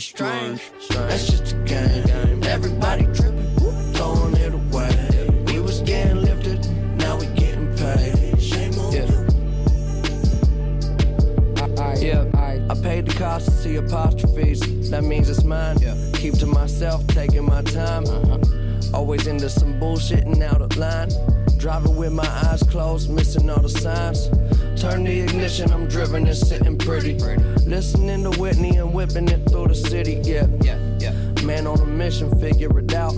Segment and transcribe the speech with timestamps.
[0.00, 0.62] Is strange.
[0.88, 2.42] That's just a game.
[2.44, 3.54] Everybody tripping,
[3.92, 5.44] throwing it away.
[5.44, 8.40] We was getting lifted, now we getting paid.
[8.40, 9.06] Shame on you.
[12.00, 14.88] Yeah, I, I paid the cost to see apostrophes.
[14.88, 15.76] That means it's mine.
[15.82, 15.94] Yeah.
[16.14, 18.04] Keep to myself, taking my time.
[18.06, 18.38] Uh-huh.
[18.94, 21.10] Always into some bullshit and out of line.
[21.60, 24.28] Driving with my eyes closed, missing all the signs.
[24.80, 27.18] Turn the ignition, I'm driven and sitting pretty.
[27.66, 30.22] Listening to Whitney and whipping it through the city.
[30.24, 31.12] Yeah, yeah, yeah.
[31.44, 33.12] Man on a mission, figure it out.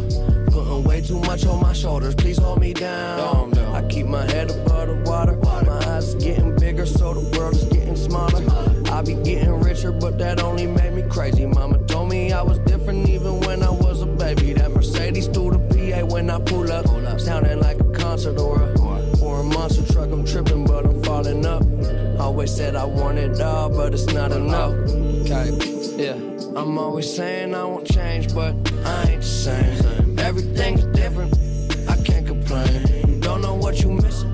[0.51, 3.57] Putting way too much on my shoulders, please hold me down.
[3.59, 5.37] I keep my head above the water.
[5.37, 8.43] My eyes getting bigger, so the world is getting smaller.
[8.91, 11.47] I be getting richer, but that only made me crazy.
[11.47, 14.53] Mama told me I was different even when I was a baby.
[14.53, 18.69] That Mercedes through the PA when I pull up, sounding like a concert or a
[19.23, 20.11] or a monster truck.
[20.11, 21.63] I'm tripping, but I'm falling up.
[22.21, 24.75] Always said I want it all, but it's not enough.
[25.23, 25.49] Okay,
[26.03, 26.17] yeah.
[26.59, 28.55] I'm always saying I won't change, but
[28.85, 30.19] I ain't the same.
[30.19, 31.33] Everything's different.
[31.89, 33.21] I can't complain.
[33.21, 34.33] Don't know what you missing.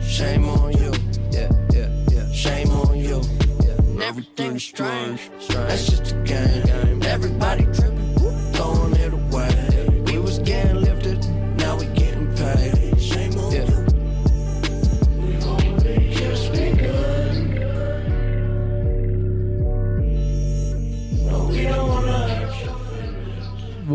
[0.00, 0.92] Shame on you.
[1.30, 2.30] Yeah, yeah, yeah.
[2.32, 3.22] Shame on you.
[3.66, 4.06] Yeah.
[4.08, 5.20] Everything is strange.
[5.48, 7.02] That's just a game.
[7.02, 7.97] Everybody tripping,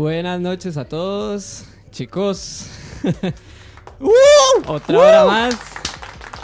[0.04, 2.66] Buenas noches a todos, chicos.
[4.66, 5.54] Otra hora más.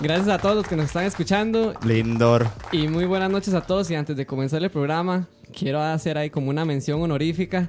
[0.00, 2.48] Gracias a todos los que nos están escuchando Lindor.
[2.72, 3.90] y muy buenas noches a todos.
[3.90, 7.68] Y antes de comenzar el programa, quiero hacer ahí como una mención honorífica.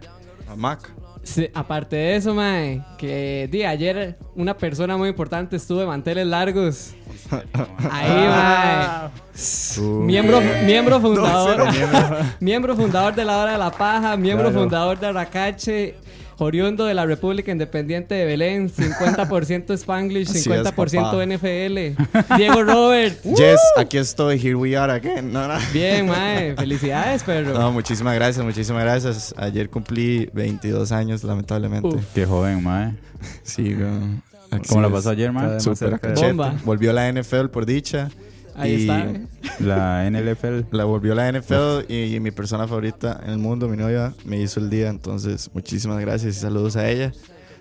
[0.50, 0.90] A Mac.
[1.24, 6.26] Sí, aparte de eso, mae, que di, ayer una persona muy importante estuvo de manteles
[6.26, 6.94] largos.
[7.92, 9.10] Ahí, mae.
[10.06, 11.68] Miembro, miembro fundador.
[12.40, 14.62] miembro fundador de la Hora de la Paja, miembro Claro.
[14.64, 15.96] fundador de Aracache,
[16.46, 21.26] oriundo de la República Independiente de Belén, 50% Spanglish, Así es, 50% papá.
[21.26, 22.36] NFL.
[22.38, 23.22] Diego Robert.
[23.24, 24.40] Yes, aquí estoy.
[24.40, 25.32] Here we are again.
[25.32, 25.56] No, no.
[25.74, 26.56] Bien, mae.
[26.56, 27.54] Felicidades, perro.
[27.54, 29.34] No, muchísimas gracias, muchísimas gracias.
[29.38, 31.88] Ayer cumplí 22 años, lamentablemente.
[31.88, 32.04] Uf.
[32.14, 32.94] Qué joven, mae.
[33.44, 33.76] Sí,
[34.68, 35.58] ¿Cómo la pasó ayer, mae?
[35.58, 36.28] Cachete.
[36.28, 36.56] Bomba.
[36.66, 38.10] Volvió la NFL por dicha.
[38.56, 39.06] Ahí y está.
[39.06, 39.28] ¿eh?
[39.60, 40.66] La NLFL.
[40.76, 44.60] La volvió la NFL y, mi persona favorita en el mundo, mi novia, me hizo
[44.60, 44.90] el día.
[44.90, 47.12] Entonces, muchísimas gracias y saludos a ella.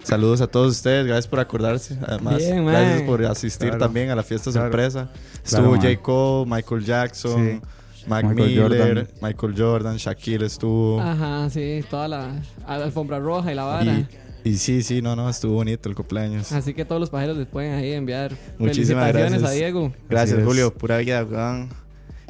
[0.03, 1.99] Saludos a todos ustedes, gracias por acordarse.
[2.07, 3.85] Además, Bien, gracias por asistir Claro.
[3.85, 4.69] también a la fiesta Claro.
[4.69, 5.11] sorpresa.
[5.13, 5.81] Claro, Estuvo man.
[5.83, 5.97] J.
[6.03, 7.61] Cole, Michael Jackson,
[8.07, 9.09] Mac Michael Miller, Jordan.
[9.21, 11.01] Michael Jordan, Shaquille estuvo.
[11.01, 12.31] Ajá, sí, toda la
[12.67, 13.93] alfombra roja y la vara.
[13.93, 14.07] Y,
[14.45, 16.51] y sí, sí, no, no, estuvo bonito el cumpleaños.
[16.53, 19.51] Así que todos los pajeros les pueden ahí enviar Muchísimas felicitaciones gracias.
[19.51, 19.93] a Diego.
[20.09, 20.45] Gracias.
[20.45, 21.69] Julio, pura vida, weón.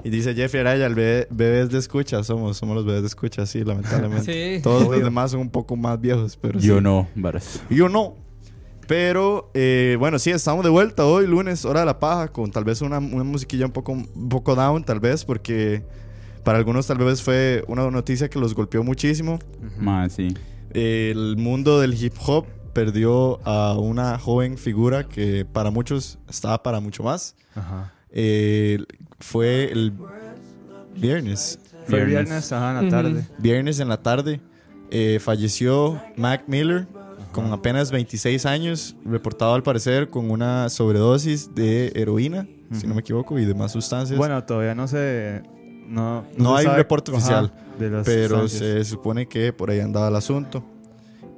[0.02, 3.44] Y dice Jeffrey Araya, el bebé, bebés de escucha, somos, somos los bebés de escucha,
[3.46, 4.56] sí, lamentablemente.
[4.56, 4.62] Sí.
[4.62, 5.04] Todos los Obvio.
[5.04, 6.82] demás son un poco más viejos, pero Yo sí.
[6.82, 7.60] no, varas.
[7.68, 8.16] Yo no.
[8.86, 12.64] Pero, eh, bueno, sí, estamos de vuelta hoy, lunes, hora de la paja, con tal
[12.64, 15.82] vez una, una musiquilla un poco, un poco down, tal vez, porque
[16.42, 19.38] para algunos tal vez fue una noticia que los golpeó muchísimo.
[19.78, 20.34] Mae, sí.
[20.72, 26.80] El mundo del hip hop perdió a una joven figura que para muchos estaba para
[26.80, 27.34] mucho más.
[27.54, 27.92] Ajá.
[28.10, 28.78] Eh,
[29.18, 29.92] fue el
[30.94, 31.58] viernes.
[31.86, 32.24] Fue Viernes.
[32.26, 33.24] viernes, ajá, en la tarde.
[33.38, 34.40] Viernes en la tarde
[34.90, 36.86] eh, falleció Mac Miller
[37.32, 43.00] con apenas 26 años, reportado al parecer con una sobredosis de heroína, si no me
[43.00, 44.18] equivoco, y demás sustancias.
[44.18, 45.42] Bueno, todavía no se
[45.90, 47.52] no, No se hay un reporte oficial,
[48.04, 50.62] pero se supone que por ahí andaba el asunto.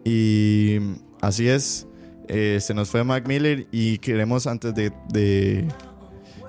[0.05, 0.79] Y
[1.21, 1.87] así es,
[2.29, 5.67] eh, se nos fue Mac Miller y queremos antes de, de,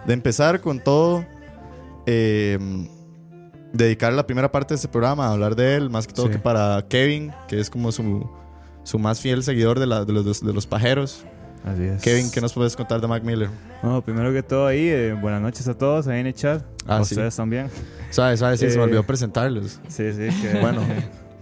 [0.06, 1.26] de empezar con todo,
[2.06, 2.58] eh,
[3.74, 6.34] dedicar la primera parte de este programa a hablar de él, más que todo Sí.
[6.34, 8.30] que para Kevin, que es como su,
[8.84, 11.26] su más fiel seguidor de, la- de los, de los pajeros.
[11.66, 12.02] Así es.
[12.02, 13.50] Kevin, ¿qué nos puedes contar de Mac Miller?
[13.82, 16.62] No, primero que todo ahí, eh, buenas noches a todos ahí en el chat.
[16.86, 17.14] Ah, a sí.
[17.16, 17.70] ustedes también.
[18.10, 19.80] Sabes, sabes, sí, se me Eh, olvidó presentarlos.
[19.88, 20.28] Sí, sí.
[20.42, 20.82] Que, Bueno,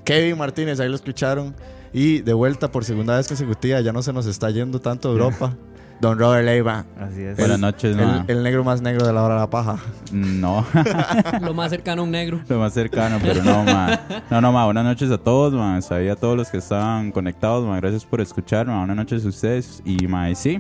[0.04, 1.56] Kevin Martínez, ahí lo escucharon.
[1.94, 5.56] Y de vuelta por segunda vez consecutiva, ya no se nos está yendo tanto Europa.
[6.02, 7.38] Don Robert Leiva, Así es.
[7.38, 8.26] Buenas noches, ma.
[8.28, 9.78] el, el negro más negro de la hora de la paja.
[10.12, 10.66] No,
[11.42, 12.40] Lo más cercano a un negro.
[12.50, 14.00] lo más cercano, pero no, ma.
[14.32, 14.66] No, no, ma.
[14.66, 15.80] Buenas noches a todos, ma.
[15.92, 17.78] Ahí a todos los que están conectados, ma.
[17.80, 18.80] Gracias por escuchar, ma.
[18.80, 19.82] Buenas noches a ustedes.
[19.86, 20.60] Y, ma, y sí.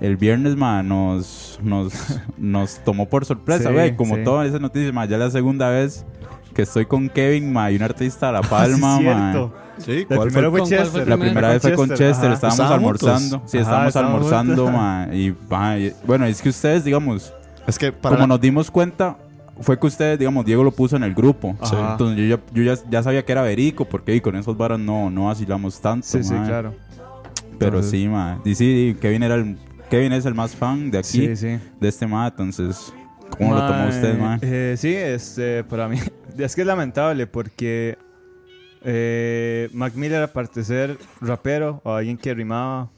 [0.00, 1.92] El viernes, ma, nos, nos,
[2.38, 3.94] nos tomó por sorpresa, Sí, güey.
[3.94, 4.24] Como sí.
[4.24, 5.04] todas esas noticias, ma.
[5.04, 6.06] Ya la segunda vez
[6.52, 7.70] que estoy con Kevin, ma.
[7.70, 9.32] Y un artista de La Palma, Sí, ma.
[9.32, 9.54] cierto.
[9.78, 10.60] Sí, La ¿cuál primera fue?
[10.60, 11.02] fue ¿Con cuál fue Chester.
[11.02, 11.30] el La primero?
[11.32, 12.34] primera vez fue con Chester, ajá.
[12.34, 13.42] estábamos almorzando.
[13.46, 15.08] Sí, Ajá, estábamos almorzando, ma.
[15.12, 17.32] Y, ma, y- bueno, es que ustedes, digamos,
[17.66, 19.16] Es que para como la- nos dimos cuenta,
[19.60, 21.56] fue que ustedes, digamos, Diego lo puso en el grupo.
[21.60, 21.92] Ajá.
[21.92, 24.78] Entonces yo, ya, yo ya, ya sabía que era verico, porque y con esos varas
[24.78, 26.06] no, no vacilamos tanto.
[26.06, 26.74] Sí, sí, claro.
[27.58, 28.40] Pero Entonces- sí, ma.
[28.44, 29.56] Y sí, Kevin, era el,
[29.90, 31.58] Kevin es el más fan de aquí, Sí, sí.
[31.80, 32.26] de este ma.
[32.28, 32.92] Entonces,
[33.38, 34.38] ¿cómo lo tomó usted, ma?
[34.42, 35.98] eh, sí, este, para mí
[36.38, 37.98] es que es lamentable porque
[38.84, 42.90] eh, Mac Miller, aparte de ser rapero o alguien que rimaba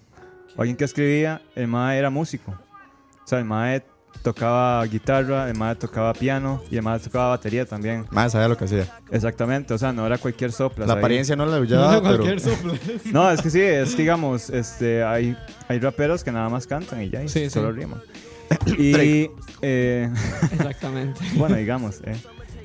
[0.57, 2.53] o alguien que escribía, el mae era músico.
[2.53, 3.83] O sea, el mae
[4.23, 8.07] tocaba guitarra, el mae tocaba piano y el mae tocaba batería también.
[8.11, 8.87] Más sabía lo que hacía.
[9.11, 10.87] Exactamente, o sea, no era cualquier sopla.
[10.87, 12.25] La apariencia no la llevaba, pero...
[13.13, 15.37] No, es que sí, es que digamos, este, hay,
[15.69, 17.81] hay raperos que nada más cantan y ya, y Sí, solo sí.
[17.81, 18.01] riman.
[18.79, 19.29] Y,
[19.63, 20.11] eh,
[20.53, 21.21] Exactamente.
[21.37, 22.15] bueno, digamos, eh.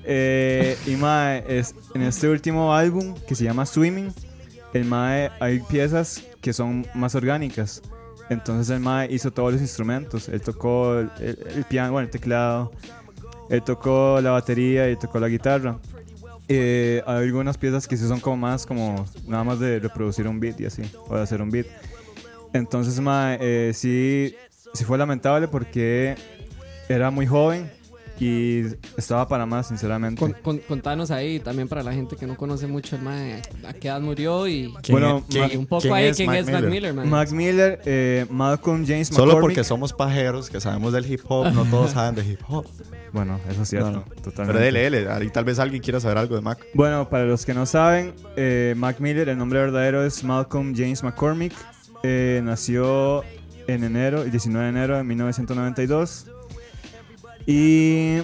[0.03, 4.13] Eh, y mae, es, en este último álbum que se llama Swimming,
[4.73, 7.81] el mae hay piezas que son más orgánicas.
[8.29, 10.29] Entonces el mae hizo todos los instrumentos.
[10.29, 12.71] Él tocó el, el- piano, bueno, el teclado.
[13.49, 15.79] Él tocó la batería y tocó la guitarra.
[16.47, 20.39] Eh, hay algunas piezas que sí son como más como nada más de reproducir un
[20.39, 21.67] beat y así, o de hacer un beat.
[22.53, 24.35] Entonces, mae, eh, sí,
[24.73, 26.15] sí fue lamentable porque
[26.87, 27.71] era muy joven
[28.19, 28.63] y
[28.97, 30.19] estaba para más, sinceramente.
[30.19, 33.73] Con- con- contanos ahí también para la gente que no conoce mucho el mae, a
[33.73, 36.37] qué edad murió y, ¿Quién Bueno, es- y un poco quién ahí es quién Mac
[36.39, 36.69] es Mac Miller?
[36.71, 37.09] Miller, man.
[37.09, 39.41] Max Miller, eh, Malcolm James Solo McCormick.
[39.41, 42.65] porque somos pajeros, que sabemos del hip hop, no todos saben de hip hop.
[43.11, 44.03] Bueno, eso es cierto, No, no.
[44.21, 44.45] totalmente.
[44.45, 45.09] Pero dele, dele.
[45.11, 46.59] Ahí tal vez alguien quiera saber algo de Mac.
[46.75, 51.01] Bueno, para los que no saben, eh, Mac Miller, el nombre verdadero es Malcolm James
[51.03, 51.53] McCormick.
[52.03, 53.23] Eh, nació
[53.67, 56.27] en enero, el 19 de enero de 1992.
[57.51, 58.19] Y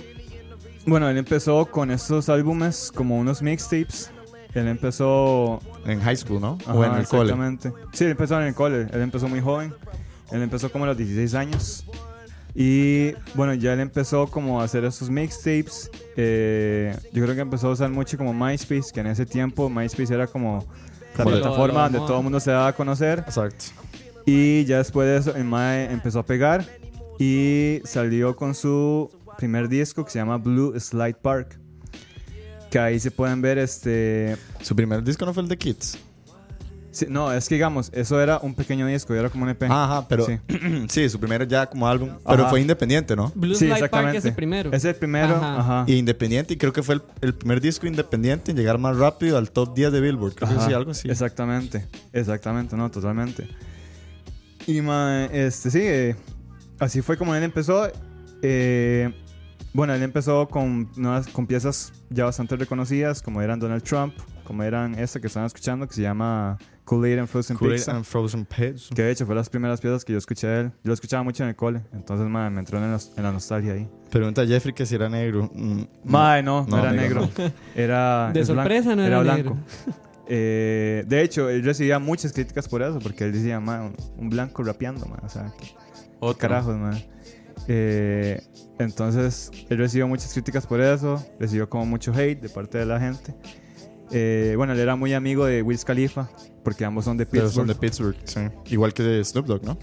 [0.86, 4.12] bueno, él empezó con estos álbumes como unos mixtapes.
[4.54, 6.60] Él empezó En high school, ¿no?
[6.62, 7.24] Ajá, o en el cole.
[7.24, 7.74] exactamente.
[7.92, 8.82] Sí, él empezó en el cole.
[8.94, 9.74] Él empezó muy joven.
[10.32, 11.88] Él empezó como a los 16 años.
[12.54, 15.90] Y bueno, ya él empezó como a hacer esos mixtapes.
[16.16, 20.14] Eh, yo creo que empezó a usar mucho como MySpace, que en ese tiempo MySpace
[20.14, 20.64] era como
[21.18, 23.24] la plataforma donde todo el mundo se daba a conocer.
[23.26, 23.66] Exacto.
[24.24, 26.64] Y ya después de eso, el Mae empezó a pegar
[27.20, 31.60] y salió con su primer disco que se llama Blue Slide Park.
[32.70, 35.98] Que ahí se pueden ver este Su primer disco no fue el de Kids.
[36.92, 39.64] Sí, no, es que digamos, eso era un pequeño disco, era como un EP.
[39.64, 40.40] Ajá, pero Sí.
[40.90, 42.10] sí, su primero ya como álbum.
[42.26, 42.50] Pero Ajá.
[42.50, 43.34] fue independiente, ¿no?
[43.36, 44.18] Blue Sí, Slide Park exactamente.
[44.20, 44.70] es el primero.
[44.72, 45.60] Es el primero, Ajá.
[45.60, 45.84] ajá.
[45.88, 49.38] Y independiente, y creo que fue el, el primer disco independiente en llegar más rápido
[49.38, 50.36] al top 10 de Billboard.
[50.36, 51.10] Creo que Ajá, sí, algo así.
[51.10, 53.50] Exactamente, exactamente, no, totalmente.
[54.66, 56.16] Y ma, este, sí, eh,
[56.80, 57.88] así fue como él empezó.
[58.42, 59.14] Eh,
[59.74, 64.14] bueno, él empezó con, nuevas, con piezas ya bastante reconocidas, como eran Donald Trump,
[64.46, 67.96] como eran esta que están escuchando, que se llama Kool-Aid and Frozen Kool-Aid Pizza.
[67.96, 68.90] and Frozen Pits.
[68.96, 70.68] Que de hecho fue las primeras piezas que yo escuché de él.
[70.84, 73.32] Yo lo escuchaba mucho en el cole, entonces ma, me entró en la, en la
[73.34, 73.90] nostalgia ahí.
[74.12, 75.50] Pregunta a Jeffrey que si era negro.
[75.54, 77.30] Mm, Mae, no, no, No, era amigo, negro.
[77.76, 78.32] Era.
[78.32, 79.56] De blanco, sorpresa no era blanco.
[79.56, 79.58] negro.
[80.28, 84.28] Eh, de hecho, él recibía muchas críticas por eso, porque él decía, "Ma, un, un
[84.32, 85.68] blanco rapeando, ma", O sea, ¿qué
[86.20, 86.38] Otro.
[86.38, 87.02] carajos, man.
[87.68, 88.42] Eh,
[88.80, 91.24] entonces, él recibió muchas críticas por eso.
[91.40, 93.34] Recibió como mucho hate de parte de la gente.
[94.12, 96.30] Eh, bueno, él era muy amigo de Wiz Khalifa,
[96.64, 97.56] porque ambos son de Pero Pittsburgh.
[97.56, 98.42] son de Pittsburgh, sí.
[98.68, 99.78] Igual que de Snoop Dogg, ¿no?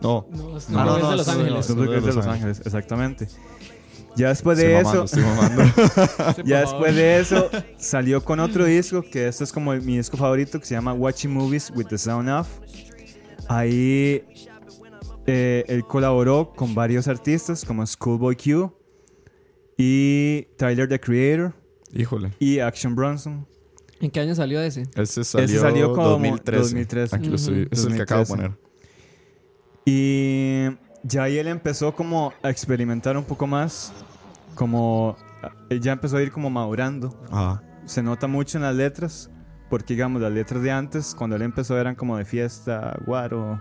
[0.00, 0.26] No.
[0.30, 1.66] No, No, Snoop no, Dogg es no, de Los Ángeles.
[1.66, 3.28] Snoop Dogg es de Los Ángeles, exactamente.
[4.16, 6.34] Ya después de Estoy eso, mamando, estoy mamando.
[6.34, 10.16] Sí, Ya después de eso salió con otro disco que este es como mi disco
[10.16, 12.48] favorito que se llama Watching Movies with the Sound Off.
[13.48, 14.24] Ahí
[15.30, 18.72] eh, él colaboró con varios artistas como Schoolboy Q
[19.76, 21.54] Y Tyler the Creator
[21.92, 22.32] Híjole.
[22.38, 23.46] y Action Bronson.
[24.00, 24.84] ¿En qué año salió ese?
[24.94, 26.62] Ese salió, salió como 2013.
[26.62, 27.16] 2013.
[27.16, 28.34] Aquí lo estoy, ese es el que acabo de 2013.
[28.36, 28.68] poner.
[29.84, 30.68] Y
[31.02, 33.92] ya ahí él empezó como a experimentar un poco más,
[34.54, 35.16] como
[35.68, 37.18] él ya empezó a ir como madurando.
[37.30, 37.62] Ajá.
[37.84, 39.30] Se nota mucho en las letras,
[39.70, 43.60] porque digamos las letras de antes, cuando él empezó eran como de fiesta, guaro,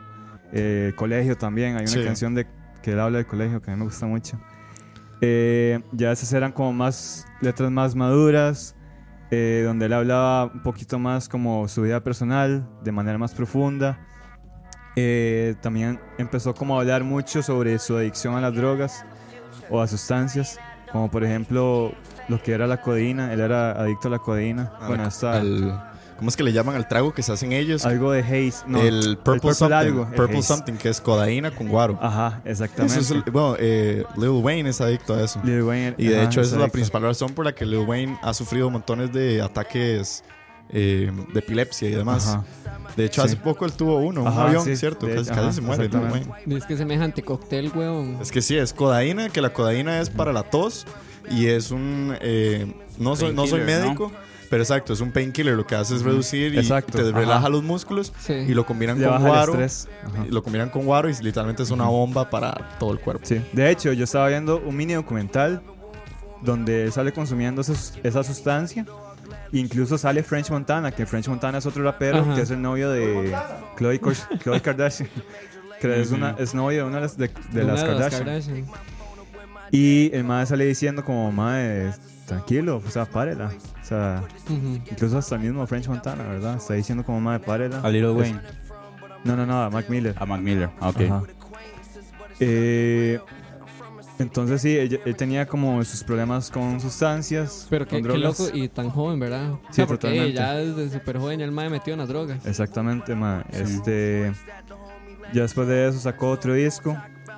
[0.53, 1.75] eh, colegio también.
[1.75, 2.03] Hay una Sí.
[2.03, 2.47] canción de
[2.81, 4.39] que él habla del colegio que a mí me gusta mucho.
[5.21, 8.75] Eh, ya esas eran como más letras más maduras,
[9.31, 13.99] eh, donde él hablaba un poquito más como su vida personal, de manera más profunda.
[14.95, 19.05] Eh, también empezó como a hablar mucho sobre su adicción a las drogas
[19.69, 20.59] o a sustancias,
[20.91, 21.93] como por ejemplo
[22.29, 23.31] lo que era la codeína.
[23.33, 24.71] Él era adicto a la codeína.
[24.87, 25.83] bueno, hasta Al-
[26.17, 27.85] ¿Cómo es que le llaman al trago que se hacen ellos?
[27.85, 28.63] algo de haze.
[28.67, 29.75] No, el Purple, something.
[29.75, 30.01] algo.
[30.09, 30.47] el Purple haze.
[30.47, 31.97] something, que es codaína con guaro.
[32.01, 32.99] Ajá, exactamente.
[32.99, 35.39] Eso es el- bueno, eh, Lil Wayne es adicto a eso.
[35.43, 37.85] Lil Wayne, Y de ajá, hecho, esa es la principal razón por la que Lil
[37.87, 40.23] Wayne ha sufrido montones de ataques
[40.69, 42.27] eh, de epilepsia y demás.
[42.27, 42.43] Ajá.
[42.97, 43.27] De hecho, Sí.
[43.27, 45.05] hace poco él tuvo uno, un Ajá, avión, sí, ¿cierto?
[45.05, 46.29] de Casi, casi ajá, se muere Lil exactamente.
[46.29, 46.57] Wayne.
[46.57, 48.17] Es que semejante cóctel, weón.
[48.21, 50.85] Es que sí, es codaína, que la codaína es para la tos
[51.31, 52.17] y es un...
[52.21, 52.65] eh,
[52.97, 54.11] no, soy, no soy Painkiller, ¿no?
[54.49, 55.55] Pero exacto, es un painkiller.
[55.55, 57.19] Lo que hace es reducir y Exacto, te ajá.
[57.19, 58.33] relaja los músculos Sí.
[58.33, 59.51] y lo combinan Le con guaro.
[59.53, 59.87] estrés.
[60.05, 60.25] Ajá.
[60.27, 63.25] y Lo combinan con guaro y literalmente es una bomba para todo el cuerpo.
[63.25, 63.41] Sí.
[63.53, 65.61] De hecho, yo estaba viendo un mini documental
[66.41, 68.85] donde sale consumiendo esa, sustancia.
[69.51, 72.35] Incluso sale French Montana, que French Montana es otro rapero Ajá.
[72.35, 73.35] que es el novio de
[73.77, 73.99] Khloe
[74.61, 75.09] Kardashian.
[75.81, 77.97] Que es, una, es novio de una de las, de, de Una las de las
[77.97, 78.23] Kardashian.
[78.25, 78.65] Kardashian.
[79.71, 81.91] Y el madre sale diciendo como, madre,
[82.25, 83.51] tranquilo, o sea, párela.
[83.87, 84.81] O sea, Ujú.
[84.91, 86.57] incluso hasta el mismo French Montana, ¿verdad?
[86.57, 87.79] Está diciendo como, madre, párela.
[87.79, 88.41] A Lil Es- Wayne.
[89.23, 90.13] No, no, no, a Mac Miller.
[90.19, 90.69] A Mac Miller.
[90.81, 91.01] Ah, Ok.
[91.01, 91.23] Ajá.
[92.41, 93.19] Eh,
[94.19, 98.47] entonces sí, él, él tenía como sus problemas con sustancias, Pero con qué, qué loco
[98.53, 99.53] y tan joven, ¿verdad?
[99.69, 100.33] Sí, sea, porque totalmente.
[100.37, 102.45] ya desde súper joven ya el mae metido en las drogas.
[102.45, 103.45] Exactamente, ma.
[103.51, 104.33] Este,
[105.33, 106.97] ya después de eso sacó otro disco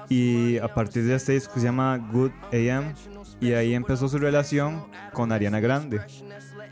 [0.10, 2.94] y a partir de este disco se llama Good AM
[3.40, 6.02] y ahí empezó su relación con Ariana Grande.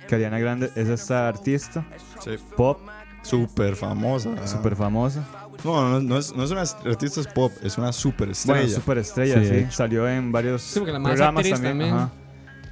[0.08, 1.86] Que Ariana Grande es esta artista
[2.24, 2.32] Sí.
[2.56, 2.80] pop
[3.22, 4.48] Súper famosa.
[4.48, 5.24] súper famosa.
[5.64, 8.62] No, no, no es, no es una artista es pop, es una super estrella.
[8.62, 9.68] Bueno, súper estrella, Sí, sí.
[9.72, 11.72] Salió en varios Sí, porque la más programas actriz también.
[11.80, 11.96] también.
[11.96, 12.12] Ajá.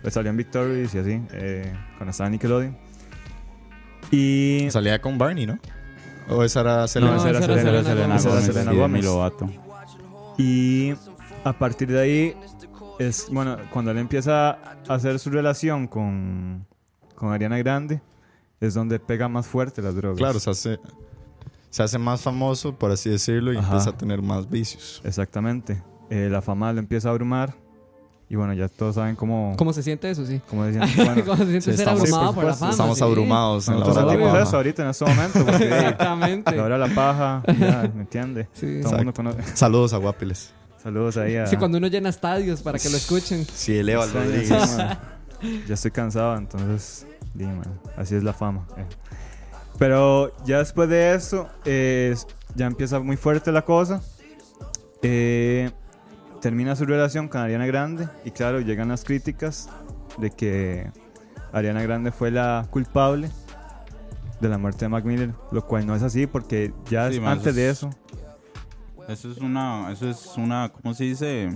[0.02, 2.78] Pues salió en Victorious y así, eh, cuando estaba Nickelodeon.
[4.12, 5.58] Y Salía con Barney, ¿no?
[6.30, 7.14] O esa era Selena.
[7.14, 9.65] No, esa era Selena, Selena Selena Selena.
[10.38, 10.94] Y
[11.44, 12.38] a partir de ahí,
[13.00, 16.66] es bueno, cuando él empieza a hacer su relación con,
[17.16, 18.02] con Ariana Grande,
[18.60, 20.18] es donde pega más fuerte las drogas.
[20.18, 20.80] Claro, se hace,
[21.70, 23.68] se hace más famoso, por así decirlo, y Ajá.
[23.68, 25.02] empieza a tener más vicios.
[25.04, 25.82] Exactamente.
[26.10, 27.56] Eh, la fama lo empieza a abrumar.
[28.28, 29.54] Y bueno, ya todos saben cómo.
[29.56, 30.42] ¿Cómo se siente eso, sí?
[30.50, 30.90] cómo decían.
[30.96, 32.72] Bueno, ¿Cómo se siente sí, ser estamos- abrumado sí, por por la fama?
[32.72, 33.04] Estamos sí.
[33.04, 35.46] abrumados en la hora de la eso ahorita en este momento.
[35.46, 36.56] Porque Exactamente.
[36.56, 38.48] la hora de la paja, ya, ¿me entiende?
[38.54, 38.80] Sí.
[38.82, 39.44] Todo el mundo conoce.
[39.56, 40.52] Saludos a Guapiles.
[40.82, 41.46] Saludos ahí a.
[41.46, 43.46] Sí, cuando uno llena estadios para que lo escuchen.
[43.54, 44.78] Sí, Eleva Sí, Rodríguez.
[45.68, 47.06] Ya estoy cansado, entonces,
[47.36, 48.66] di, man, así es la fama.
[48.78, 48.86] eh.
[49.78, 52.16] Pero ya después de eso, eh,
[52.56, 54.02] ya empieza muy fuerte la cosa.
[55.02, 55.70] Eh,
[56.46, 59.68] termina su relación con Ariana Grande y claro, llegan las críticas
[60.20, 60.92] de que
[61.52, 63.32] Ariana Grande fue la culpable
[64.40, 67.22] de la muerte de Mac Miller, lo cual no es así porque ya Sí, es-
[67.24, 67.90] man, antes eso de es- eso,
[69.08, 71.50] Eso es una, eso es una, ¿cómo se dice?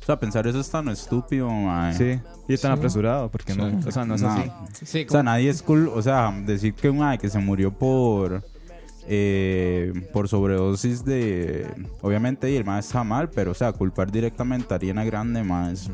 [0.00, 1.48] O sea, pensar eso es tan estúpido,
[1.96, 2.78] sí, y tan Sí.
[2.78, 4.28] apresurado porque no, o sea, no es No.
[4.30, 4.50] así.
[4.84, 8.44] Sí, O sea, nadie es cool, o sea, decir que que se murió por
[9.08, 11.66] eh, por sobredosis de
[12.02, 15.90] obviamente y el mae está mal, pero o sea, culpar directamente a Ariana Grande más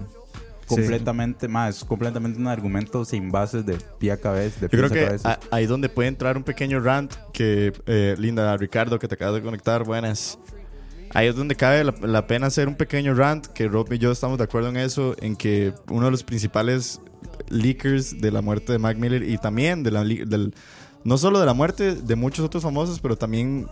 [0.67, 4.91] completamente más completamente un argumento sin bases de pie a cabeza, de Yo creo a
[4.91, 5.31] que cabeza.
[5.33, 9.37] a- ahí donde puede entrar un pequeño rant que, eh, Linda, Ricardo, que te acabas
[9.37, 10.39] de conectar, buenas.
[11.15, 14.11] Ahí es donde cabe la, la pena hacer un pequeño rant, que Rob y yo
[14.11, 17.01] estamos de acuerdo en eso, en que uno de los principales
[17.49, 20.53] leakers de la muerte de Mac Miller y también de la, del,
[21.07, 23.69] no solo de la muerte de muchos otros famosos, pero también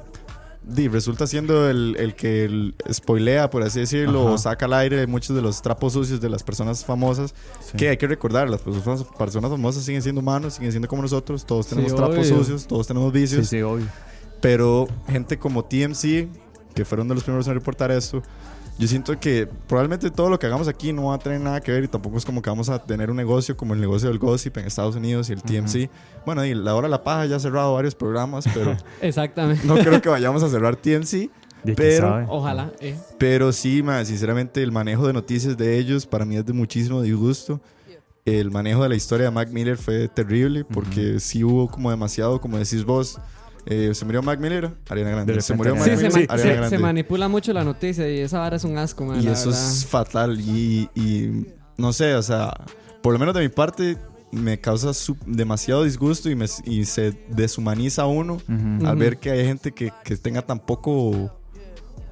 [0.62, 4.30] di, resulta siendo el, el que el spoilea, por así decirlo, Ajá.
[4.30, 7.34] o saca al aire muchos de los trapos sucios de las personas famosas.
[7.60, 7.76] Sí.
[7.76, 11.44] Que hay que recordar, las personas, personas famosas siguen siendo humanos, siguen siendo como nosotros,
[11.44, 12.38] todos tenemos Sí, trapos obvio.
[12.38, 13.86] sucios, todos tenemos Sí, vicios, sí, obvio.
[14.40, 16.28] pero gente como TMC,
[16.74, 18.22] que fueron de los primeros en reportar esto,
[18.78, 21.70] yo siento que probablemente todo lo que hagamos aquí no va a tener nada que
[21.70, 24.18] ver y tampoco es como que vamos a tener un negocio como el negocio del
[24.18, 25.88] gossip en Estados Unidos y el TMC.
[26.26, 29.66] Bueno, y la hora de la paja ya ha cerrado varios programas, pero Exactamente.
[29.66, 31.30] no creo que vayamos a cerrar TMC.
[31.76, 32.26] Pero-.
[32.28, 32.72] Ojalá.
[32.80, 32.96] eh.
[33.18, 37.00] Pero sí, ma, sinceramente, el manejo de noticias de ellos para mí es de muchísimo
[37.00, 37.60] disgusto.
[38.26, 42.40] El manejo de la historia de Mac Miller fue terrible porque sí hubo como demasiado,
[42.40, 43.18] como decís vos.
[43.66, 45.32] Eh, se murió Mac Miller, Ariana Grande.
[45.34, 46.76] De Se murió Mac Sí, Ariana se, Miller, ma- Ariana se- Grande.
[46.76, 49.16] se manipula mucho la noticia y esa vara es un asco, man.
[49.22, 49.68] Y eso verdad.
[49.68, 50.40] es fatal.
[50.40, 52.52] Y, y no sé, o sea,
[53.02, 53.96] por lo menos de mi parte,
[54.32, 58.86] me causa su- demasiado disgusto y, me, y se deshumaniza a uno Ujú.
[58.86, 61.30] al ver que hay gente que, que tenga tan poco,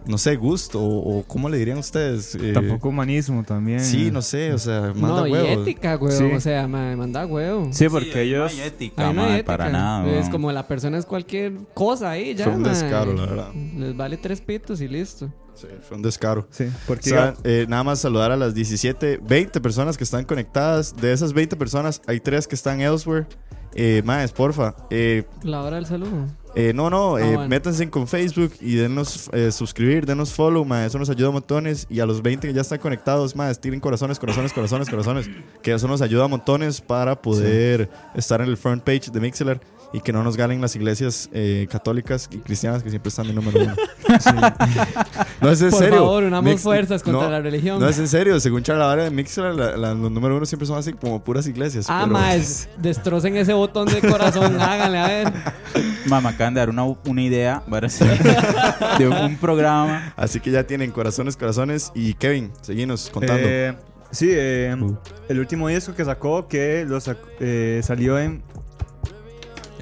[0.06, 0.80] no sé, gusto.
[0.80, 2.34] O, o ¿cómo le dirían ustedes?
[2.34, 3.80] Eh, Tampoco humanismo también.
[3.80, 5.66] Sí, no sé, o sea, manda No, y huevos.
[5.68, 6.16] ética, güey.
[6.16, 6.24] Sí.
[6.24, 7.68] O sea, man, manda huevo.
[7.72, 8.52] Sí, porque ahí ellos.
[8.54, 9.46] No hay ética, Ahí no hay ética.
[9.46, 10.08] para nada.
[10.18, 12.44] Es como la persona es cualquier cosa ahí, ya.
[12.44, 12.72] Fue un man.
[12.72, 13.52] descaro, la verdad.
[13.54, 15.32] Les vale tres pitos y listo.
[15.54, 16.46] Sí, fue un descaro.
[16.50, 17.10] Sí, O porque.
[17.10, 20.96] sea, eh, nada más saludar a las 17, 20 personas que están conectadas.
[20.96, 23.26] De esas 20 personas, hay 3 que están elsewhere.
[23.74, 24.74] Eh, más, porfa.
[24.90, 26.26] Eh, La hora del saludo.
[26.54, 27.48] Eh, no, no, eh, bueno.
[27.48, 31.86] métanse con Facebook y denos eh, suscribir, denos follow, ma, eso nos ayuda montones.
[31.88, 35.30] Y a los 20 que ya están conectados, más, tiren corazones, corazones, corazones, corazones.
[35.62, 39.60] Que eso nos ayuda montones para poder estar en el front page de Mixler
[39.92, 43.34] y que no nos galen las iglesias eh, católicas y cristianas que siempre están de
[43.34, 43.74] número uno.
[45.40, 45.96] No es en Por serio.
[45.98, 47.80] favor, unamos Mix- fuerzas contra no, la religión.
[47.80, 50.92] No es en serio, según Charlavara de la- la- los número uno siempre son así
[50.92, 51.86] como puras iglesias.
[51.88, 55.32] Ah, pero- más, destrocen ese botón de corazón, háganle, a ver.
[56.06, 57.88] Mamá, acaban de dar una, una idea para
[58.98, 60.12] de un, un programa.
[60.16, 61.90] Así que ya tienen corazones, corazones.
[61.94, 63.42] Y Kevin, seguinos contando.
[63.44, 63.74] Eh,
[64.10, 64.76] sí, eh,
[65.28, 68.42] el último disco que sacó que lo sac- eh, salió en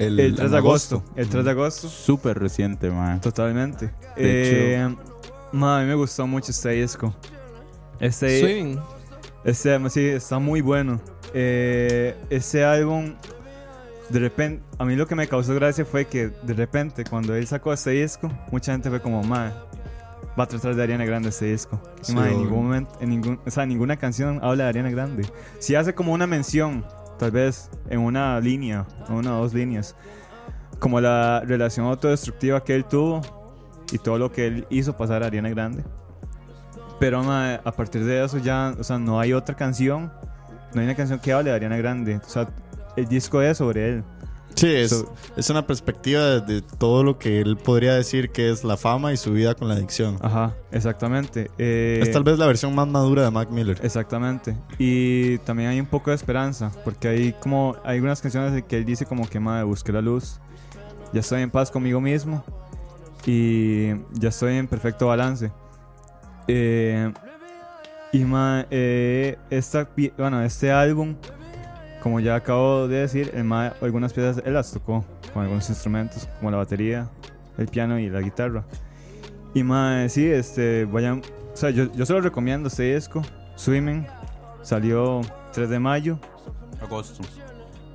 [0.01, 1.03] el 3 de agosto.
[1.17, 1.89] El 3 de agosto.
[1.89, 3.21] Súper reciente, man.
[3.21, 3.87] Totalmente.
[4.17, 4.97] De Eh,
[5.53, 7.15] ma, a mí me gustó mucho este disco.
[8.01, 8.79] Este, Swimming.
[9.45, 11.01] este sí, está muy bueno.
[11.35, 13.15] Eh, este álbum,
[14.09, 17.47] de repente, a mí lo que me causó gracia fue que de repente cuando él
[17.47, 19.53] sacó este disco, mucha gente fue como, ma,
[20.39, 21.81] va a tratar de Ariana Grande este disco.
[22.01, 22.45] Y, Sí, ma, en obvio.
[22.45, 25.31] ningún momento, en ningún, o sea, ninguna canción habla de Ariana Grande.
[25.59, 26.85] Si hace como una mención,
[27.21, 29.95] tal vez en una línea, una o dos líneas,
[30.79, 33.21] como la relación autodestructiva que él tuvo
[33.93, 35.85] y todo lo que él hizo pasar a Ariana Grande.
[36.99, 40.11] Pero ma, a partir de eso ya, o sea, no hay otra canción,
[40.73, 42.17] no hay una canción que hable de Ariana Grande.
[42.17, 42.49] O sea,
[42.97, 44.05] el disco es sobre él.
[44.55, 48.51] Sí, es, so- es una perspectiva de, de todo lo que él podría decir que
[48.51, 50.19] es la fama y su vida con la adicción.
[50.21, 51.51] Ajá, exactamente.
[51.59, 53.79] Eh, es tal vez la versión más madura de Mac Miller.
[53.83, 54.57] Exactamente.
[54.79, 58.77] Y también hay un poco de esperanza, porque hay como hay algunas canciones de que
[58.79, 60.39] él dice como que madre, busqué la luz.
[61.13, 62.45] Ya estoy en paz conmigo mismo
[63.27, 65.51] y ya estoy en perfecto balance.
[66.49, 67.13] Eh,
[68.13, 71.15] y ma, eh, esta, bueno, este álbum,
[72.03, 76.29] como ya acabo de decir, el ma, algunas piezas él las tocó con algunos instrumentos,
[76.39, 77.09] como la batería,
[77.59, 78.65] el piano y la guitarra.
[79.55, 83.23] Y más, sí, este, vayan, o sea, yo, yo se lo recomiendo este disco,
[83.57, 84.07] Swimming,
[84.63, 85.21] salió
[85.53, 86.19] 3 de mayo,
[86.81, 87.23] Agosto.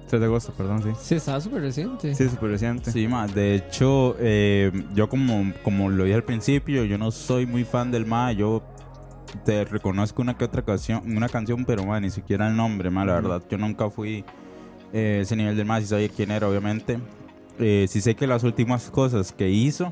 [0.08, 0.90] 3 de agosto, perdón, sí.
[1.02, 2.14] Sí, estaba súper reciente.
[2.14, 2.92] Sí, súper reciente.
[2.92, 3.28] Sí, ma.
[3.28, 7.92] De hecho, eh, yo como, como lo dije al principio, yo no soy muy fan
[7.92, 8.32] del ma.
[8.32, 8.62] Yo
[9.44, 13.06] te reconozco una que otra canción, una canción, pero ma, ni siquiera el nombre, ma.
[13.06, 14.24] La verdad, yo nunca fui
[14.94, 15.80] eh, ese nivel del ma.
[15.82, 17.00] Si sabía quién era, obviamente.
[17.60, 19.92] Eh, sí sé que las últimas cosas que hizo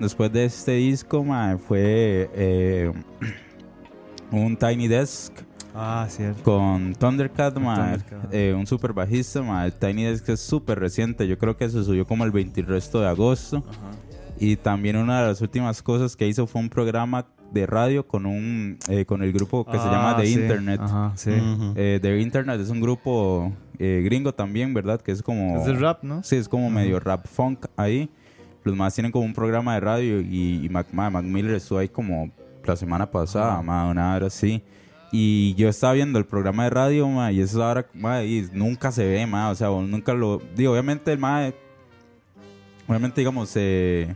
[0.00, 2.92] después de este disco, ma, fue eh,
[4.30, 5.32] un Tiny Desk
[5.74, 6.42] Ah, cierto.
[6.42, 7.96] con Thundercat, ma,
[8.30, 11.82] eh, un super bajista, ma, el Tiny Desk es súper reciente, yo creo que se
[11.82, 13.62] subió como el 20 y resto de agosto.
[14.38, 18.26] Y también una de las últimas cosas que hizo fue un programa de radio con
[18.26, 20.32] un eh, con el grupo que se llama Ah, The sí.
[20.34, 20.80] Internet.
[20.82, 21.30] Ajá, sí.
[21.30, 21.74] Ujú.
[21.76, 25.00] Eh, The Internet es un grupo eh, gringo también, ¿verdad?
[25.00, 25.58] Que es como...
[25.58, 26.22] Es de rap, ¿no?
[26.22, 28.08] Sí, es como medio rap funk ahí.
[28.64, 31.78] Los más tienen como un programa de radio y, y Mac, ma, Mac Miller estuvo
[31.78, 32.30] ahí como
[32.64, 34.62] la semana pasada, ma, una hora así.
[35.10, 38.92] Y yo estaba viendo el programa de radio, ma, y eso ahora, ma, y nunca
[38.92, 40.40] se ve, ma, o sea, nunca lo...
[40.56, 41.50] Digo, obviamente el ma,
[42.86, 44.14] obviamente digamos, eh,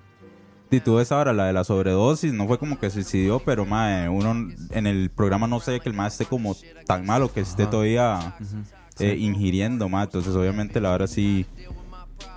[0.77, 4.09] y tuvo esa hora, la de la sobredosis, no fue como que suicidió, pero ma,
[4.11, 7.67] uno en el programa no sé que el ma esté como tan malo que esté
[7.67, 8.37] todavía
[8.99, 11.47] eh, ingiriendo, ma, entonces obviamente la hora sí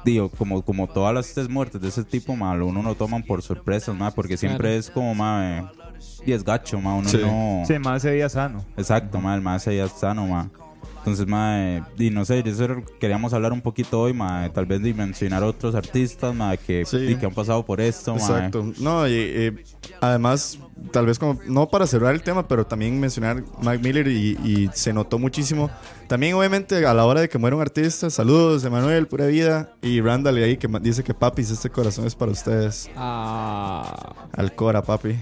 [0.06, 3.42] digo, como, como todas las tres muertes de ese tipo, ma, uno lo toman por
[3.42, 4.80] sorpresas, ma, porque siempre Claro.
[4.80, 5.64] es como, ma, eh,
[6.26, 7.18] y es gacho, ma, uno Sí.
[7.22, 7.64] no...
[7.66, 8.64] Sí, más ese día sano.
[8.78, 10.50] Exacto, ma, el ma se ya sano, ma.
[11.00, 12.68] Entonces, mae, y no sé, eso
[13.00, 16.98] queríamos hablar un poquito hoy, mae, tal vez de mencionar otros artistas, mae, que, Sí.
[16.98, 18.22] y que han pasado por esto, mae.
[18.22, 18.72] Exacto.
[18.80, 19.64] No, y, eh,
[20.02, 20.60] además,
[20.92, 24.70] tal vez como, no para cerrar el tema, pero también mencionar Mac Miller y, y
[24.74, 25.70] se notó muchísimo.
[26.08, 29.74] También, obviamente, a la hora de que muera un artista, saludos, Emanuel, pura vida.
[29.82, 32.90] Y Randall ahí que dice que papis, este corazón es para ustedes.
[32.96, 34.16] Ah.
[34.34, 35.16] Al Cora, papi.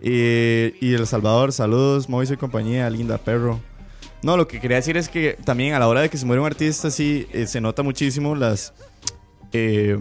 [0.00, 3.60] Y, y El Salvador, saludos, Moisés y compañía, linda perro.
[4.22, 6.40] No, lo que quería decir es que también a la hora de que se muere
[6.40, 8.72] un artista, sí, eh, se nota muchísimo las
[9.52, 9.96] eh,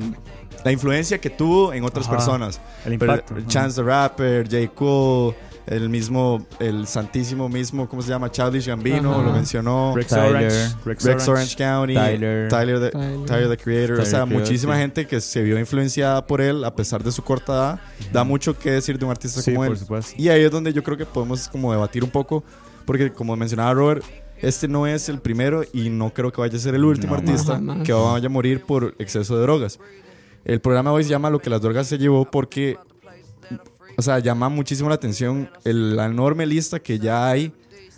[0.66, 2.16] la influencia que tuvo en otras Ajá.
[2.18, 2.60] personas.
[2.86, 3.36] El Pero, impacto.
[3.36, 3.48] ajá.
[3.48, 4.68] Chance the Rapper, J.
[4.74, 5.36] Cole,
[5.68, 8.32] el mismo, el santísimo mismo, ¿cómo se llama?
[8.32, 9.22] Childish Gambino, Ajá.
[9.22, 9.94] lo mencionó.
[9.96, 10.30] Rex Tyler.
[10.52, 10.76] Orange.
[10.86, 12.50] Rex, Rex Orange County, Tyler.
[12.50, 13.26] Tyler, the, Tyler.
[13.26, 14.82] Tyler the Creator, o sea, muchísima sí.
[14.82, 17.80] gente que se vio influenciada por él a pesar de su corta edad,
[18.12, 19.78] da mucho que decir de un artista Sí, como por él.
[19.80, 20.14] supuesto.
[20.18, 22.44] Y ahí es donde yo creo que podemos como debatir un poco,
[22.88, 24.04] porque como mencionaba Robert,
[24.42, 27.20] este no es el primero y no creo que vaya a ser el último No,
[27.20, 29.80] artista que vaya a morir por exceso de drogas.
[30.46, 32.78] El programa hoy se llama Lo que las drogas se llevó porque,
[33.98, 37.52] o sea, llama muchísimo la atención el- la enorme lista que ya hay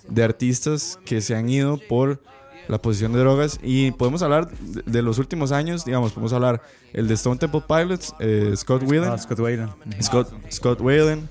[0.10, 2.22] de artistas que se han ido por
[2.68, 6.62] la posición de drogas y podemos hablar de, de los últimos años, digamos, podemos hablar
[6.94, 9.40] el de Stone Temple Pilots, eh, Scott Whelan, Ah, Scott.
[10.02, 11.28] Scott, Scott Whalen,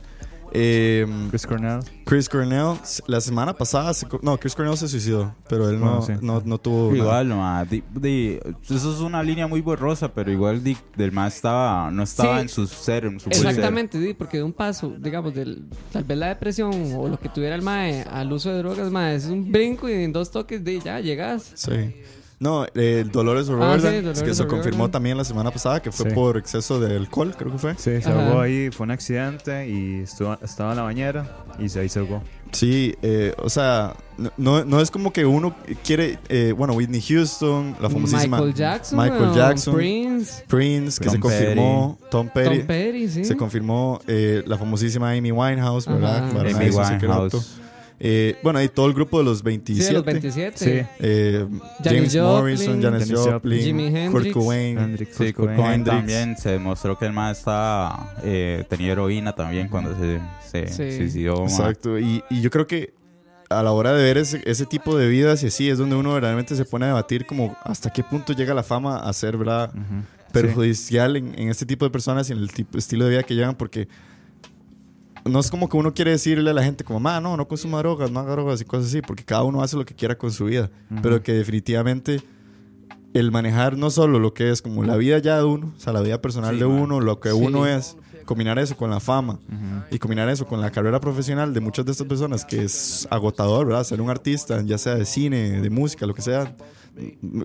[0.53, 1.81] eh, Chris Cornell.
[2.05, 2.77] Chris Cornell.
[3.07, 6.13] La semana pasada, se no, Chris Cornell se suicidó, pero él no, Bueno, sí.
[6.23, 6.91] no, no tuvo.
[6.93, 6.97] nada.
[6.99, 8.39] Igual, ma, di- di-
[8.71, 12.43] eso es una línea muy borrosa, pero igual di- del más estaba, no estaba Sí.
[12.43, 13.47] en su ser, en su ser.
[13.47, 17.55] Exactamente, porque de un paso, digamos, del, tal vez la depresión o lo que tuviera
[17.55, 20.81] el mae al uso de drogas, mae, es un brinco y en dos toques de
[20.81, 21.53] ya llegas.
[21.55, 21.95] Sí.
[22.41, 25.83] No, el Dolores Ah, O'Riordan, sí, es Dolores que se confirmó también la semana pasada
[25.83, 26.15] que fue Sí.
[26.15, 27.75] por exceso de alcohol, creo que fue.
[27.75, 28.29] Sí, se Ajá.
[28.29, 31.99] ahogó ahí, fue un accidente y estuvo, estaba en la bañera y se ahí se
[31.99, 32.23] ahogó.
[32.53, 33.95] Sí, eh, o sea,
[34.37, 38.99] no- no, es como que uno quiere, eh, bueno, Whitney Houston, la famosísima Michael Jackson,
[38.99, 43.25] Michael Jackson, Prince, Prince, que Tom se confirmó, Tom Petty, Tom Petty, sí.
[43.25, 46.33] se confirmó eh, la famosísima Amy Winehouse, ¿verdad?
[46.33, 46.71] Para Amy.
[46.71, 47.61] Winehouse.
[48.01, 49.87] Eh, bueno, y todo el grupo de los Sí, 27.
[49.89, 50.57] de los 27.
[50.57, 50.87] Sí.
[51.01, 51.47] eh,
[51.83, 54.35] James Morrison, Joplin, Janis Janis Joplin, Joplin, Jimi Kurt Hendrix.
[54.35, 54.79] Cobain.
[54.79, 55.57] Hendrix, Sí, Kurt Kurt Cobain.
[55.57, 55.97] Cobain Hendrix.
[55.97, 60.97] también se demostró que el más estaba, eh, tenía heroína también cuando se, se Sí.
[60.97, 61.43] suicidó.
[61.43, 61.99] Exacto.
[61.99, 62.95] Y, y yo creo que
[63.51, 66.13] a la hora de ver ese, ese tipo de vidas y así es donde uno
[66.13, 69.73] verdaderamente se pone a debatir como hasta qué punto llega la fama a ser ¿verdad?
[70.33, 73.35] Perjudicial en, en este tipo de personas y en el tipo, estilo de vida que
[73.35, 73.89] llevan porque
[75.29, 77.79] no es como que uno quiere decirle a la gente como, ma, no, no consuma
[77.79, 80.31] drogas, no haga drogas y cosas así, porque cada uno hace lo que quiera con
[80.33, 80.71] su vida,
[81.03, 82.21] pero que definitivamente
[83.15, 85.93] el manejar no solo lo que es como la vida ya de uno, o sea,
[85.93, 86.81] la vida personal Sí, de man.
[86.83, 87.37] uno, lo que Sí.
[87.39, 89.39] uno es, combinar eso con la fama
[89.91, 93.67] y combinar eso con la carrera profesional de muchas de estas personas que es agotador,
[93.69, 93.85] ¿verdad?
[93.85, 96.55] Ser un artista, ya sea de cine, de música, lo que sea,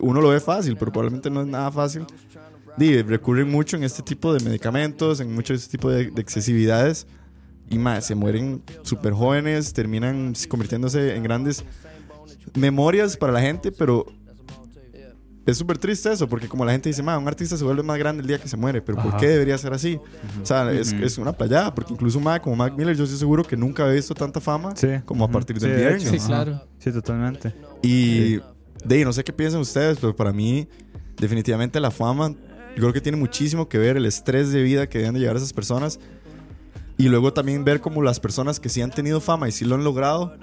[0.02, 2.06] uno lo ve fácil, pero probablemente no es nada fácil.
[2.76, 6.22] Di, recurren mucho en este tipo de medicamentos, en mucho de este tipo de, de
[6.22, 7.08] excesividades
[7.74, 11.64] y más, se mueren súper jóvenes, terminan convirtiéndose en grandes
[12.56, 14.06] memorias para la gente, pero
[15.46, 17.98] es súper triste eso, porque como la gente dice, "Ma, un artista se vuelve más
[17.98, 19.18] grande el día que se muere, pero ¿por Ajá.
[19.18, 20.00] qué debería ser así?
[20.42, 21.04] O sea, es, Ujú.
[21.04, 23.96] es una playada, porque incluso ma, como Mac Miller, yo estoy seguro que nunca había
[23.96, 24.88] visto tanta fama Sí.
[25.06, 25.34] como a Ujú.
[25.34, 26.10] partir Sí, del de viernes.
[26.10, 26.62] Sí, claro.
[26.80, 27.54] Sí, totalmente.
[27.82, 28.38] Y
[28.86, 30.68] de ahí, no sé qué piensan ustedes, pero para mí,
[31.20, 35.00] definitivamente la fama, yo creo que tiene muchísimo que ver el estrés de vida que
[35.00, 36.00] deben de llevar esas personas.
[36.98, 39.76] Y luego también ver como las personas que sí han tenido fama y sí lo
[39.76, 40.36] han logrado,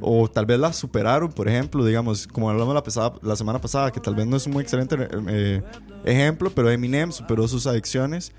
[0.00, 3.90] o tal vez la superaron, por ejemplo, digamos, como hablamos la, pasada, la semana pasada,
[3.90, 4.96] que tal vez no es un muy excelente
[5.28, 5.62] eh,
[6.04, 8.32] ejemplo, pero Eminem superó sus adicciones.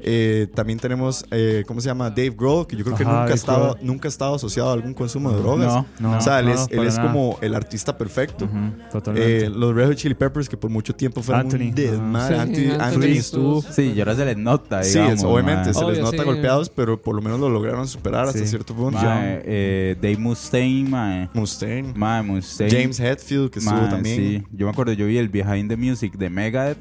[0.00, 2.08] Eh, también tenemos, eh, ¿cómo se llama?
[2.10, 4.72] Dave Grohl, que yo creo que Ajá, nunca, ha estado, nunca ha estado asociado a
[4.72, 5.72] algún consumo de drogas.
[5.72, 8.48] No, No, o sea, él no, es, él es como el artista perfecto.
[8.92, 9.46] Totalmente.
[9.46, 12.34] Eh, los Red Hot Chili Peppers, que por mucho tiempo fueron Anthony, un desmadre.
[12.36, 12.42] ajá.
[12.42, 13.62] Anthony, Sí, Anthony Anthony estuvo.
[13.62, 16.24] Sí, y ahora se les nota, Sí, es- obviamente se les Obvio, nota sí.
[16.24, 18.46] golpeados, pero por lo menos lo lograron superar hasta Sí.
[18.46, 18.98] cierto punto.
[19.00, 21.28] Ma, eh, Dave Mustaine, ma.
[21.34, 22.70] Mustaine, Mustaine.
[22.70, 24.16] James Hetfield, que estuvo también.
[24.16, 26.78] Sí, yo me acuerdo, yo vi el Behind the Music de Megadeth.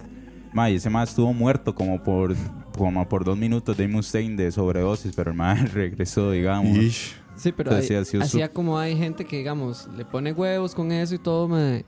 [0.54, 2.34] Ma, y ese más estuvo muerto como por,
[2.78, 6.78] como por dos minutos de Mustaine de sobredosis, pero el más regresó, digamos.
[6.78, 7.16] Ish.
[7.36, 11.14] Sí, pero Entonces, hay- hacía como hay gente que, digamos, le pone huevos con eso
[11.16, 11.86] y todo, mae,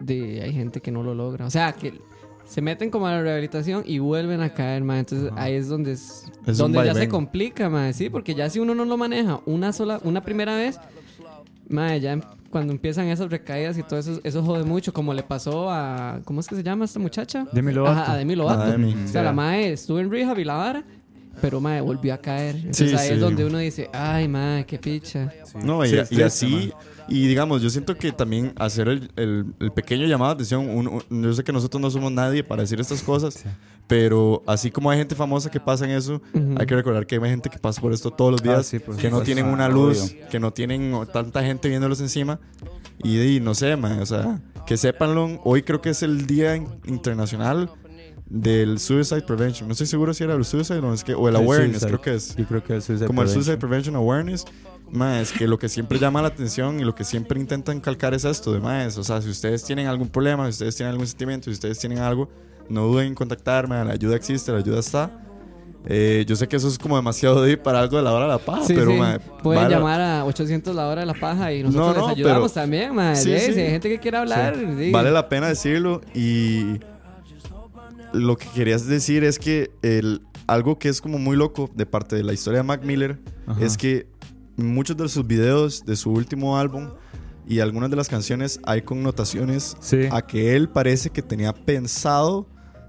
[0.00, 1.44] de, hay gente que no lo logra.
[1.46, 2.00] O sea, que
[2.44, 5.00] se meten como a la rehabilitación y vuelven a caer, mae.
[5.00, 7.92] Entonces ahí es donde, es, Es donde ya se complica, mae.
[7.92, 10.78] Sí, porque ya si uno no lo maneja una sola, una primera vez,
[11.68, 14.92] mae, ya em- cuando empiezan esas recaídas y todo eso, eso jode mucho.
[14.92, 17.46] Como le pasó a, ¿cómo es que se llama esta muchacha?
[17.52, 18.00] Demi Lovato.
[18.00, 18.62] Ajá, a Demi Lovato.
[18.62, 18.94] A Demi.
[19.04, 20.84] O sea, la mae estuvo en rehab y la vara.
[21.40, 22.56] Pero mae, volvió a caer.
[22.56, 23.14] Entonces Sí, ahí sí.
[23.14, 25.32] es donde uno dice, ay, mae, qué picha.
[25.62, 26.72] No, y, Sí, y así,
[27.08, 30.88] y digamos, yo siento que también hacer el, el- el pequeño llamado de atención, un-
[31.10, 33.44] un- yo sé que nosotros no somos nadie para decir estas cosas,
[33.86, 36.20] pero así como hay gente famosa que pasa en eso,
[36.58, 38.78] hay que recordar que hay gente que pasa por esto todos los días, Ah, sí,
[38.80, 40.28] por que no tienen una Ah, luz, obvio.
[40.28, 42.40] que no tienen tanta gente viéndolos encima,
[43.02, 46.56] y, y no sé, man, o sea, que sépanlo, hoy creo que es el Día
[46.56, 47.70] in- Internacional
[48.28, 51.36] del Suicide Prevention, no estoy seguro si era el Suicide o, es que, o el
[51.36, 51.88] Sí, Awareness, suicide.
[51.88, 54.44] creo que es Yo creo que eso es como el Suicide Prevention Awareness,
[54.90, 58.14] ma, es que lo que siempre llama la atención y lo que siempre intentan calcar
[58.14, 61.06] es esto de más, o sea, si ustedes tienen algún problema, si ustedes tienen algún
[61.06, 62.28] sentimiento, si ustedes tienen algo,
[62.68, 65.22] no duden en contactarme, la ayuda existe, la ayuda está.
[65.88, 68.30] Eh, yo sé que eso es como demasiado deep para algo de la hora de
[68.32, 68.96] la paja, Sí, pero sí.
[68.98, 72.08] ma, Pueden vale- llamar a 800 la hora de la paja y nosotros No, no,
[72.08, 73.14] les ayudamos pero- también, mae.
[73.14, 74.56] Sí, hay gente que quiere hablar.
[74.90, 76.80] Vale la pena decirlo y
[78.12, 82.16] lo que querías decir es que el, algo que es como muy loco de parte
[82.16, 83.64] de la historia de Mac Miller Ajá.
[83.64, 84.06] es que
[84.56, 86.90] muchos de sus videos de su último álbum
[87.48, 90.08] y algunas de las canciones hay connotaciones Sí.
[90.10, 92.48] a que él parece que tenía pensado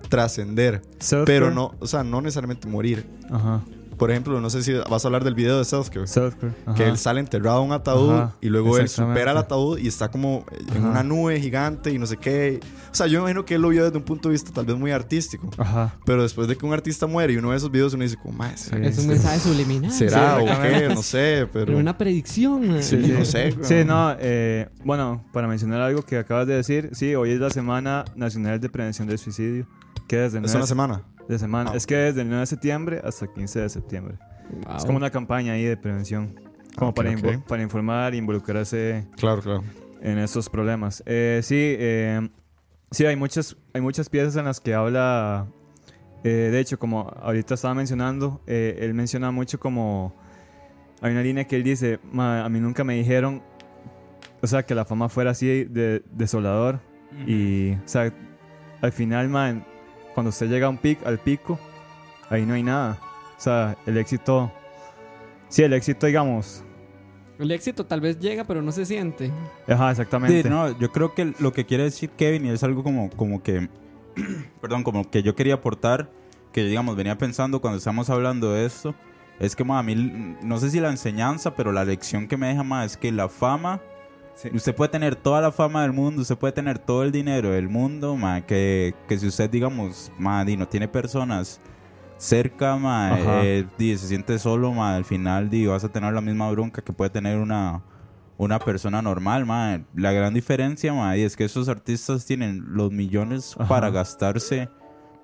[0.09, 0.81] trascender,
[1.25, 3.05] pero no, o sea, no necesariamente morir.
[3.29, 3.63] Ajá.
[3.97, 6.05] Por ejemplo, no sé si vas a hablar del video de Self-Care.
[6.07, 6.53] Self-care.
[6.75, 9.87] Que él sale enterrado en un ataúd Ajá, y luego él supera el ataúd y
[9.87, 10.89] está como en Ajá.
[10.89, 12.59] una nube gigante y no sé qué.
[12.91, 14.65] O sea, yo me imagino que él lo vio desde un punto de vista tal
[14.65, 15.49] vez muy artístico.
[15.57, 15.95] Ajá.
[16.05, 18.37] Pero después de que un artista muere y uno ve esos videos, uno dice, como,
[18.37, 19.91] más, ¿será, Es un mensaje subliminal.
[19.91, 20.89] ¿será Sí, o qué?
[20.93, 21.65] No sé, pero...
[21.67, 22.83] Pero una predicción, mae.
[22.83, 23.55] Sí, no sé.
[23.61, 27.49] Sí, no, eh, bueno, para mencionar algo que acabas de decir, sí, hoy es la
[27.49, 29.67] Semana Nacional de Prevención del Suicidio.
[30.07, 31.03] Que desde Es 9 una semana.
[31.27, 31.71] De semana.
[31.73, 31.77] Ah.
[31.77, 34.15] Es que desde el 9 de septiembre hasta el 15 de septiembre.
[34.65, 34.77] Wow.
[34.77, 36.39] Es como una campaña ahí de prevención.
[36.75, 37.17] Como Ok, para, ok.
[37.17, 39.63] invo- para informar e involucrarse Claro, claro.
[40.01, 41.01] en estos problemas.
[41.05, 42.29] Eh, sí, eh,
[42.91, 45.47] sí, hay muchas, hay muchas piezas en las que habla.
[46.23, 50.15] eh, de hecho, como ahorita estaba mencionando, eh, él menciona mucho como.
[51.01, 53.41] Hay una línea que él dice: "Ma, A mí nunca me dijeron.
[54.41, 56.79] O sea, que la fama fuera así de desolador.
[57.25, 58.13] Y, o sea,
[58.81, 59.65] al final, man,
[60.17, 61.59] cuando usted llega a un pic, al pico,
[62.31, 62.97] ahí no hay nada.
[63.37, 64.51] O sea, el éxito.
[65.47, 66.63] Sí, el éxito, digamos.
[67.37, 69.31] El éxito tal vez llega, pero no se siente.
[69.67, 70.41] Ajá, exactamente.
[70.41, 73.43] Sí, no, yo creo que lo que quiere decir Kevin y es algo como, como
[73.43, 73.69] que,
[74.59, 76.09] perdón, como que yo quería aportar,
[76.51, 78.95] que digamos, venía pensando cuando estamos hablando de esto,
[79.39, 82.47] es que ma, a mí, no sé si la enseñanza, pero la lección que me
[82.47, 83.81] deja más es que la fama,
[84.37, 84.49] Sí.
[84.53, 87.69] usted puede tener toda la fama del mundo, usted puede tener todo el dinero del
[87.69, 91.59] mundo, ma, que, que si usted, digamos, ma, di, no tiene personas
[92.17, 96.21] cerca, ma, eh, di, se siente solo, ma, al final di, vas a tener la
[96.21, 97.81] misma bronca que puede tener una,
[98.37, 99.81] una persona normal, ma.
[99.95, 103.67] La gran diferencia, ma, y es que esos artistas tienen los millones Ajá.
[103.67, 104.69] para gastarse,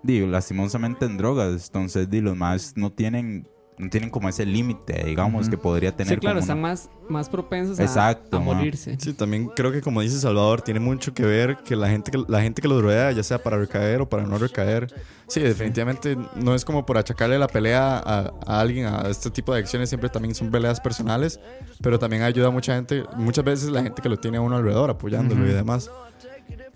[0.01, 1.67] digo, lastimosamente en drogas.
[1.67, 3.47] Entonces, di, los más no tienen,
[3.77, 5.51] no tienen como ese límite, digamos, Ujú.
[5.51, 8.97] que podría tener Sí, claro, como están una- más, más propensos a, Exacto, a morirse.
[8.99, 12.23] Sí, también creo que como dice Salvador, tiene mucho que ver que la gente que,
[12.27, 14.93] la gente que los rodea, ya sea para recaer o para no recaer.
[15.27, 19.53] Sí, definitivamente no es como por achacarle la pelea a, a alguien, a este tipo
[19.53, 21.39] de acciones, siempre también son peleas personales,
[21.81, 24.57] pero también ayuda a mucha gente, muchas veces la gente que lo tiene a uno
[24.57, 25.55] alrededor, apoyándolo y Ujú.
[25.55, 25.89] demás.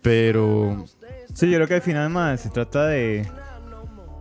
[0.02, 0.86] Pero
[1.34, 3.28] Sí, yo creo que al final, más se trata de,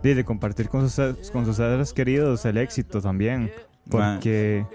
[0.09, 3.51] de, de compartir con sus, con sus seres queridos el éxito también.
[3.89, 4.65] Porque...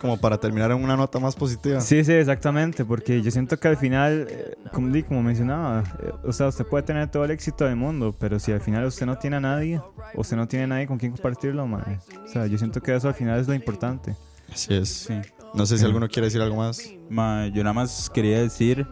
[0.00, 1.80] como para terminar en una nota más positiva.
[1.80, 2.84] Sí, sí, exactamente.
[2.84, 6.64] Porque yo siento que al final, eh, como, di- como mencionaba, eh, o sea, usted
[6.66, 9.40] puede tener todo el éxito del mundo, pero si al final usted no tiene a
[9.40, 9.78] nadie,
[10.14, 13.08] o usted no tiene a nadie con quien compartirlo, O sea, yo siento que eso
[13.08, 14.14] al final es lo importante.
[14.52, 14.88] Así es.
[14.88, 15.14] Sí.
[15.54, 15.86] No sé si Sí.
[15.86, 16.80] alguno quiere decir algo más.
[17.10, 18.86] Ma, yo nada más quería decir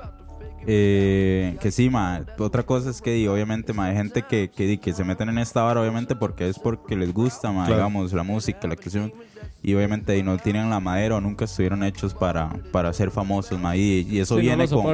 [0.66, 4.66] eh, que sí, ma, otra cosa es que di, obviamente ma, hay gente que, que,
[4.66, 7.76] di, que se meten en esta vara obviamente porque es porque les gusta, ma, Claro.
[7.82, 9.12] digamos, la música, la actuación
[9.62, 13.58] y obviamente di, no tienen la madera o nunca estuvieron hechos para, para ser famosos,
[13.58, 14.86] ma, y, y eso Sí, viene con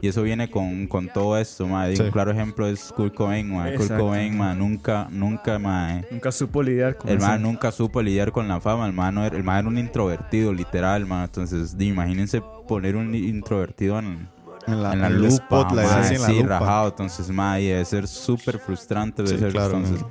[0.00, 2.02] y eso viene con, con todo esto, ma, Sí.
[2.02, 4.04] un claro ejemplo es Kurt Cobain, ma, Kurt Exacto.
[4.04, 8.32] Cobain, ma, nunca, nunca, ma, eh, Nunca supo lidiar con el man nunca supo lidiar
[8.32, 11.24] con la fama, el man, no era, el man era un introvertido, literal, man.
[11.24, 14.28] Entonces, di, imagínense poner un introvertido en,
[14.66, 16.58] En la, en la en lupa, spotlight, ma, así en la sí, lupa.
[16.60, 16.88] rajado.
[16.88, 19.22] Entonces, ma, y debe ser súper frustrante.
[19.22, 20.06] Debe Sí, ser, claro, entonces,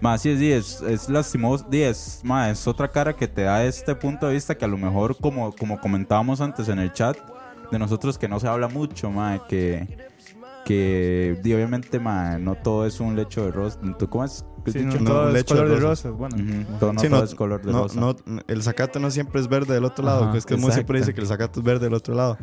[0.00, 3.94] ma, sí, sí, es, es lastimoso, es, ma, es otra cara que te da este
[3.94, 7.16] punto de vista que a lo mejor, como, como comentábamos antes en el chat,
[7.70, 10.06] de nosotros que no se habla mucho, ma, que...
[10.64, 13.80] Que di, obviamente, ma, no todo es un lecho de rosas.
[13.98, 14.44] ¿Tú cómo es?
[14.64, 15.04] ¿Qué has Sí, no, dicho?
[15.04, 16.12] No, todo es leche de color de rosas.
[16.12, 18.00] Bueno, no Sí, todo no, es color de no, rosa.
[18.00, 18.16] no,
[18.46, 20.98] el zacate no siempre es verde del otro lado, Ajá, que es que muy siempre
[21.00, 22.38] dice que el zacate es verde del otro lado.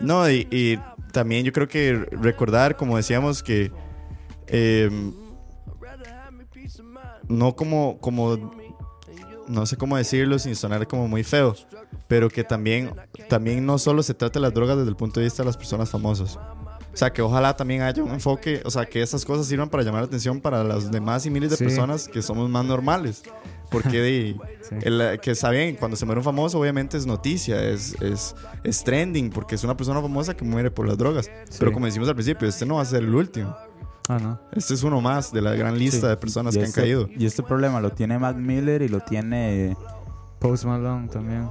[0.00, 0.78] No, y, y
[1.12, 3.70] también yo creo que recordar, como decíamos, que
[4.46, 4.90] eh,
[7.28, 8.52] no como, como,
[9.48, 11.54] no sé cómo decirlo sin sonar como muy feo,
[12.08, 12.90] pero que también,
[13.28, 15.56] también no solo se trata de las drogas desde el punto de vista de las
[15.56, 16.38] personas famosas.
[16.92, 19.82] O sea, que ojalá también haya un enfoque, o sea, que estas cosas sirvan para
[19.84, 21.64] llamar la atención para las demás y miles de Sí.
[21.64, 23.22] personas que somos más normales.
[23.70, 24.36] Porque de,
[24.68, 24.74] Sí.
[24.82, 28.82] el- que está bien, cuando se muere un famoso, obviamente es noticia, es, es, es
[28.82, 31.30] trending, porque es una persona famosa que muere por las drogas.
[31.58, 33.56] Pero como decimos al principio, este no va a ser el último.
[34.08, 34.40] Ah, no.
[34.52, 36.06] Este es uno más de la gran lista Sí.
[36.08, 37.08] de personas Y que este- han caído.
[37.16, 39.76] Y este problema lo tiene Mac Miller y lo tiene.
[40.40, 41.48] Post Malone también.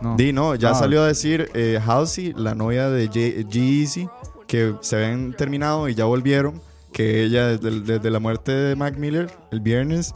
[0.00, 0.16] No.
[0.16, 0.74] Di, no, ya No.
[0.76, 4.08] salió a decir eh, Halsey, la novia de G-Eazy,
[4.50, 6.60] que se habían terminado y ya volvieron.
[6.92, 10.12] Que ella, desde, desde la muerte de Mac Miller, el viernes,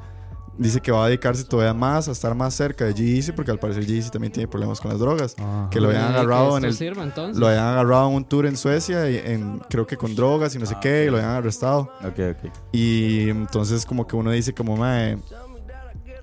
[0.59, 3.61] dice que va a dedicarse todavía más a estar más cerca de G-Eazy, porque al
[3.61, 5.37] parecer G-Eazy también tiene problemas con las drogas.
[5.38, 5.68] Ajá.
[5.70, 6.75] Que lo habían agarrado en el.
[6.75, 7.07] sirva.
[7.33, 10.59] Lo habían agarrado en un tour en Suecia, y en, creo que con drogas y
[10.59, 11.92] no sé qué, y lo habían arrestado.
[12.05, 12.53] Ok, ok.
[12.73, 15.16] Y entonces, como que uno dice, como, mae.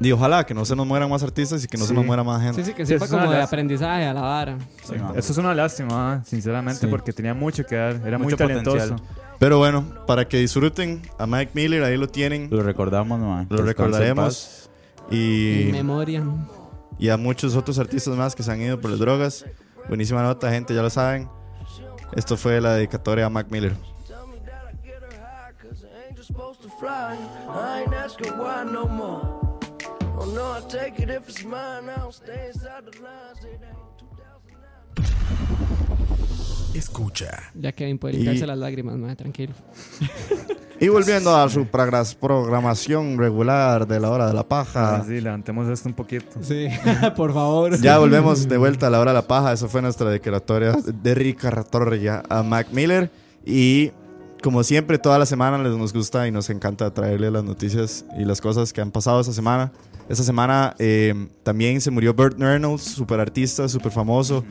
[0.01, 2.23] Di, ojalá que no se nos mueran más artistas y que no se nos muera
[2.23, 2.63] más gente.
[2.63, 3.43] Sí, sí, que es una como de lástima.
[3.43, 4.57] aprendizaje a la vara.
[4.83, 5.13] Sí, man.
[5.15, 6.87] Eso es una lástima, ah, sinceramente, Sí.
[6.87, 7.95] porque tenía mucho que dar.
[8.03, 8.77] Era muy Mucho talentoso.
[8.95, 9.09] potencial.
[9.37, 12.47] Pero bueno, para que disfruten a Mike Miller, ahí lo tienen.
[12.49, 13.45] Lo recordamos, man.
[13.51, 14.71] Lo recordaremos.
[15.11, 16.23] Y, En memoria.
[16.97, 19.45] y a muchos otros artistas más que se han ido por las drogas.
[19.87, 21.29] Buenísima nota, gente, ya lo saben.
[22.15, 23.73] Esto fue la dedicatoria a Mac Miller.
[24.07, 27.15] Tell me that I get her high, cause the angel's supposed to fly.
[27.49, 29.50] I ain't asking why no more.
[36.73, 37.51] Escucha.
[37.55, 39.53] Ya Kevin puede Y- limpiarse las lágrimas, madre, tranquilo.
[40.79, 44.95] Y volviendo a su programación regular de la hora de la paja.
[44.97, 46.41] Ah, sí, levantemos esto un poquito.
[46.41, 46.67] Sí,
[47.15, 47.79] por favor.
[47.79, 49.53] Ya volvemos de vuelta a la hora de la paja.
[49.53, 53.11] Esa fue nuestra declaratoria de Rica Torre a Mac Miller.
[53.45, 53.91] Y
[54.41, 58.25] como siempre, toda la semana les nos gusta y nos encanta traerles las noticias y
[58.25, 59.71] las cosas que han pasado esta semana.
[60.09, 64.43] Esta semana eh, también se murió Burt Reynolds, super artista, super famoso,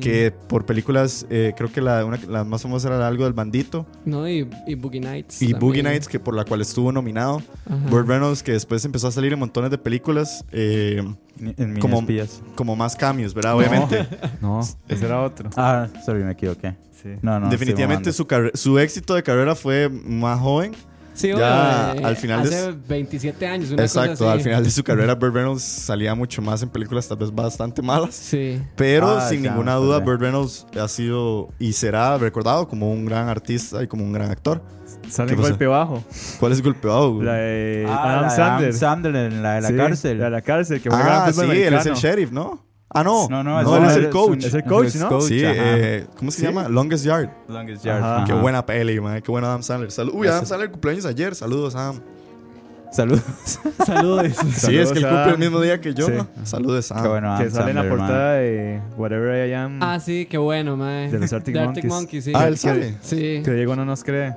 [0.00, 3.86] que por películas, eh, creo que la, una- la más famosa era algo del bandito,
[4.06, 5.42] No, y, y Boogie Nights.
[5.42, 5.60] y también.
[5.60, 7.42] Boogie Nights, que por la cual estuvo nominado.
[7.66, 7.76] Ajá.
[7.90, 11.02] Burt Reynolds, que después empezó a salir en montones de películas, eh,
[11.40, 12.40] En Como- como espías.
[12.54, 13.54] como más cambios, ¿verdad?
[13.56, 14.06] Obviamente.
[14.40, 15.50] No, ese era otro.
[15.56, 16.74] Ah, sorry, me equivoqué.
[17.02, 17.10] Sí.
[17.20, 17.50] No, no.
[17.50, 20.72] Definitivamente su, su éxito de carrera fue más joven.
[21.14, 24.38] Sí, Ya, eh, al final de Hace s- 27 años, una cosa Exacto, así.
[24.38, 27.82] al final de su carrera Burt Reynolds salía mucho más en películas tal vez bastante
[27.82, 28.14] malas.
[28.14, 28.60] Sí.
[28.76, 29.98] Pero Ah, sin ya, ninguna duda.
[29.98, 34.30] Burt Reynolds ha sido y será recordado como un gran artista y como un gran
[34.30, 34.62] actor.
[35.08, 36.02] Sale golpe bajo.
[36.40, 37.12] ¿Cuál es golpeado?
[37.14, 37.26] güey?
[37.26, 38.68] La de Ah, Adam la de Sandler.
[38.70, 40.18] Adam Sandler, en la de la Sí, cárcel.
[40.18, 41.96] La de la cárcel, que juega ah, sí, fútbol él es el americano.
[42.00, 42.64] sheriff, ¿no?
[42.94, 43.28] Ah, no.
[43.28, 44.44] No, No, no, él es el coach.
[44.44, 45.20] Es el coach, ¿no?
[45.20, 45.54] sí, ajá.
[45.56, 46.46] eh, ¿cómo se Sí.
[46.46, 46.68] llama?
[46.68, 47.30] Longest Yard.
[47.48, 47.98] Longest Yard.
[48.02, 48.16] Ajá.
[48.16, 48.24] ajá.
[48.26, 49.20] Qué buena peli, man.
[49.22, 49.90] Qué buena Adam Sandler.
[49.90, 50.12] Salud.
[50.14, 51.34] Uy, Adam Sandler cumpleaños ayer.
[51.34, 52.00] Saludos, Adam.
[52.92, 53.22] Saludos.
[53.86, 54.26] Saludos.
[54.54, 56.12] Sí, es que él cumple el mismo día que yo, Sí.
[56.14, 56.26] ¿no?
[56.44, 57.02] Saludos, Adam.
[57.04, 59.82] Qué bueno, Que Adam sale en la Sandler, portada de Whatever I Am.
[59.82, 61.10] Ah, sí, qué bueno, mae.
[61.10, 62.24] De los Arctic De Monkeys.
[62.24, 62.32] sí.
[62.34, 62.94] Ah, él sale.
[63.00, 63.40] Sí.
[63.42, 64.34] Que Diego no nos cree.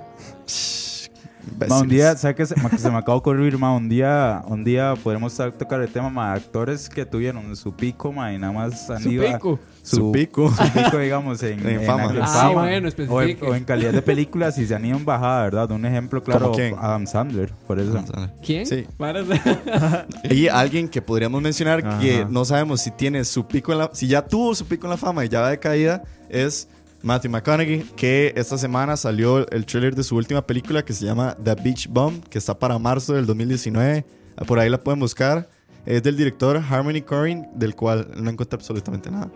[1.70, 3.74] Ma, un día, ¿sabes qué se, ma, que se me acaba de ocurrir, ma?
[3.76, 8.12] Un día, un día podremos to- tocar el tema, ma, actores que tuvieron su pico,
[8.12, 9.60] ma, y nada más han Su ido a- pico.
[9.84, 10.52] Su pico.
[10.52, 12.06] su pico, digamos, en, En fama.
[12.06, 13.46] en Ah, bueno, o, en, especifique.
[13.46, 15.72] o en calidad de películas y se han ido en bajada, ¿verdad?
[15.72, 16.76] Un ejemplo claro, ¿Cómo quién?
[16.80, 18.04] Adam Sandler, por eso.
[18.44, 18.66] ¿Quién?
[18.66, 18.86] Sí.
[18.98, 19.28] Varas-
[20.30, 23.90] Y alguien que podríamos mencionar que no sabemos si tiene su pico en la...
[23.94, 26.68] Si ya tuvo su pico en la fama y ya va de caída, es
[27.06, 31.38] Matthew McConaughey, que esta semana salió el trailer de su última película que se llama
[31.44, 34.04] The Beach Bum, que está para marzo del 2019.
[34.48, 35.48] Por ahí la pueden buscar.
[35.86, 39.30] Es del director Harmony Korine, del cual no encontré absolutamente nada.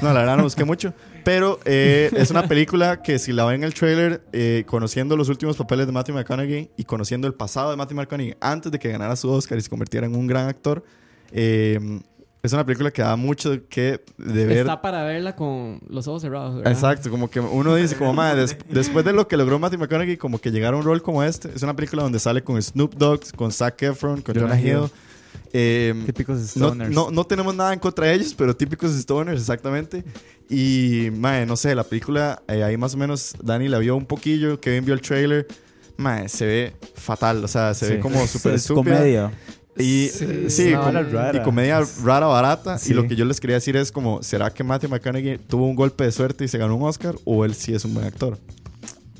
[0.00, 0.94] No, la verdad no busqué mucho.
[1.24, 5.28] Pero eh, es una película que si la ven en el trailer, eh, conociendo los
[5.28, 8.88] últimos papeles de Matthew McConaughey y conociendo el pasado de Matthew McConaughey antes de que
[8.88, 10.82] ganara su Oscar y se convirtiera en un gran actor,
[11.32, 12.00] eh,
[12.44, 14.58] es una película que da mucho que de ver.
[14.58, 16.72] Está para verla con los ojos cerrados, ¿verdad?
[16.72, 20.16] Exacto, como que uno dice, como madre, des- después de lo que logró Matthew McConaughey,
[20.16, 22.94] como que llegar a un rol como este, es una película donde sale con Snoop
[22.94, 24.68] Dogg, con Zac Efron, con Jonah, Jonah Hill.
[24.84, 24.90] Hill.
[25.56, 26.90] Eh, Típicos no, stoners.
[26.90, 30.04] no, no tenemos nada en contra de ellos, pero típicos stoners, exactamente.
[30.50, 34.04] Y, mae, no sé, la película, eh, ahí más o menos Dani la vio un
[34.04, 35.46] poquillo, Kevin vio el trailer.
[35.96, 37.92] Mae, se ve fatal, o sea, se Sí.
[37.94, 38.96] ve como súper es estúpida.
[38.98, 39.32] comedia.
[39.76, 40.08] Y
[40.48, 41.38] Sí, com- rara.
[41.38, 42.78] y comedia rara, barata.
[42.78, 42.92] Sí.
[42.92, 45.74] Y lo que yo les quería decir es como, ¿será que Matthew McConaughey tuvo un
[45.74, 47.16] golpe de suerte y se ganó un Oscar?
[47.24, 48.38] ¿O él sí es un buen actor?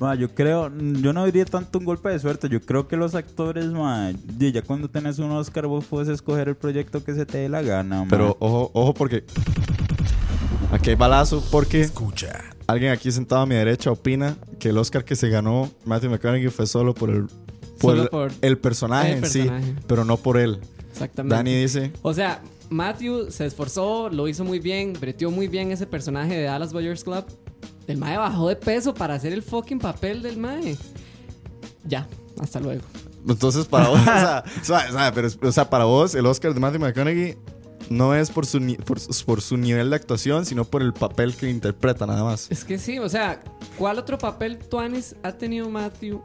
[0.01, 2.49] Ma, yo creo, yo no diría tanto un golpe de suerte.
[2.49, 6.57] Yo creo que los actores, ma, ya cuando tenés un Oscar, vos puedes escoger el
[6.57, 8.03] proyecto que se te dé la gana.
[8.03, 8.07] ma.
[8.11, 9.24] Pero ojo, ojo porque...
[10.72, 12.33] Aquí hay balazo porque Escucha.
[12.66, 16.49] alguien aquí sentado a mi derecha opina que el Oscar que se ganó Matthew McConaughey
[16.49, 17.26] fue solo por el
[17.81, 19.51] por, Solo por el personaje el en sí,
[19.87, 20.61] pero no por él.
[20.91, 21.35] Exactamente.
[21.35, 25.87] Dani dice, O sea, Matthew se esforzó, lo hizo muy bien, breteó muy bien ese
[25.87, 27.25] personaje de Dallas Buyers Club.
[27.87, 30.77] El Mae bajó de peso para hacer el fucking papel del Mae.
[31.85, 32.09] Ya,
[32.41, 32.83] hasta luego.
[33.29, 34.01] entonces para vos,
[34.62, 37.37] o sea, pero, o sea, para vos el Oscar de Matthew McConaughey
[37.91, 38.61] no es por su,
[39.27, 42.51] por su nivel de actuación, sino por el papel que interpreta nada más.
[42.51, 43.43] Es que sí, o sea,
[43.77, 46.22] ¿cuál otro papel Tuanis ha tenido Matthew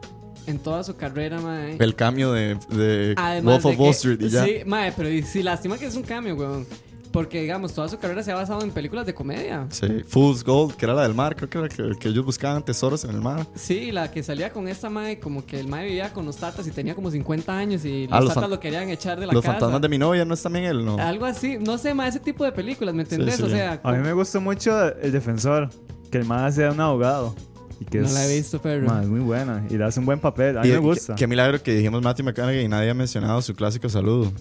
[0.49, 1.77] en toda su carrera, Mae?
[1.79, 4.43] El cambio de, de Además Wolf of de que- Wall Street y ya.
[4.45, 6.65] Sí, Mae, pero y- sí, lástima que es un cambio, weón.
[7.11, 9.65] Porque, digamos, toda su carrera se ha basado en películas de comedia.
[9.71, 12.63] Sí, Fool's Gold, que era la del mar, creo que era que, que ellos buscaban
[12.63, 13.47] tesoros en el mar.
[13.55, 16.67] Sí, la que salía con esta mae, como que el mae vivía con los tatas
[16.67, 19.33] y tenía como 50 años y los, Ah, los tatas lo querían echar de la
[19.33, 19.53] Los casa.
[19.53, 20.99] fantasmas de mi novia no es también él, ¿no?
[20.99, 23.37] Algo así, no sé, mae, ese tipo de películas, ¿me entendés?
[23.37, 23.41] sí.
[23.41, 25.67] O sea, A mí me gustó mucho El Defensor,
[26.11, 27.33] que el man sea un abogado.
[27.79, 29.63] Y que No es, la he visto, pero- Man, es muy buena.
[29.69, 30.57] Y le hace un buen papel.
[30.57, 31.15] A mí Y- me gusta.
[31.15, 34.31] Qué, milagro que dijimos Matthew McConaughey y nadie ha mencionado su clásico saludo.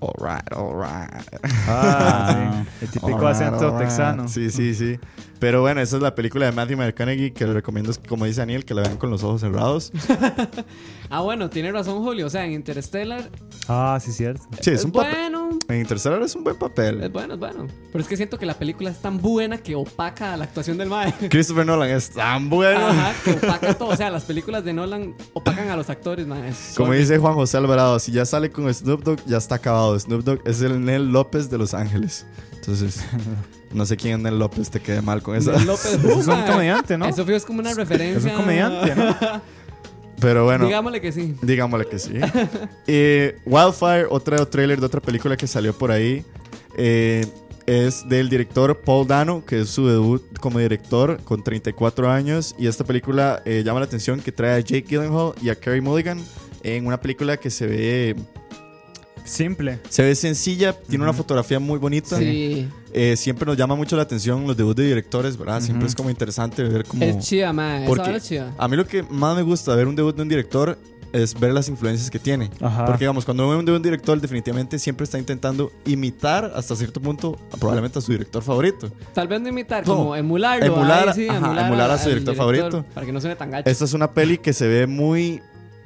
[0.00, 1.10] Alright, alright.
[1.66, 2.84] Ah, sí.
[2.84, 3.88] El típico Alright, acento alright.
[3.88, 4.28] texano.
[4.28, 4.98] Sí, sí, sí.
[5.38, 8.40] Pero bueno, esa es la película de Matthew McConaughey que le recomiendo, es, como dice
[8.40, 9.92] Daniel, que la vean con los ojos cerrados.
[11.10, 13.30] ah, bueno, tiene razón Julio, o sea, en Interstellar
[13.68, 14.42] Ah, sí, cierto.
[14.60, 15.12] Sí, es, es un papel.
[15.12, 17.08] bueno, En Interstellar es un buen es papel.
[17.10, 17.66] bueno, es bueno.
[17.92, 20.88] Pero es que siento que la película es tan buena que opaca la actuación del
[20.88, 21.12] mae.
[21.30, 22.86] Christopher Nolan es tan bueno.
[22.86, 26.48] Ajá, que opaca todo, o sea, las películas de Nolan opacan a los actores, mae.
[26.48, 29.98] Es Como dice Juan José Alvarado, si ya sale con Snoop Dogg, ya está acabado.
[29.98, 32.26] Snoop Dogg es el Nel López de Los Ángeles.
[32.54, 33.04] Entonces,
[33.74, 35.52] no sé quién Nel López, te quedé mal con esa.
[35.52, 37.06] Nel López, Eso es un comediante, ¿no?
[37.06, 38.18] Eso es como una referencia.
[38.18, 39.16] Es un comediante, ¿no?
[40.20, 41.34] Pero bueno, Digámosle que sí.
[41.42, 42.12] digámosle que sí.
[42.86, 46.24] Eh, Wildfire, otro trailer de otra película que salió por ahí,
[46.78, 47.26] eh,
[47.66, 52.54] es del director Paul Dano, que es su debut como director con 34 años.
[52.58, 55.80] Y esta película eh, llama la atención que trae a Jake Gyllenhaal y a Carey
[55.80, 56.22] Mulligan
[56.62, 58.16] en una película que se ve,
[59.24, 59.80] Simple.
[59.88, 62.18] se ve sencilla, tiene una fotografía muy bonita.
[62.18, 62.68] Sí.
[62.92, 65.60] Eh, siempre nos llama mucho la atención los debuts de directores, ¿verdad?
[65.60, 67.02] Siempre es como interesante ver cómo...
[67.04, 67.52] Es chida,
[67.86, 68.54] Porque vara es chida.
[68.58, 70.78] A mí lo que más me gusta de ver un debut de un director
[71.14, 72.50] es ver las influencias que tiene.
[72.60, 72.84] Ajá.
[72.86, 77.00] Porque, digamos, cuando veo un de un director, definitivamente siempre está intentando imitar hasta cierto
[77.00, 78.90] punto, probablemente a su director favorito.
[79.12, 79.96] Tal vez no imitar, No.
[79.96, 80.66] como emularlo.
[80.66, 82.84] Emular, ahí sí, ajá, emular, emular a su director favorito.
[82.92, 83.70] Para que no suene tan gacho.
[83.70, 85.40] Esta es una peli que se ve muy.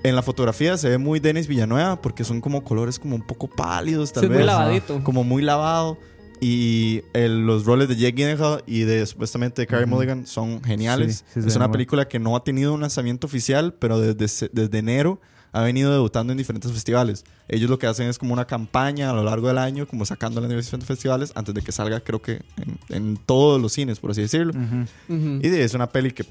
[0.09, 3.48] En la fotografía se ve muy Denis Villanueva porque son como colores como un poco
[3.48, 4.38] pálidos, tal Sí, vez.
[4.38, 5.04] muy lavadito.
[5.04, 5.98] Como muy lavado.
[6.40, 9.94] Y el- los roles de Jake Gyllenhaal y de supuestamente de Carey Ujú.
[9.96, 11.24] Mulligan son geniales.
[11.34, 14.78] Sí, sí, es una película que no ha tenido un lanzamiento oficial, pero desde, desde
[14.78, 17.24] enero ha venido debutando en diferentes festivales.
[17.48, 20.46] Ellos lo que hacen es como una campaña a lo largo del año, como sacándola
[20.46, 24.12] en diferentes festivales antes de que salga, creo que en, en todos los cines, por
[24.12, 24.52] así decirlo.
[24.52, 25.12] Ujú.
[25.14, 25.40] Ujú.
[25.42, 26.24] Y de- es una peli que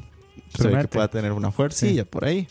[0.58, 2.48] se ve que pueda tener una fuercilla por ahí.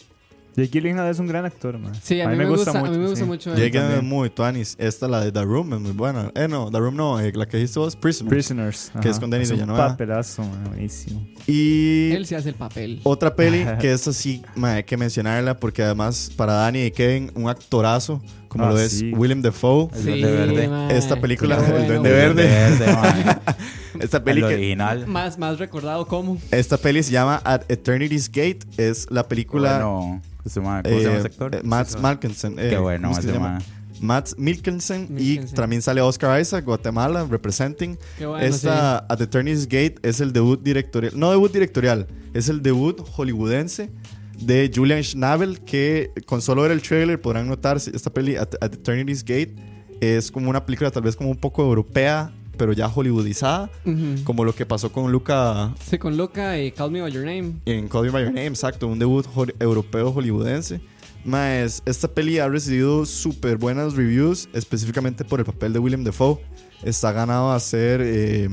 [0.56, 1.92] Jake Gyllenhaal es un gran actor, man.
[2.02, 3.24] Sí, a mí, me gusta, a mí me gusta sí.
[3.24, 3.54] mucho.
[3.54, 4.06] Llegué también.
[4.06, 4.74] muy tuanis.
[4.78, 6.30] Esta, la de The Room, es muy buena.
[6.34, 8.30] Eh, no, The Room no, eh, la que dijiste vos, Prisoners.
[8.34, 8.90] Prisoners.
[8.94, 9.08] Que ajá.
[9.10, 9.88] es con Denis un Villanueva.
[9.88, 11.26] papelazo, man, buenísimo.
[11.46, 13.00] Y Él sí hace el papel.
[13.02, 17.30] otra peli que esta sí ma, hay que mencionarla porque además para Dani y Kevin,
[17.34, 19.12] un actorazo como Ah, lo es sí.
[19.12, 19.88] Willem Dafoe.
[19.94, 20.68] El Duende Verde.
[20.68, 20.96] mae.
[20.96, 22.10] Esta película, Qué El bueno, Duende.
[22.10, 22.42] Verde.
[22.46, 23.40] Verde, man.
[24.00, 25.06] Esta El peli, que- original.
[25.06, 26.38] Más, más recordado como.
[26.50, 28.60] esta peli se llama At Eternity's Gate.
[28.78, 29.72] Es la película...
[29.84, 31.54] Bueno, ese man, ¿cómo se llama ese actor?
[31.54, 32.58] eh, Matt Malkinson.
[32.58, 33.52] eh, Qué bueno, ¿cómo es que ese se llama?
[33.54, 33.62] man.
[33.98, 35.48] Matt Mikkelsen, Mikkelsen.
[35.48, 37.96] y también sale Oscar Isaac, Guatemala, representing.
[38.18, 42.50] Qué bueno, Esta At the Eternity's Gate es el debut directorial, no debut directorial, es
[42.50, 43.90] el debut hollywoodense
[44.38, 48.54] de Julian Schnabel que con solo ver el trailer podrán notar si esta peli At,
[48.60, 49.54] At the Eternity's Gate
[50.02, 54.24] es como una película tal vez como un poco europea, pero ya hollywoodizada, Ujú.
[54.24, 57.54] como lo que pasó con Luca Sí, con Luca y Call Me By Your Name.
[57.66, 60.80] en Call Me By Your Name, exacto, un debut hol- europeo hollywoodense.
[61.24, 66.38] Más, esta peli ha recibido súper buenas reviews, específicamente por el papel de William Defoe.
[66.84, 68.48] Está ganado a ser eh,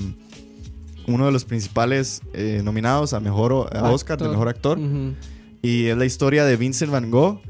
[1.08, 4.30] uno de los principales eh, nominados a mejor a Oscar de Actor.
[4.32, 4.80] mejor actor.
[4.80, 5.14] Ujú.
[5.62, 7.41] Y es la historia de Vincent Van Gogh.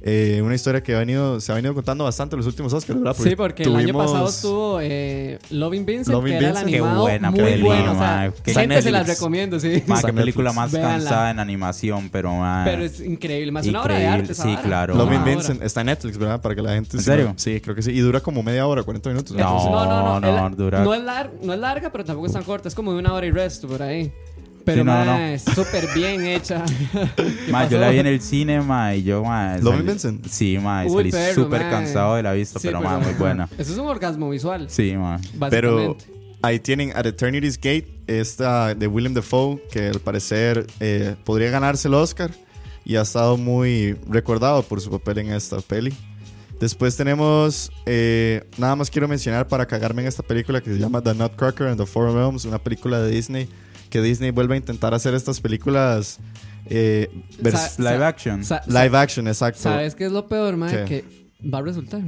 [0.00, 2.98] Eh, una historia que ha venido, se ha venido contando bastante en los últimos Oscars,
[3.00, 3.16] ¿verdad?
[3.20, 6.70] Sí, porque el año tuvimos- pasado estuvo eh, Loving Vincent, Loving que era el Vincent.
[6.70, 7.92] Qué animado buena muy peli, bueno.
[7.92, 8.92] O sea, gente se Netflix.
[8.92, 9.72] las recomiendo, sí.
[9.72, 10.90] Está qué película más Véanla.
[10.98, 14.22] cansada en animación, pero man, Pero es increíble, más una obra de increíble.
[14.30, 14.34] arte.
[14.42, 14.62] Sí, vara.
[14.62, 14.94] claro.
[14.94, 15.32] Loving obra.
[15.34, 16.40] Vincent está en Netflix, ¿verdad?
[16.40, 16.96] Para que la gente...
[16.96, 17.34] ¿En sí- serio?
[17.36, 17.90] Sí, creo que sí.
[17.90, 19.32] Y dura como media hora, 40 minutos.
[19.36, 19.38] No.
[19.42, 20.20] Entonces, no, no, no.
[20.20, 22.68] no, el- dura- no es, lar- no es larga, pero tampoco es tan corta.
[22.68, 24.12] Es como de una hora y resto por ahí.
[24.72, 25.18] Pero Sí, no, ma, no.
[25.18, 26.64] es súper bien hecha.
[27.16, 30.26] ¿Qué Ma, yo la vi en el cine, ma, y yo, ma, ¿Loving salí- Vincent?
[30.26, 33.48] Sí, ma, y Uy, salí súper cansado de la vista, Sí, pero, ma, muy buena.
[33.58, 34.68] Eso es un orgasmo visual.
[34.68, 35.18] Sí, ma.
[35.50, 35.96] Pero
[36.42, 41.88] ahí tienen At Eternity's Gate, esta de Willem Dafoe, que al parecer eh, podría ganarse
[41.88, 42.30] el Oscar.
[42.84, 45.92] y ha estado muy recordado por su papel en esta peli.
[46.58, 51.00] Después tenemos, eh, nada más quiero mencionar para cagarme en esta película que se llama
[51.02, 53.48] The Nutcracker and the Four Realms, una película de Disney,
[53.88, 56.18] que Disney vuelve a intentar hacer estas películas
[56.70, 57.10] eh,
[57.78, 58.42] Live action.
[58.66, 59.60] live action, exacto.
[59.62, 60.84] ¿Sabes qué es lo peor, mae?
[60.84, 61.04] ¿Qué?
[61.40, 62.00] Que va a resultar.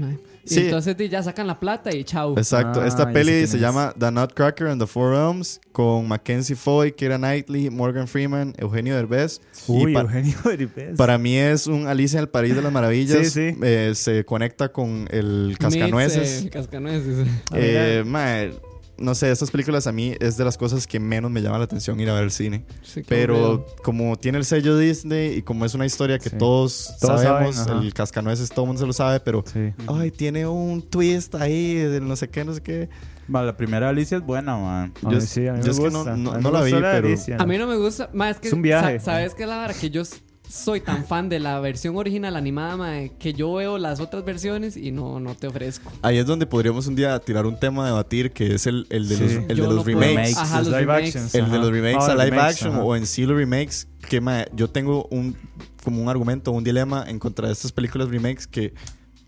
[0.43, 0.61] Y Sí.
[0.63, 2.35] entonces ya sacan la plata y chau.
[2.37, 3.61] Exacto, Ah, esta peli se es.
[3.61, 8.97] llama The Nutcracker and the Four Realms con Mackenzie Foy, Keira Knightley, Morgan Freeman, Eugenio
[8.97, 9.41] Derbez.
[9.69, 10.97] Uy, y Eugenio Derbez.
[10.97, 13.29] para mí es un Alicia en el País de las Maravillas.
[13.31, 13.57] Sí, sí.
[13.63, 16.43] Eh, se conecta con el Cascanueces.
[16.43, 17.29] Mix, eh, cascanueces.
[17.55, 18.53] Eh, mae,
[19.01, 21.65] no sé, estas películas a mí es de las cosas que menos me llama la
[21.65, 22.65] atención ir a ver al cine.
[22.83, 26.37] Sí, Pero como tiene el sello Disney y como es una historia que Sí.
[26.39, 29.73] todos, Todos sabemos, saben, el Cascanueces todo el mundo se lo sabe, pero Sí.
[29.89, 32.89] ay, tiene un twist ahí de no sé qué, no sé qué.
[33.27, 34.93] Ma, la primera Alicia es buena, man.
[35.05, 37.37] A Yo- mí sí, a mí yo me es que no- la vi, pero- Alicia.
[37.39, 38.11] A mí no me gusta.
[38.13, 38.49] Más es que.
[38.49, 38.99] Es un viaje.
[38.99, 39.73] sa- ¿Sabes qué es la vara?
[39.75, 40.03] Que yo
[40.51, 44.77] soy tan fan de la versión original animada, mae, que yo veo las otras versiones
[44.77, 45.93] y no, no te ofrezco.
[46.03, 49.09] Ahí es donde podríamos un día tirar un tema a debatir que es el, el
[49.09, 49.23] de Sí.
[49.23, 50.37] los, el de los no remakes.
[50.37, 51.17] Ajá, Los los live remakes.
[51.17, 51.35] actions.
[51.35, 52.83] El de los remakes Ah, a live remakes, action ajá.
[52.83, 54.21] o en sí los remakes, que
[54.55, 55.37] yo tengo un
[55.85, 58.75] como un argumento, un dilema en contra de estas películas remakes que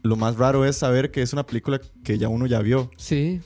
[0.02, 2.90] lo más raro es saber que es una película que ya uno ya vio.
[2.96, 3.40] Sí.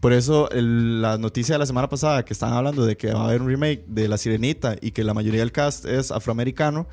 [0.00, 3.20] Por eso el- la noticia de la semana pasada que estaban hablando de que va
[3.20, 6.88] a haber un remake de La Sirenita y que la mayoría del cast es afroamericano,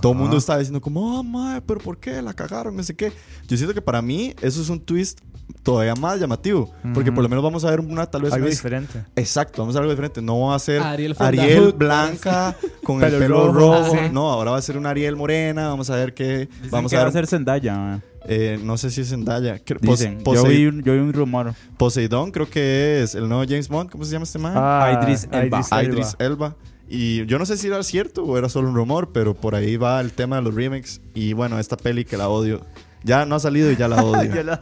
[0.00, 2.20] todo el mundo estaba diciendo como, oh, mae, pero ¿por qué?
[2.22, 3.12] La cagaron, no sé qué.
[3.48, 5.20] Yo siento que para mí eso es un twist
[5.62, 8.50] todavía más llamativo, porque por lo menos vamos a ver una tal vez Algo una-
[8.50, 9.04] diferente.
[9.16, 10.20] Exacto, vamos a ver algo diferente.
[10.22, 13.58] No va a ser Ariel Ariel blanca con el Pelo pelo rojo.
[13.82, 13.96] rojo.
[13.96, 14.12] Ah, sí.
[14.12, 15.68] No, ahora va a ser una Ariel morena.
[15.68, 16.46] Vamos a ver qué.
[16.46, 17.10] Dicen vamos que a va ver.
[17.10, 18.02] a ser Zendaya, man.
[18.26, 19.60] eh, no sé si es Zendaya.
[19.80, 20.18] Dicen.
[20.18, 21.54] Yo Posei- vi, un, yo vi un rumor.
[21.76, 23.90] Poseidón, creo que es el nuevo James Bond.
[23.90, 24.54] ¿Cómo se llama este man?
[24.56, 25.62] Ah, Idris Elba.
[25.82, 26.56] Idris Elba.
[26.94, 29.76] Y yo no sé si era cierto o era solo un rumor, pero por ahí
[29.78, 31.00] va el tema de los remakes.
[31.14, 32.60] Y bueno, esta peli que la odio.
[33.02, 34.34] Ya no ha salido y ya la odio.
[34.34, 34.60] Ya la-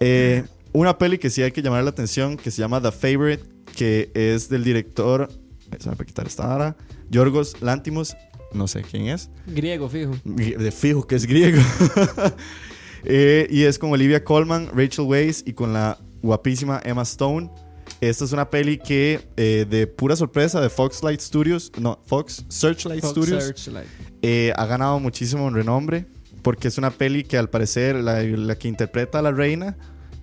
[0.00, 3.44] Eh, una peli que sí hay que llamar la atención, que se llama The Favorite,
[3.76, 5.28] que es del director,
[5.78, 6.76] se me va a quitar esta vara,
[7.10, 8.16] Yorgos Lantimos,
[8.52, 10.12] no sé quién es, Griego, fijo.
[10.24, 11.62] de fijo que es griego.
[13.04, 17.48] Eh, y es con Olivia Colman, Rachel Weisz y con la guapísima Emma Stone.
[18.00, 22.44] Esta es una peli que eh, de pura sorpresa de Fox Light Studios, no, Fox
[22.48, 23.88] Searchlight Fox Studios, Searchlight.
[24.22, 26.06] eh, ha ganado muchísimo renombre
[26.42, 29.76] porque es una peli que al parecer la, la que interpreta a la reina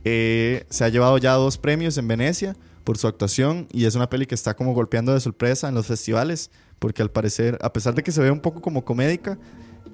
[0.06, 2.56] eh, se ha llevado ya dos premios en Venecia
[2.86, 5.88] por su actuación y es una peli que está como golpeando de sorpresa en los
[5.88, 9.38] festivales porque al parecer, a pesar de que se ve un poco como comédica,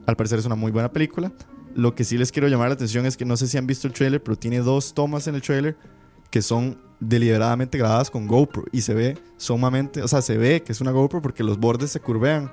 [0.05, 1.31] al parecer es una muy buena película.
[1.73, 3.87] Lo que sí les quiero llamar la atención es que no sé si han visto
[3.87, 5.77] el trailer, pero tiene dos tomas en el trailer
[6.31, 10.71] que son deliberadamente grabadas con GoPro y se ve sumamente, o sea, se ve que
[10.71, 12.51] es una GoPro porque los bordes se curvean.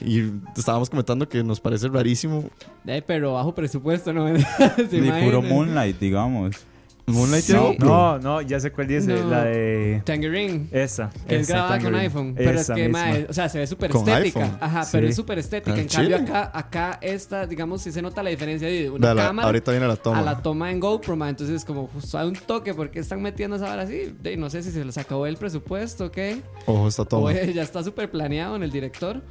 [0.00, 2.48] Y estábamos comentando que nos parece rarísimo.
[2.86, 4.28] Eh, pero bajo presupuesto, ¿no?
[4.88, 5.42] ¿Se Ni puro?
[5.42, 6.54] Moonlight, digamos.
[7.08, 7.52] Moonlight Sí.
[7.78, 9.08] No, no, ya sé cuál dice.
[9.14, 9.28] No.
[9.30, 10.02] La de.
[10.04, 10.66] Tangerine.
[10.70, 11.10] Esa.
[11.28, 12.00] Que es grabada con Tangerine.
[12.02, 12.34] iPhone.
[12.36, 12.98] Pero es Esa que, misma.
[13.06, 14.40] mae, o sea, se ve súper Con estética.
[14.44, 14.58] iPhone.
[14.60, 14.90] Ajá, Sí.
[14.92, 15.76] pero es súper estética.
[15.76, 19.22] Ah, En cambio, acá, acá esta, digamos, sí se nota la diferencia de una la-
[19.26, 20.18] cámara ahorita viene la toma.
[20.18, 21.30] a la toma en GoPro, mae.
[21.30, 22.74] Entonces, como, pues, hay un toque.
[22.74, 24.14] ¿Por qué están metiendo esa vara así?
[24.20, 26.18] De, no sé si se les acabó el presupuesto, ¿ok?
[26.66, 27.24] Ojo, esta toma.
[27.26, 29.22] O eh, ya está súper planeado en el director.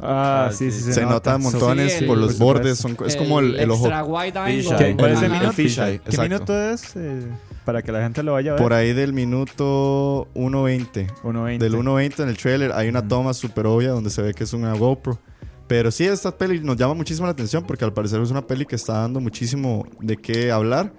[0.00, 0.92] Ah, Ah, sí, sí, sí.
[0.92, 2.78] se, nota montones Sí, el- por los por bordes.
[2.78, 3.84] Son, es como el, el ojo.
[3.88, 4.96] Wide angle.
[4.96, 5.52] ¿Cuál es el minuto?
[5.52, 6.94] Fisheye, ¿Qué minuto es?
[6.96, 7.26] eh,
[7.64, 8.62] para que la gente lo vaya a ver.
[8.62, 11.06] Por ahí del minuto 1.20.
[11.22, 11.58] 1.20.
[11.58, 14.52] Del 1.20 en el trailer hay una toma súper obvia donde se ve que es
[14.52, 15.18] una GoPro.
[15.66, 18.66] Pero sí, esta peli nos llama muchísimo la atención porque al parecer es una peli
[18.66, 20.92] que está dando muchísimo de qué hablar.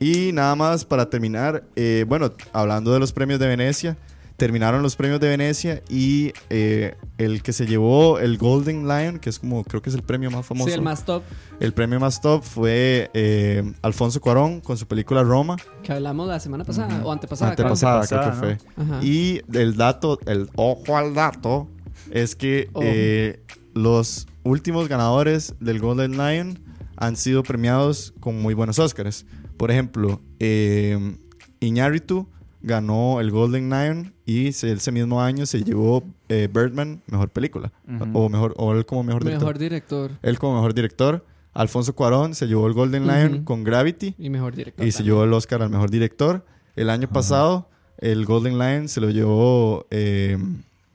[0.00, 3.98] Y nada más para terminar, eh, bueno, hablando de los premios de Venecia,
[4.38, 9.30] terminaron los premios de Venecia y eh, el que se llevó el Golden Lion, que
[9.30, 10.68] es como creo que es el premio más famoso.
[10.68, 11.24] Sí, el más top
[11.58, 16.38] El premio más top fue eh, Alfonso Cuarón con su película Roma, que hablamos la
[16.38, 17.50] semana pasada o antepasada.
[17.50, 18.58] antepasada creo que fue.
[18.76, 19.00] Ajá.
[19.02, 21.68] Y el dato, el ojo al dato,
[22.12, 23.42] es que eh,
[23.74, 26.60] los últimos ganadores del Golden Lion
[26.96, 29.26] han sido premiados con muy buenos Oscars.
[29.56, 31.16] Por ejemplo, eh,
[31.58, 32.28] Iñárritu
[32.62, 37.72] ganó el Golden Lion y se- ese mismo año se llevó eh, Birdman, mejor película.
[38.12, 39.46] O mejor o él como mejor director.
[39.48, 41.24] Mejor director Él como mejor director.
[41.54, 44.86] Alfonso Cuarón se llevó el Golden Lion con Gravity y mejor director.
[44.86, 46.44] y se llevó el Oscar al mejor director.
[46.76, 49.86] El año pasado, el Golden Lion se lo llevó.
[49.90, 50.38] eh,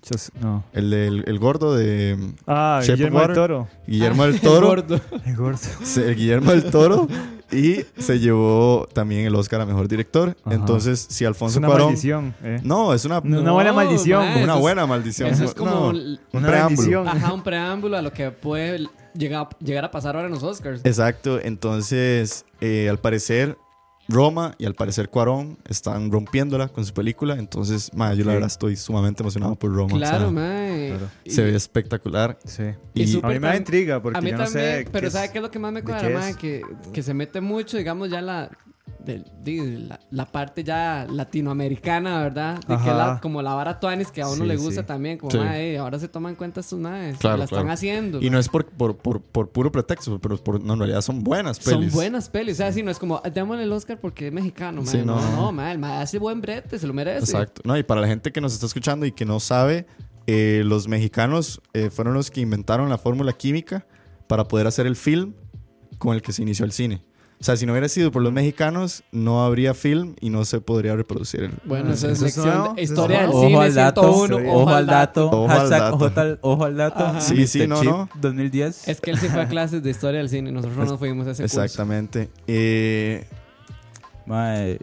[0.08, 0.64] Just- no.
[0.74, 3.34] El, del- el gordo de Ah, Shape Guillermo del.
[3.34, 3.68] Toro.
[3.88, 4.68] Guillermo del Toro.
[4.68, 5.00] Gordo.
[5.26, 5.58] El gordo.
[5.84, 7.08] se- el Guillermo del Toro.
[7.52, 10.36] Y se llevó también el Oscar a mejor director.
[10.44, 10.56] Ajá.
[10.56, 11.88] Entonces, si Es Alfonso una Cuarón.
[11.90, 12.34] maldición.
[12.44, 12.60] eh.
[12.64, 14.26] No, es una, No, una buena maldición.
[14.26, 15.30] mae, una es- buena maldición.
[15.30, 17.08] Eso es como No, un- una preámbulo.
[17.08, 20.82] Ajá, un preámbulo a lo que puede llegar, llegar a pasar ahora en los Oscars.
[20.84, 21.40] Exacto.
[21.40, 23.58] Entonces, eh, al parecer,
[24.10, 27.36] Roma y al parecer Cuarón están rompiéndola con su película.
[27.36, 29.98] Entonces, ma, yo la verdad estoy sumamente emocionado por Roma.
[29.98, 30.88] Claro, o sea, mae.
[30.90, 31.10] Claro.
[31.24, 32.38] Y- Se ve espectacular.
[32.46, 32.64] Sí.
[32.94, 34.88] Y Y, A mí me da intriga porque a mí yo no también, sé.
[34.92, 36.36] pero qué ¿sabe es- qué es lo que más me de cuadra, mae?
[36.36, 38.50] Que, que se mete mucho, digamos, ya la,
[39.44, 42.56] di- la, la parte ya latinoamericana, ¿verdad?
[42.60, 42.94] De que Ajá.
[42.96, 44.88] la, como la vara tuanis que a uno Sí, le gusta sí.
[44.88, 45.76] también, como, Sí.
[45.76, 48.22] ahora se toman en cuenta estos maes, Claro, la están haciendo.
[48.22, 51.24] y no es por, por, por, por puro pretexto, pero por, no, en realidad son
[51.24, 51.94] buenas Son pelis.
[51.94, 54.86] buenas pelis, o sea, sí, no es como, démosle el Oscar porque es mexicano.
[54.86, 55.36] Sí, no, no.
[55.36, 57.32] no, mae, el mae hace buen brete, se lo merece.
[57.32, 57.62] Exacto.
[57.66, 59.86] No, y para la gente que nos está escuchando y que no sabe,
[60.28, 63.86] eh, los mexicanos eh, fueron los que inventaron la fórmula química
[64.28, 65.34] para poder hacer el film
[65.98, 67.04] con el que se inició el cine.
[67.44, 70.62] O sea, si no hubiera sido por los mexicanos, no habría film y no se
[70.62, 71.52] podría reproducir el...
[71.66, 75.28] Bueno, Ah, eso es es historia del cine Ojo al dato, 101, ojo al dato,
[75.30, 75.96] Ojo al hashtag dato.
[75.96, 77.06] ojo al- ojo al dato.
[77.06, 77.20] Ajá.
[77.20, 77.68] Sí, sí, Mr.
[77.68, 78.10] no, Chip no.
[78.22, 78.88] 2010.
[78.88, 81.32] Es que él sí fue a clases de historia del cine, nosotros no fuimos a
[81.32, 81.62] ese curso.
[81.62, 82.30] Exactamente.
[82.48, 83.28] Eh,
[84.26, 84.80] Mae,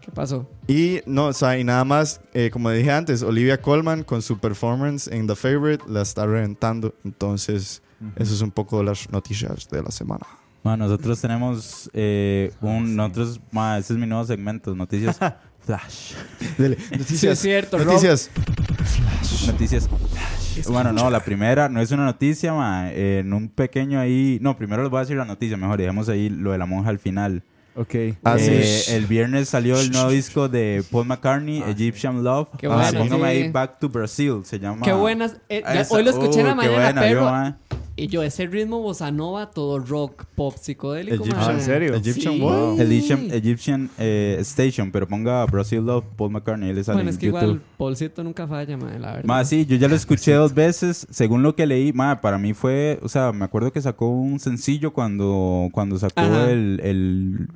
[0.00, 0.48] ¿Qué pasó?
[0.66, 4.38] y no, o sea, y nada más, eh, como dije antes, Olivia Colman con su
[4.40, 6.92] performance en The Favorite la está reventando.
[7.04, 7.82] Entonces,
[8.16, 10.26] eso es un poco las noticias de la semana.
[10.62, 12.94] Mae, nosotros tenemos eh, un.
[12.96, 15.18] Nosotros, mae, ese es mi nuevo segmento, noticias
[15.60, 16.12] Flash.
[16.56, 17.38] Dele, Sí, es noticias.
[17.38, 18.30] cierto, noticias.
[19.46, 19.88] Noticias.
[20.68, 24.38] Bueno, no, la primera no es una noticia, ma, eh, en un pequeño ahí.
[24.40, 26.90] No, primero les voy a decir la noticia, mejor dejemos ahí lo de la monja
[26.90, 27.42] al final.
[27.76, 27.94] Ok.
[28.24, 28.92] Ah, Eh, sí.
[28.94, 32.48] el viernes salió el nuevo disco de Paul McCartney, Egyptian Love.
[32.58, 33.42] Qué Ah, bueno, póngame sí.
[33.44, 34.82] ahí Back to Brazil, se llama.
[34.82, 35.36] Qué buenas.
[35.48, 37.20] eh, ya- Esa- hoy lo escuché en la uh, qué mañana, buena, pero.
[37.20, 37.58] yo, ma.
[37.98, 41.16] Y yo, ese ritmo bossa nova, todo rock, pop, psicodélico.
[41.24, 41.36] Egyptian-.
[41.50, 41.94] Ah, ¿en serio?
[41.94, 42.40] Egyptian Sí.
[42.40, 42.80] Wow.
[42.80, 47.18] Egyptian, Egyptian eh, Station, pero ponga Brazil Love, Paul McCartney, él sale Bueno, en es
[47.18, 47.42] que YouTube.
[47.42, 49.24] igual Paulcito nunca falla, mae, la verdad.
[49.24, 51.06] Más sí, yo ya lo escuché dos veces.
[51.10, 54.38] Según lo que leí, ma, para mí fue, o sea, me acuerdo que sacó un
[54.38, 56.50] sencillo cuando, cuando sacó Ajá.
[56.50, 57.48] el, el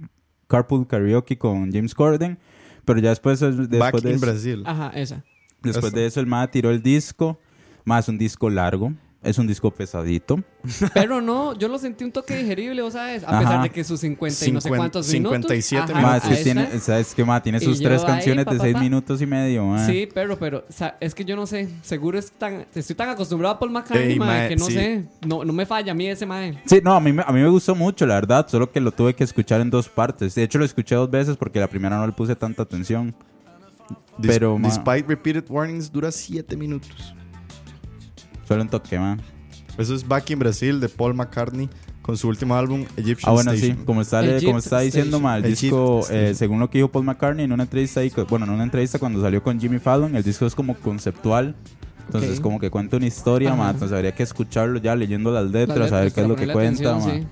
[0.48, 2.38] Carpool Karaoke con James Corden.
[2.84, 4.62] Pero ya después, después, Back de, in eso, Brazil.
[4.66, 5.24] Ajá, esa.
[5.62, 5.96] después Eso.
[5.96, 7.38] de eso, el ma tiró el disco.
[7.84, 8.92] Más un disco largo.
[9.24, 10.42] Es un disco pesadito.
[10.94, 13.22] Pero no, yo lo sentí un toque digerible, ¿vos sabes?
[13.22, 13.38] A Ajá.
[13.38, 16.04] pesar de que sus 50 y no sé cuántos 57 minutos.
[16.04, 16.78] Ajá, es que ahí tiene, está.
[16.80, 17.40] ¿sabes qué, ma?
[17.40, 18.80] Tiene sus tres ahí, canciones pa, de pa, seis pa.
[18.80, 19.86] minutos y medio, ma.
[19.86, 21.68] Sí, pero, pero, o sea, es que yo no sé.
[21.82, 24.72] Seguro es tan, estoy tan acostumbrado a Paul McCartney, Ey, mae, mae, que no sí.
[24.72, 25.04] sé.
[25.24, 26.60] No, no me falla a mí ese mae.
[26.66, 28.90] Sí, no, a mí, me- a mí me gustó mucho, la verdad, solo que lo
[28.90, 30.34] tuve que escuchar en dos partes.
[30.34, 33.14] De hecho, lo escuché dos veces porque la primera no le puse tanta atención.
[34.18, 37.14] Dis- pero, ma- Despite repeated warnings, dura 7 minutos.
[38.52, 39.20] Solo un toque, man.
[39.78, 41.68] Eso es Back in Brazil de Paul McCartney
[42.02, 43.78] con su último álbum, Egyptian Ah, bueno, Station.
[43.78, 45.22] sí, como está, Egypt como está diciendo, Station.
[45.22, 48.44] ma, el disco, eh, según lo que dijo Paul McCartney en una entrevista ahí, bueno,
[48.44, 51.54] en una entrevista cuando salió con Jimmy Fallon, el disco es como conceptual.
[52.06, 52.42] Entonces, Ok.
[52.42, 53.56] como que cuenta una historia, Ajá.
[53.62, 56.52] ma, entonces habría que escucharlo ya leyendo las letras, saber letras qué es lo que
[56.52, 57.26] cuenta, atención, sí.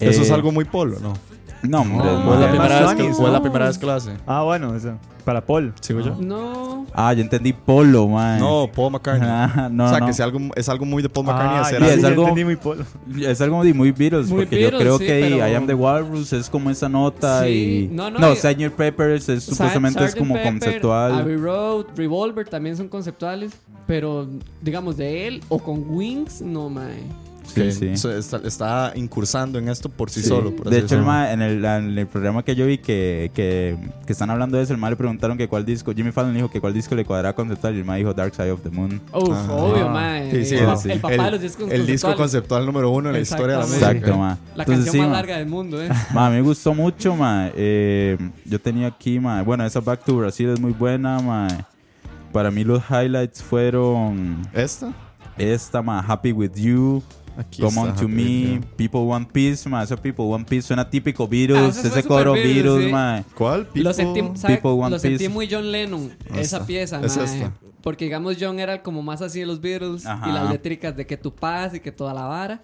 [0.00, 1.14] Eso es Eh, algo muy polo, ¿no?
[1.62, 2.30] No, hombre, No.
[2.30, 4.12] O es la primera vez que- o es la primera vez que lo hace.
[4.26, 4.94] Ah, bueno, eso.
[5.24, 5.74] Para Paul.
[5.82, 6.16] ¿Sigo yo?
[6.18, 6.86] No.
[6.94, 8.40] Ah, yo entendí Polo, man.
[8.40, 9.28] No, Paul McCartney.
[9.30, 10.06] Ah, no, o sea, no.
[10.06, 12.44] que sea algo, es algo muy de Paul McCartney Ah, hacer sí, es algo- entendí
[12.44, 12.84] muy Paul.
[13.20, 15.66] Es algo de muy Beatles, Muy porque Beatles, yo creo sí, que pero- I Am
[15.66, 17.94] the Walrus es como esa nota Sí, y...
[17.94, 18.70] no, no, no, y- Sgt.
[18.74, 21.12] Peppers es supuestamente es como Pepper, conceptual.
[21.14, 23.52] Abbey Road, Revolver también son conceptuales.
[23.86, 24.26] Pero,
[24.62, 27.02] digamos, de él o con Wings, no, mae.
[27.54, 27.88] Que sí.
[28.08, 30.28] Está, está incursando en esto por sí, Sí.
[30.28, 30.54] solo.
[30.54, 33.76] por de hecho, el ma, en, el, en el programa que yo vi que, que,
[34.06, 36.50] que están hablando de eso, el ma le preguntaron que cuál disco, Jimmy Fallon dijo
[36.50, 39.00] que cuál disco le cuadraba conceptual y el ma dijo Dark Side of the Moon.
[39.12, 39.46] Uf, Ah.
[39.52, 40.20] obvio, Ah.
[40.30, 43.20] sí, el, el, papá el- de los discos el disco conceptual número uno en la
[43.20, 43.90] historia de la música.
[43.90, 44.38] Exacto, ma.
[44.54, 45.14] La Entonces, canción sí, más ma.
[45.16, 45.88] larga del mundo, eh.
[46.14, 47.50] Ma, a mí me gustó mucho, ma.
[47.56, 49.42] Eh, yo tenía aquí, ma.
[49.42, 51.48] Bueno, esa Back to Brazil es muy buena, ma.
[52.32, 54.92] Para mí los highlights fueron ¿Esta?
[55.36, 56.00] esta, ma.
[56.06, 57.02] Happy With You,
[57.40, 58.60] Aquí Come On To Me.
[58.76, 59.82] People One Piece, ma.
[59.82, 62.92] Ese People One Piece suena típico Ah, Beatles, ese fue ese coro Beatles, Beatles, sí.
[62.92, 63.24] ma.
[63.34, 63.60] ¿Cuál?
[63.60, 64.54] Lo People- sentí, ¿sabe?
[64.56, 65.28] People One Lo sentí Piece.
[65.30, 66.66] muy John Lennon, esa Esta.
[66.66, 67.24] pieza, Es mae.
[67.26, 67.52] esta.
[67.82, 70.28] Porque, digamos, John era como más así de los Beatles Ajá.
[70.28, 72.62] y las létricas de que tu paz y que toda la vara.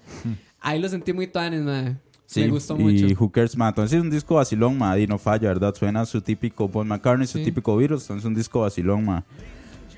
[0.61, 1.97] Ahí lo sentí muy tuanes, mae.
[2.27, 3.07] Sí, Me gustó y mucho.
[3.19, 3.69] Who Cares, ma.
[3.69, 4.99] Entonces es un disco vacilón, ma.
[4.99, 5.75] Y no falla, ¿verdad?
[5.75, 7.45] Suena su típico Paul McCartney, su Sí.
[7.45, 8.03] típico Beatles.
[8.03, 9.25] Entonces es un disco vacilón, ma.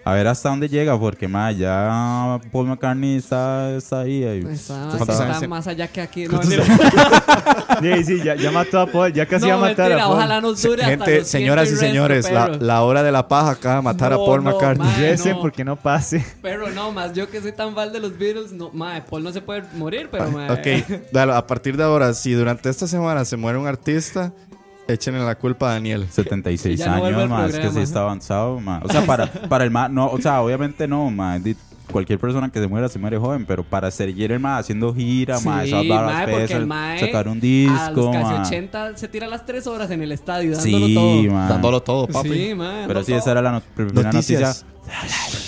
[0.08, 4.24] A ver hasta dónde llega, porque ma, ya Paul McCartney está, está ahí.
[4.24, 4.38] ahí.
[4.50, 5.48] Está, ¿Cuántos está años tiene?
[5.48, 6.26] más allá que aquí.
[6.26, 6.56] No, Sí,
[8.04, 10.16] sí, ya, ya mató a Paul, ya casi no, va a matar mentira, a Paul.
[10.16, 13.12] ojalá nos dure hasta Gente, los señoras y 100 resto, señores, la, la hora de
[13.12, 15.16] la paja acaba de matar a No, Paul no, McCartney.
[15.32, 15.40] no.
[15.42, 16.24] porque no pase.
[16.40, 19.32] Pero no, más yo que soy tan fan de los Beatles, no, mae, Paul no
[19.32, 20.50] se puede morir, pero mae.
[20.50, 24.32] Ok, dale, a partir de ahora, si durante esta semana se muere un artista,
[24.88, 26.06] échenle la culpa a Daniel.
[26.10, 28.80] 76 Ya no años, ma, es que sí está avanzado, ma.
[28.84, 31.56] O sea, para, para el ma, no, o sea, obviamente no, di-
[31.90, 35.38] Cualquier persona que se muera se muere joven, pero para seguir el ma haciendo gira,
[35.38, 38.42] Sí, mae sacar un a los disco, casi ma.
[38.42, 41.22] 80 se tira las 3 horas en el estadio dándolo Sí, todo.
[41.34, 41.48] ma.
[41.48, 42.28] Dándolo todo, papi.
[42.28, 42.86] Sí, mae.
[42.86, 44.66] Pero sí, esa era la not- primera Noticias.
[44.84, 45.47] noticia.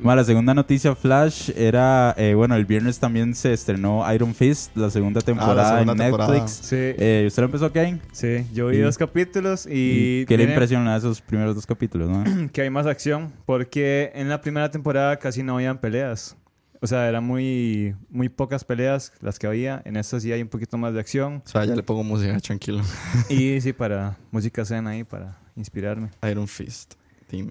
[0.00, 4.76] Ma, la segunda noticia flash era, eh, bueno, el viernes también se estrenó Iron Fist,
[4.76, 6.32] la segunda temporada segunda en temporada.
[6.32, 6.52] Netflix.
[6.52, 8.00] Sí, Eh, ¿Usted lo empezó aquí?
[8.12, 11.66] sí, yo vi y- dos capítulos y, ¿Qué le tiene- impresionó de esos primeros dos
[11.66, 12.24] capítulos, no?
[12.52, 16.36] que hay más acción porque en la primera temporada casi no habían peleas.
[16.80, 19.80] O sea, eran muy, muy pocas peleas las que había.
[19.86, 21.40] En esta sí hay un poquito más de acción.
[21.46, 22.82] O sea, ya le pongo música, tranquilo.
[23.30, 26.10] Y sí, para música zen ahí, para inspirarme.
[26.30, 26.94] Iron Fist.
[27.30, 27.48] Team.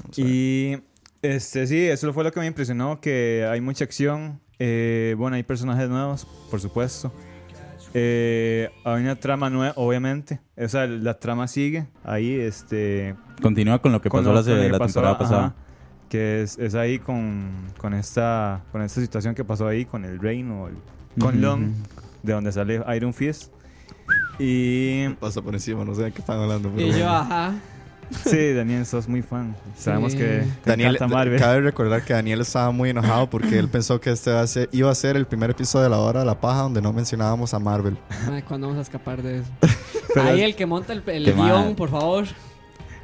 [0.00, 0.30] Vamos a ver.
[0.30, 0.78] Y
[1.22, 4.40] este sí, eso fue lo que me impresionó, que hay mucha acción.
[4.58, 7.12] Eh, bueno, hay personajes nuevos, por supuesto.
[7.94, 10.40] Eh, hay una trama nueva, obviamente.
[10.56, 13.14] O sea, la trama sigue ahí, este...
[13.40, 15.54] Continúa con lo que con pasó lo- la, que la pasó, temporada ajá, pasada.
[16.08, 20.18] que es, es ahí con, con, esta, con esta situación que pasó ahí con el
[20.18, 20.76] reino, el-
[21.20, 21.72] con Ujú, Long, ujú.
[22.24, 23.52] de donde sale Iron Fist.
[24.38, 26.70] Y Pasa por encima, no sé de qué están hablando.
[26.74, 27.10] pero Y yo, bueno.
[27.16, 27.54] ajá.
[28.24, 29.54] Sí, Daniel, sos muy fan.
[29.76, 30.18] Sabemos Sí.
[30.18, 31.38] que te Daniel, encanta Marvel.
[31.40, 34.68] cabe recordar que Daniel estaba muy enojado porque él pensó que este iba a, ser,
[34.72, 37.54] iba a ser el primer episodio de la hora de la paja donde no mencionábamos
[37.54, 37.96] a Marvel.
[38.28, 39.50] Mae, ¿cuándo vamos a escapar de eso?
[40.14, 41.36] Pero- Ahí el que monta el, el guion,
[41.66, 41.74] mal.
[41.76, 42.24] por favor.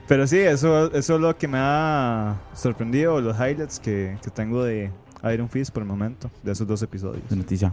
[0.07, 4.63] Pero sí, eso, eso es lo que me ha sorprendido, los highlights que, que tengo
[4.63, 4.91] de
[5.33, 7.23] Iron Fist por el momento, de esos dos episodios.
[7.29, 7.73] De noticia.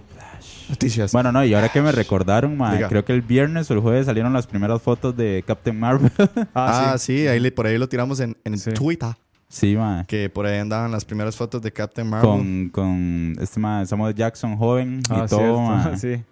[0.69, 1.11] Noticias.
[1.11, 2.87] Bueno, no, y ahora que me recordaron, ma, Diga.
[2.87, 6.11] creo que el viernes o el jueves salieron las primeras fotos de Captain Marvel.
[6.55, 7.17] ah, sí.
[7.19, 8.71] sí, ahí le- por ahí lo tiramos en, en Sí.
[8.71, 9.09] Twitter.
[9.49, 10.05] sí, ma.
[10.07, 12.29] Que por ahí andaban las primeras fotos de Captain Marvel.
[12.29, 15.97] Con, con este ma, Samuel Jackson joven Ah, y todo, cierto, ma.
[15.97, 16.23] sí.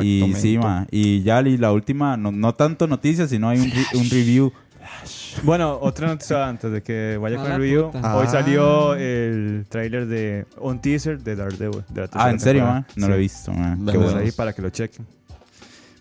[0.00, 0.86] Y sí, ma.
[0.90, 4.50] Y ya y la última, no, no tanto noticias, sino hay un, re- un review.
[5.42, 7.90] Bueno, otra noticia antes de que vaya con el review.
[7.90, 8.16] puta.
[8.16, 8.30] Hoy Ah.
[8.30, 11.82] salió el tráiler de un teaser de Daredevil.
[11.88, 12.84] de la Ah, ¿en serio, ma?
[12.86, 12.94] temporada.
[12.96, 13.10] No Sí.
[13.10, 13.92] lo he visto, ma.
[13.92, 14.18] Qué bueno.
[14.18, 15.06] ahí para que lo chequen.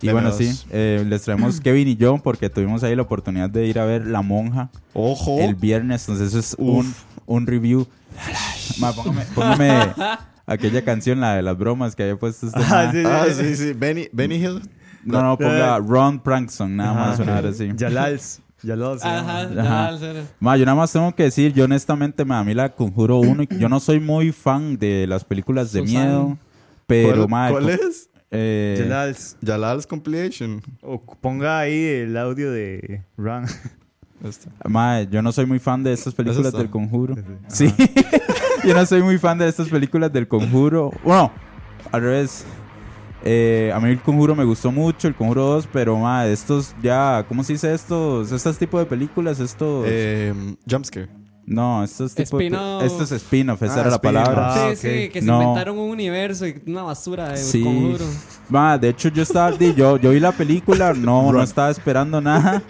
[0.02, 3.66] Y bueno, sí, eh, les traemos Kevin y yo porque tuvimos ahí la oportunidad de
[3.68, 5.40] ir a ver La Monja Ojo.
[5.40, 6.02] el viernes.
[6.08, 6.94] Entonces, eso es un,
[7.26, 7.88] un review.
[8.80, 9.94] Ma, póngame, póngame
[10.46, 13.74] aquella canción, la de las bromas que había puesto este Ah, sí, Ah, sí, sí.
[13.74, 14.62] Benny, Benny Hill.
[15.06, 17.40] No, no, ponga Ron Prankson, nada más, Ajá.
[17.40, 17.70] hora así.
[18.64, 19.02] Yalals.
[19.02, 19.02] Yalals.
[19.02, 19.98] se Ajá, ya, Ajá.
[19.98, 23.18] ser- Ma, yo nada más tengo que decir, yo honestamente, ma, a mí la Conjuro
[23.20, 25.94] 1, yo no soy muy fan de las películas de Susan.
[26.06, 26.38] miedo,
[26.88, 28.10] pero, ¿Cuál, ma, cuál es?
[28.32, 28.76] eh,
[29.42, 29.86] Yalals.
[29.88, 30.62] Compilation.
[30.82, 33.46] O ponga ahí el audio de Ran.
[34.24, 34.50] Este.
[34.70, 37.16] ma, yo no soy muy fan de estas películas del Conjuro.
[37.48, 37.74] Sí,
[38.66, 40.92] yo no soy muy fan de estas películas del Conjuro.
[41.04, 41.32] Bueno,
[41.92, 42.46] al revés.
[43.26, 47.26] Eh, a mí el Conjuro me gustó mucho, el Conjuro 2, pero ma, estos ya,
[47.28, 48.32] ¿cómo se dice estos?
[48.32, 49.86] Estos tipos de películas, estos...
[49.88, 50.34] Eh,
[50.70, 51.08] Jumpscare.
[51.46, 52.46] no, estos tipos de...
[52.48, 52.84] Spin-off.
[52.84, 54.24] Estos spin-off, esa Ah, era la spin-off.
[54.26, 54.54] palabra.
[54.54, 54.94] Ah, sí, ok.
[54.94, 55.42] sí, que se No.
[55.42, 57.64] inventaron un universo y una basura de Sí.
[57.64, 58.06] conjuro.
[58.50, 62.20] Ma, de hecho yo estaba, di, yo, yo vi la película, no, no estaba esperando
[62.20, 62.62] nada.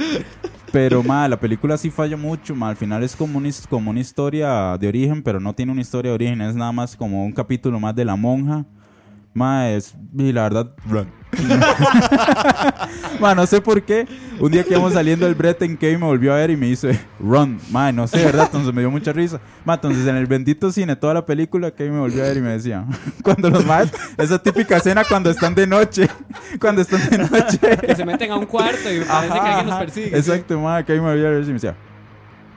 [0.72, 2.70] Pero ma, la película sí falla mucho, ma.
[2.70, 6.10] Al final es como his- como una historia de origen, pero no tiene una historia
[6.12, 8.66] de origen, es nada más como un capítulo más de la monja.
[9.34, 10.75] Ma, es, y la verdad,
[13.19, 14.07] ma, no sé por qué.
[14.39, 16.99] Un día que íbamos saliendo del Breton Kevin me volvió a ver y me dice,
[17.19, 18.45] run, ma, no sé, ¿verdad?
[18.45, 19.39] Entonces me dio mucha risa.
[19.65, 22.41] Ma, entonces en el bendito cine, toda la película, Kevin me volvió a ver y
[22.41, 22.86] me decía,
[23.23, 26.07] cuando los más, esa típica escena cuando están de noche,
[26.59, 27.59] cuando están de noche.
[27.81, 30.17] Que se meten a un cuarto y parece que alguien los persigue.
[30.17, 31.75] Exacto, ma, Kevin me volvió a ver y me decía,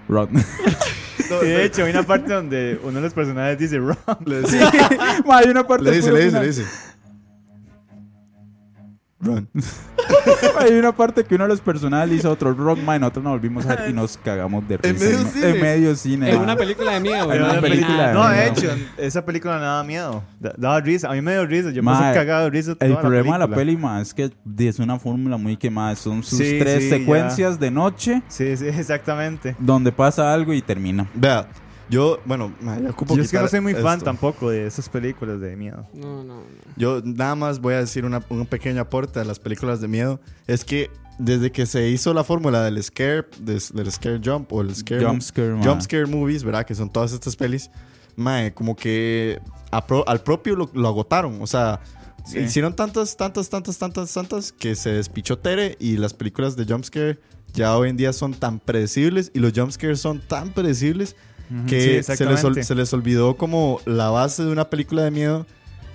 [0.09, 0.29] run.
[1.43, 3.97] Y de hecho, hay una parte donde uno de los personajes dice Ran.
[4.25, 4.61] Le dice,
[5.25, 6.43] ma, hay una parte le dice, le dice, final.
[6.43, 6.65] le dice.
[9.19, 9.49] Run.
[10.59, 13.33] Hay una parte que uno de los personajes le hizo otro rock, man, nosotros nos
[13.33, 14.89] volvimos a ver y nos cagamos de risa.
[14.91, 15.49] ¿En medio cine?
[15.49, 16.31] en medio cine.
[16.31, 16.43] En ma.
[16.43, 17.51] una película de miedo, En ¿verdad?
[17.53, 18.53] una película de No, de miedo.
[18.53, 20.23] hecho, esa película no daba miedo.
[20.39, 21.09] Da- Daba risa.
[21.11, 21.71] A mí me dio risa.
[21.71, 22.73] Yo me Ma, puse cagado de risa.
[22.73, 23.57] El toda problema de la película.
[23.57, 25.97] peli, ma, es que es una fórmula muy quemada.
[25.97, 29.57] Son sus Sí, tres sí, secuencias de noche Sí, sí, exactamente.
[29.59, 31.07] donde pasa algo y termina.
[31.15, 31.47] Vea,
[31.89, 34.05] Yo, bueno, yo ocupo Yo es que no soy muy fan esto.
[34.07, 35.87] tampoco de esas películas de miedo.
[35.95, 36.43] No, no, no.
[36.77, 40.21] Yo nada más voy a decir una- un pequeño aporte a las películas de miedo.
[40.49, 44.61] Es que desde que se hizo la fórmula del scare, des- del scare jump o
[44.63, 45.65] el scare Jump scare, ma.
[45.65, 46.67] jump scare movies, ¿verdad?
[46.67, 47.71] Que son todas estas pelis.
[48.17, 49.41] Mae, como que
[49.87, 51.41] pro- al propio lo, lo agotaron.
[51.41, 51.81] O sea,
[52.25, 52.41] Sí.
[52.41, 56.85] hicieron tantas, tantas, tantas, tantas, tantas que se despichó Tere y las películas de jump
[56.85, 57.21] scare
[57.55, 61.15] ya hoy en día son tan predecibles y los jump scares son tan predecibles
[61.67, 65.11] Que sí, se, les, ol- se les olvidó como la base de una película de
[65.11, 65.47] miedo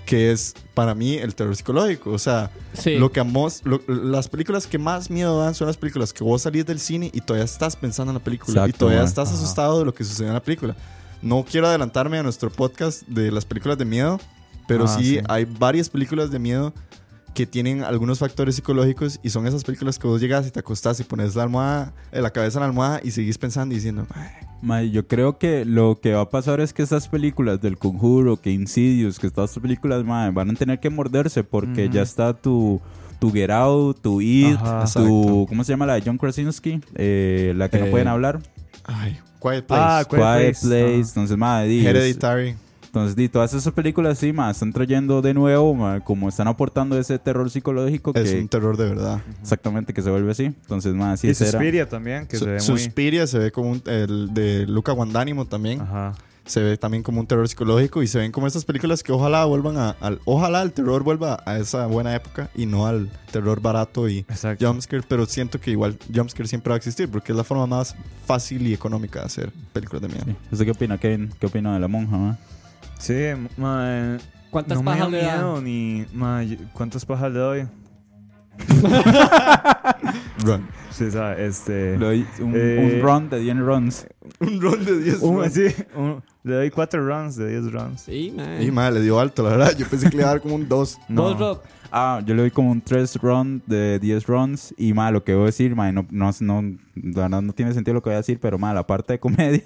[0.05, 2.11] que es para mí el terror psicológico.
[2.11, 2.95] O sea, Sí.
[2.97, 6.41] lo que amos, lo- las películas que más miedo dan son las películas que vos
[6.41, 9.07] salís del cine y todavía estás pensando en la película y todavía man.
[9.07, 9.37] estás Ajá.
[9.37, 10.75] asustado de lo que sucedió en la película.
[11.21, 14.19] No quiero adelantarme a nuestro podcast de las películas de miedo,
[14.67, 15.19] pero Ah, sí, sí.
[15.29, 16.73] hay varias películas de miedo
[17.33, 20.99] que tienen algunos factores psicológicos y son esas películas que vos llegas y te acostás
[20.99, 24.05] y pones la almohada, eh, la cabeza en la almohada y seguís pensando y diciendo,
[24.13, 24.27] "Ay,
[24.61, 28.37] Ma, yo creo que lo que va a pasar es que estas películas del Conjuro,
[28.39, 32.33] que Insidious, que todas estas películas ma, van a tener que morderse porque ya está
[32.33, 32.79] tu,
[33.19, 34.81] tu Get Out, tu It, Ajá.
[34.81, 34.81] tu...
[34.81, 35.45] Exacto.
[35.49, 36.79] ¿Cómo se llama la de John Krasinski?
[36.93, 38.39] Eh, la que no Eh, pueden hablar.
[38.83, 41.07] ay, Quiet Place, Ah, Quiet Quiet Place, Place.
[41.09, 42.55] Entonces, ma, di, es- Hereditary.
[42.91, 46.99] Entonces, di, todas esas películas sí, ma, están trayendo de nuevo, ma, como están aportando
[46.99, 49.21] ese terror psicológico Es que un terror de verdad.
[49.41, 50.43] exactamente que se vuelve así.
[50.45, 52.65] Entonces, ma, sí, Y era- Suspiria también, que Su- se ve muy...
[52.65, 55.79] Suspiria se ve como un, el de Luca Guandánimo también.
[55.79, 56.13] Ajá.
[56.43, 59.45] Se ve también como un terror psicológico y se ven como estas películas que ojalá
[59.45, 63.61] vuelvan a, al, ojalá el terror vuelva a esa buena época y no al terror
[63.61, 64.67] barato y Exacto.
[64.67, 67.95] jumpscare, pero siento que igual jumpscare siempre va a existir porque es la forma más
[68.25, 70.23] fácil y económica de hacer películas de miedo.
[70.25, 70.35] Sí.
[70.51, 71.31] ¿Usted qué opina, Kevin?
[71.39, 72.37] ¿Qué opina de la monja, ma?
[73.01, 73.15] Sí,
[73.57, 74.17] ma,
[74.51, 76.05] ¿Cuántas no me da pajas le miedo ni...
[76.13, 77.67] ma, yo- ¿Cuántas pajas le doy?
[80.43, 80.67] Run.
[80.91, 81.97] Sí, o sea, este...
[81.97, 84.07] Le doy un, Eh, un run de 10 runs.
[84.39, 85.53] Un run de 10 un- runs.
[85.53, 88.01] sí, un- le doy cuatro runs de 10 runs.
[88.01, 88.61] Sí, man.
[88.61, 89.75] Y madre, le dio alto, la verdad.
[89.77, 90.97] Yo pensé que le iba a dar como un 2.
[91.09, 91.21] No.
[91.23, 91.61] ¿Vos, Rob?
[91.91, 94.73] Ah, yo le doy como un 3 run de 10 runs.
[94.77, 96.61] Y ma, lo que voy a decir, ma, no, no, no,
[96.95, 99.19] la verdad no tiene sentido lo que voy a decir, pero ma, la parte de
[99.19, 99.63] comedia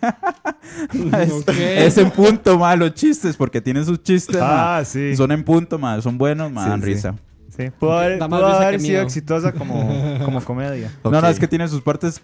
[1.59, 4.77] es, en punto, ma, los chistes, porque tienen sus chistes, ma.
[4.77, 5.15] Ah, sí.
[5.15, 6.85] Son en punto, ma, son buenos, ma, Sí, dan sí.
[6.85, 7.15] risa.
[7.55, 9.01] Sí, pudo haber, más pudo sido miedo.
[9.03, 10.91] exitosa como, como comedia.
[11.03, 12.21] No, no, es que tiene sus partes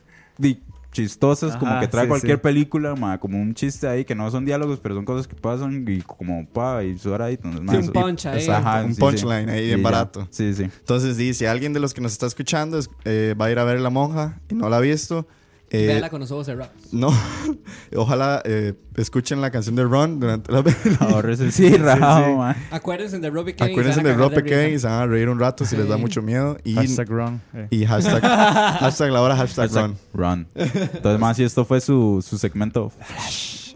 [0.91, 2.41] chistosas, como que trae sí, cualquier sí.
[2.43, 5.85] película, ma, como un chiste ahí que no son diálogos, pero son cosas que pasan
[5.87, 7.35] y como pa, y suena ahí.
[7.35, 8.47] Entonces, ma, Sí, un punch ahí.
[8.49, 8.99] Ajá, Un sí, sí.
[9.01, 9.83] punchline ahí bien ya.
[9.83, 10.27] barato.
[10.31, 10.63] Sí, sí.
[10.63, 13.59] Entonces, di, si alguien de los que nos está escuchando es- eh, va a ir
[13.59, 15.27] a ver La Monja y no la ha visto,
[15.73, 16.73] eh, Véala con los ojos cerrados.
[16.91, 17.09] no,
[17.95, 20.63] ojalá eh, escuchen la canción de Ron durante la
[20.99, 22.31] Ahorrese, sí, rajado, sí.
[22.33, 22.55] ma.
[22.71, 23.71] Acuérdense de Robbie Kane.
[23.71, 25.75] Acuérdense de a Rob cagar de Pequeño y se van a reír un rato si
[25.77, 26.01] les da Sí.
[26.01, 26.57] mucho miedo.
[26.63, 27.39] Y Hashtag wrong.
[27.53, 27.67] eh.
[27.71, 28.21] y hashtag,
[28.79, 30.45] hashtag la hora, hashtag, Hashtag Ron.
[30.45, 30.47] Run.
[30.55, 32.91] Entonces, más si esto fue su, su segmento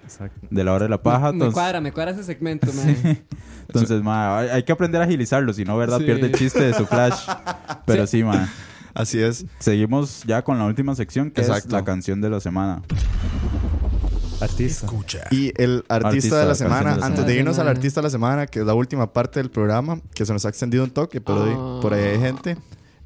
[0.04, 0.48] Exacto.
[0.50, 1.28] de la hora de la paja.
[1.28, 3.20] Me entonces, cuadra, me cuadra ese segmento, man.
[3.68, 6.00] entonces ma, hay, que aprender a agilizarlo, si no, ¿verdad?
[6.00, 6.06] Sí.
[6.06, 7.28] Pierde el chiste de su flash.
[7.86, 8.50] Pero sí, ma.
[8.96, 9.46] Así es.
[9.60, 11.76] Seguimos ya con la última sección, que es Exacto.
[11.76, 12.82] la canción de la semana.
[14.42, 14.88] Artista.
[15.32, 17.28] Y el artista, Artista, de la semana, de la antes semana.
[17.28, 20.26] de irnos al artista de la semana, que es la última parte del programa, que
[20.26, 21.82] se nos ha extendido un toque, pero Ah.
[21.82, 22.58] por ahí hay gente,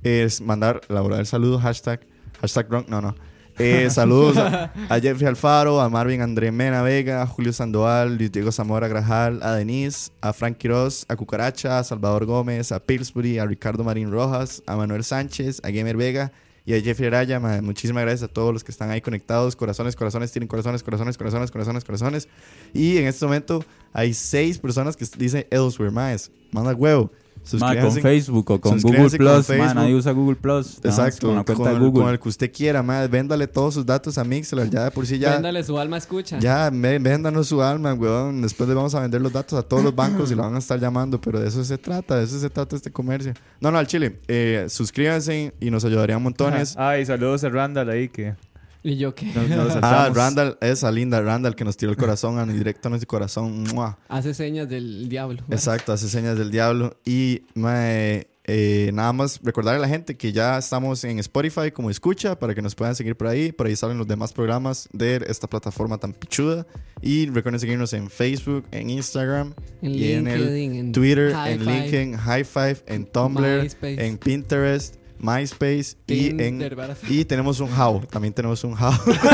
[0.04, 2.02] es mandar la hora del saludo, hashtag,
[2.42, 3.16] hashtag drunk, no, no.
[3.60, 8.32] Eh, saludos a, a Jeffrey Alfaro, a Marvin André Mena Vega, a Julio Sandoval, Luis
[8.32, 13.38] Diego Zamora Grajal, a Denise, a Frank Quiroz, a Cucaracha, a Salvador Gómez, a Pillsbury,
[13.38, 16.32] a Ricardo Marín Rojas, a Manuel Sánchez, a Gamer Vega
[16.66, 17.40] y a Jeffrey Araya.
[17.40, 19.58] Ma, Muchísimas gracias a todos los que están ahí conectados.
[19.58, 22.30] Corazones, corazones, tienen corazones, corazones, corazones, corazones, corazones.
[22.74, 26.32] Y en este momento hay seis personas que dicen Elsewhere, más.
[26.52, 27.12] Manda huevo.
[27.60, 27.92] Ma, con.
[27.92, 29.32] Facebook o con Google con Plus.
[29.32, 29.76] Ma, Facebook.
[29.76, 30.78] nadie usa Google Plus.
[30.84, 32.04] Exacto, Con la con, cuenta Google.
[32.04, 33.10] con el que usted quiera, más.
[33.10, 34.70] Véndale todos sus datos a Mixler.
[34.70, 35.34] Ya de por sí ya.
[35.34, 36.40] Véndale su alma escucha.
[36.40, 38.42] Ya, véndanos su alma, weón.
[38.42, 40.60] Después le vamos a vender los datos a todos los bancos y lo van a
[40.60, 43.34] estar llamando, pero de eso se trata, de eso se trata este comercio.
[43.60, 44.20] No, no, al chile.
[44.28, 46.76] Eh, suscríbanse y nos ayudarían montones.
[46.78, 48.36] Ah, y saludos a Randall ahí que
[48.84, 49.26] ¿Y yo qué?
[49.34, 50.10] nos, nos Ah.
[50.14, 53.64] Randall, esa linda Randall que nos tiró el corazón a directo a nuestro corazón.
[53.74, 53.98] ¡Mua!
[54.08, 55.44] Hace señas del diablo.
[55.50, 56.98] Exacto, hace señas del diablo.
[57.06, 61.90] Y mae, eh, nada más recordarle a la gente que ya estamos en Spotify como
[61.92, 63.52] escucha para que nos puedan seguir por ahí.
[63.52, 66.66] Por ahí salen los demás programas de esta plataforma tan pichuda.
[67.02, 71.54] Y recuerden seguirnos en Facebook, en Instagram, En y en el LinkedIn, en Twitter, High
[71.54, 74.06] en Five, LinkedIn, High Five, en Tumblr, MySpace.
[74.06, 76.62] en Pinterest, MySpace y en...
[77.08, 78.94] Y tenemos un How, también tenemos un How.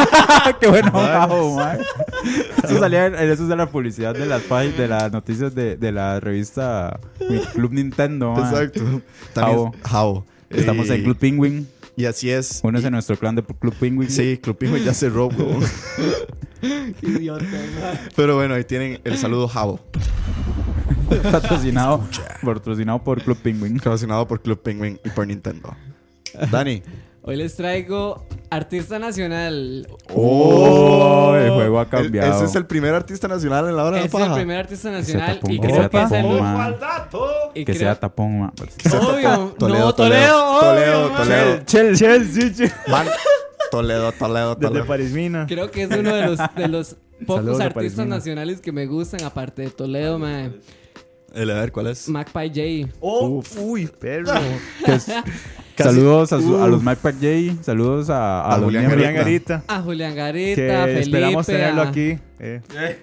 [0.59, 1.79] Qué bueno, bajo, man.
[2.63, 5.77] Eso salía en, eso es de la publicidad de las páginas, de las noticias de,
[5.77, 8.51] de la revista Mi Club Nintendo, man.
[8.53, 9.01] Exacto.
[9.33, 9.73] También How.
[9.91, 10.23] How.
[10.49, 11.67] Estamos Eh, en Club Penguin.
[11.97, 12.59] Y así es.
[12.63, 14.09] Únese Y- a nuestro clan de Club Penguin.
[14.09, 15.29] Sí, Club Penguin ya cerró.
[17.01, 17.99] Idiota, man.
[18.15, 19.79] Pero bueno, ahí tienen el saludo Javo,
[21.31, 22.03] patrocinado,
[22.43, 23.79] patrocinado por Club Penguin.
[23.79, 25.75] relacionado por Club Penguin y por Nintendo.
[26.51, 26.81] Dani.
[27.27, 29.87] Hoy les traigo artista nacional.
[30.13, 32.35] Oh, el juego ha El- cambiado.
[32.35, 34.91] ese es el primer artista nacional en la hora de la Es el primer artista
[34.91, 36.75] nacional y que creo sea que es el tapón, man.
[37.55, 38.51] y Que creo- sea tapón, man.
[38.59, 39.95] Obvio, Toledo, no, Toledo.
[39.95, 41.17] Toledo, Toledo, obvio.
[41.17, 41.59] Toledo.
[41.65, 42.71] Chel, chel, sí, chel.
[42.89, 43.07] Man,
[43.71, 44.85] Toledo, Toledo, Desde Toledo.
[44.85, 45.45] Paris Mina.
[45.47, 46.95] Creo que es uno de los, de los
[47.25, 50.57] pocos Saludos artistas nacionales que me gustan, aparte de Toledo, man.
[51.35, 52.07] El, a ver, ¿cuál es?
[52.09, 52.93] Magpie J.
[53.01, 54.31] Oh, uy, perro.
[54.87, 55.05] Es-
[55.77, 56.81] Saludos a, su- a los
[57.15, 57.61] J.
[57.61, 58.89] Saludos a, a A los Julián.
[58.89, 59.63] Julián Garita.
[59.67, 60.99] A Julián Que Garita, Felipe.
[61.01, 62.17] esperamos tenerlo a- aquí.
[62.39, 62.61] eh.
[62.79, 62.99] Eh,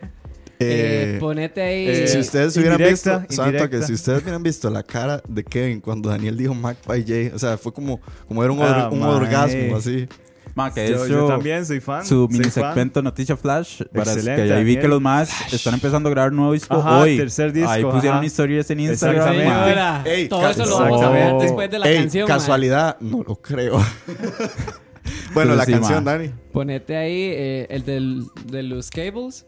[0.64, 1.88] Eh, ponete ahí.
[1.88, 5.42] eh, si ustedes hubieran indirecta, visto, Santo, que si ustedes hubieran visto la cara de
[5.44, 8.88] Kevin cuando Daniel dijo Magpie J, o sea, fue como, como era un, or- Ah,
[8.90, 10.06] un orgasmo así.
[10.55, 12.05] Ma, que Yo, eso, yo también soy fan.
[12.05, 12.92] su mini fan.
[13.03, 13.82] Noticia Flash.
[13.92, 16.74] Para Excelente, que ahí vi que los más están empezando a grabar un nuevo disco
[16.74, 17.16] Ajá, hoy.
[17.16, 18.26] tercer disco, Ahí pusieron ajá.
[18.26, 19.34] historias en Instagram.
[19.34, 20.14] Exactamente.
[20.14, 21.42] Ey, todo eso lo vamos a ver Exacto.
[21.42, 22.28] después de la Ey, canción.
[22.28, 22.38] man.
[22.38, 23.78] casualidad, no lo creo.
[25.34, 26.12] bueno, Pero la sí, canción, ma.
[26.12, 26.30] Dani.
[26.53, 29.46] Ponete ahí eh, el del, de los cables.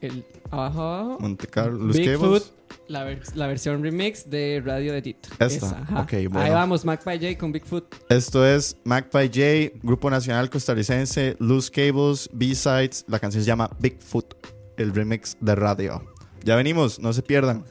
[0.00, 1.16] El abajo, abajo.
[1.20, 2.52] Monte Carlo, los Cables.
[2.88, 5.26] La, ver- la versión remix de Radio de Edit.
[5.38, 5.86] Esta, Esa,
[6.28, 6.40] bueno.
[6.40, 7.94] Ahí vamos, Magpie J con Bigfoot.
[8.08, 13.04] Esto es Magpie J, grupo nacional costarricense, Loose Cables, B-Sides.
[13.08, 14.34] La canción se llama Bigfoot,
[14.76, 16.04] el remix de radio.
[16.44, 17.64] Ya venimos, no se pierdan.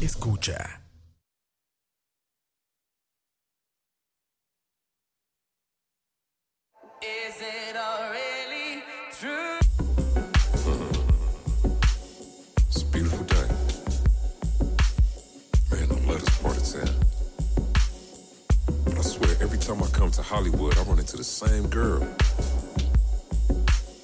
[0.00, 0.77] Escucha.
[20.08, 22.00] Come to Hollywood, I run into the same girl.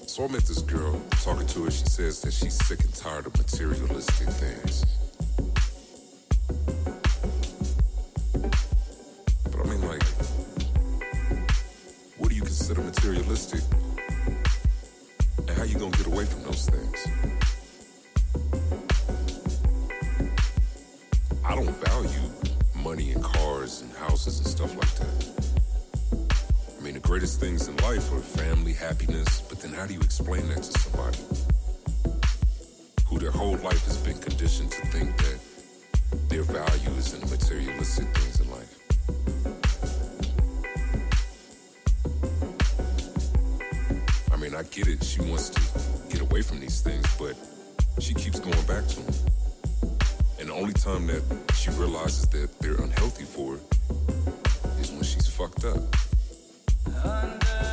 [0.07, 3.25] So I met this girl, talking to her, she says that she's sick and tired
[3.25, 4.85] of materialistic things.
[9.51, 10.03] But I mean, like,
[12.19, 13.63] what do you consider materialistic?
[15.39, 17.09] And how you gonna get away from those things?
[21.47, 22.31] I don't value
[22.75, 25.64] money and cars and houses and stuff like that.
[27.05, 30.79] Greatest things in life are family, happiness, but then how do you explain that to
[30.79, 31.19] somebody
[33.07, 35.39] who their whole life has been conditioned to think that
[36.31, 38.75] their value is in the materialistic things in life?
[44.33, 45.05] I mean, I get it.
[45.05, 45.61] She wants to
[46.11, 47.37] get away from these things, but
[48.01, 49.15] she keeps going back to them.
[50.41, 51.23] And the only time that
[51.55, 53.61] she realizes that they're unhealthy for her
[54.81, 55.79] is when she's fucked up
[57.05, 57.64] under.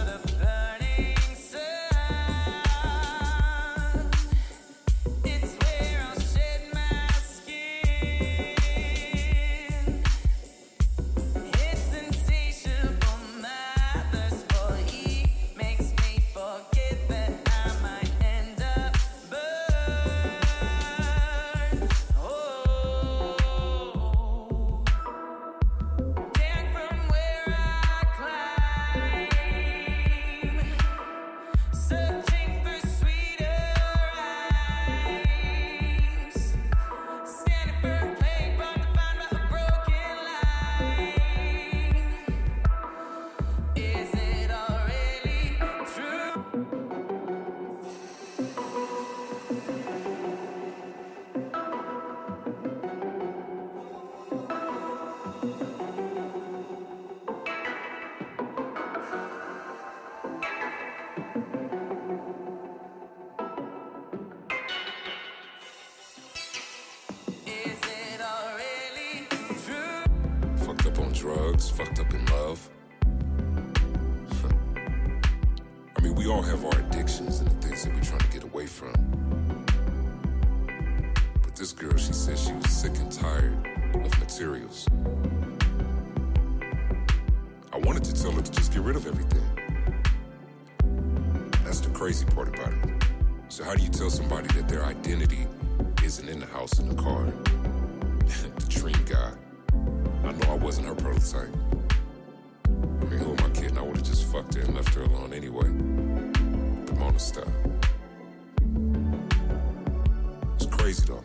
[110.91, 111.23] Crazy though.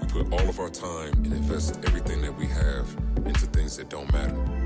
[0.00, 3.88] We put all of our time and invest everything that we have into things that
[3.88, 4.63] don't matter.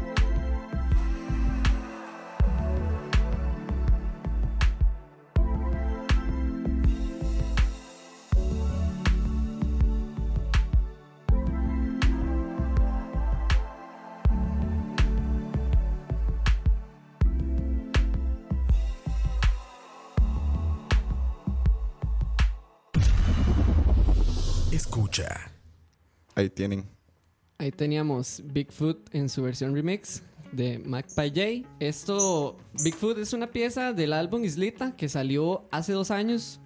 [27.78, 30.22] Teníamos Bigfoot en su versión remix
[30.52, 31.68] de Magpie J.
[31.78, 36.60] Esto, Bigfoot es una pieza del álbum Islita que salió hace dos años.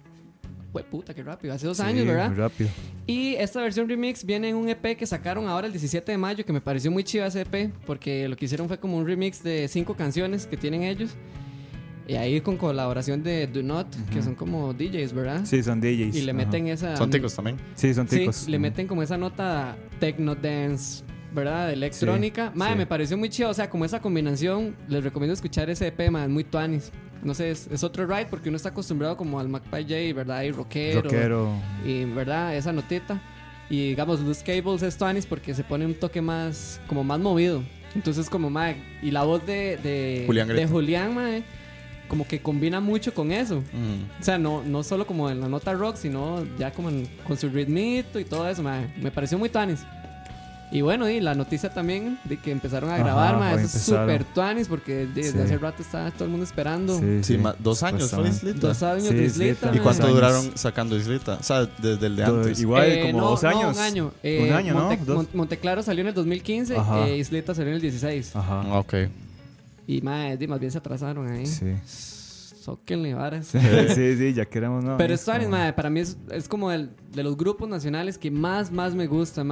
[0.71, 1.53] Fue puta, qué rápido.
[1.53, 2.29] Hace dos años, ¿verdad?
[2.29, 2.69] Muy rápido.
[3.05, 6.43] Y esta versión remix viene en un EP que sacaron ahora el 17 de mayo,
[6.43, 9.43] que me pareció muy chiva ese EP, porque lo que hicieron fue como un remix
[9.43, 11.11] de cinco canciones que tienen ellos.
[12.07, 15.41] Y ahí con colaboración de Do Not, que son como DJs, ¿verdad?
[15.45, 16.15] Sí, son DJs.
[16.15, 16.97] Y le meten esa...
[16.97, 17.57] Son ticos también.
[17.75, 18.47] Sí, son Sí, ticos.
[18.49, 18.61] le Ujú.
[18.61, 21.67] meten como esa nota techno dance, ¿verdad?
[21.67, 22.49] De electrónica.
[22.51, 22.77] Sí, Madre, sí.
[22.79, 23.49] me pareció muy chido.
[23.49, 26.91] O sea, como esa combinación, les recomiendo escuchar ese EP, man, muy tuanis.
[27.23, 30.41] No sé, es, es otro ride porque uno está acostumbrado como al Magpie J, ¿verdad?
[30.43, 31.01] Y rockero.
[31.03, 31.49] Rockero.
[31.85, 32.53] Y, ¿verdad?
[32.57, 33.21] Esa notita.
[33.69, 37.63] Y digamos, Loose Cables es tuanis porque se pone un toque más, como más movido.
[37.95, 40.67] Entonces, como, madre, y la voz de, de Julián de.
[40.67, 41.43] Julián, madre,
[42.07, 43.57] como que combina mucho con eso.
[43.73, 44.21] Mm.
[44.21, 47.37] O sea, no, no solo como en la nota rock, sino ya como en- con
[47.37, 48.93] su ritmito y todo eso, mae.
[49.01, 49.79] Me pareció muy tuanis.
[50.71, 53.55] Y bueno, y la noticia también de que empezaron a grabar, mae.
[53.63, 55.37] Eso es súper tuanis porque desde Sí.
[55.37, 56.99] hace rato está todo el mundo esperando.
[57.21, 58.27] Sí, ma- dos años fue.
[58.27, 58.59] Islita.
[58.69, 59.67] Dos años Sí, de Islita.
[59.67, 59.81] ¿Y ¿Y mae.
[59.81, 60.15] cuánto años?
[60.15, 61.35] duraron sacando Islita?
[61.39, 62.59] O sea, desde el de Do- antes.
[62.59, 63.77] Igual, Eh, como no, dos no, años.
[63.77, 64.05] un año.
[64.05, 64.85] un Eh, año, ¿no?
[64.89, 65.11] Monte-.
[65.13, 67.07] Mon- Monteclaro salió en el 2015, Ajá.
[67.07, 68.35] eh, Islita salió en el 16.
[68.35, 68.63] Ajá.
[68.65, 68.93] Ah, ok.
[69.87, 70.01] Y
[70.37, 71.45] di, más bien se atrasaron ahí.
[71.45, 71.73] Sí.
[72.63, 73.47] Zóquenle varas.
[73.47, 74.95] sí, sí, ya queremos no.
[74.97, 78.71] Pero esto, mae, para mí es, es como el, de los grupos nacionales que más,
[78.71, 79.43] más me gusta,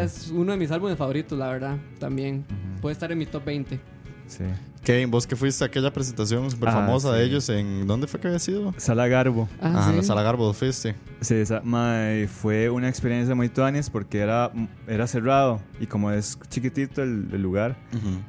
[0.00, 0.28] Sí.
[0.28, 2.44] es uno de mis álbumes favoritos, la verdad, también.
[2.80, 3.78] Puede estar en mi top 20.
[4.26, 4.44] Sí.
[4.88, 7.28] Kevin, vos que fuiste a aquella presentación súper Ah, famosa de sí.
[7.30, 7.86] ellos en...
[7.86, 8.72] ¿Dónde fue que había sido?
[8.78, 9.46] Sala Garbo.
[9.60, 10.08] Ah, Ajá, en la sí.
[10.08, 10.94] Sala Garbo fuiste.
[11.20, 14.50] Sí, esa, mae, fue una experiencia muy tuanis porque era,
[14.86, 17.76] era cerrado y como es chiquitito el, el lugar,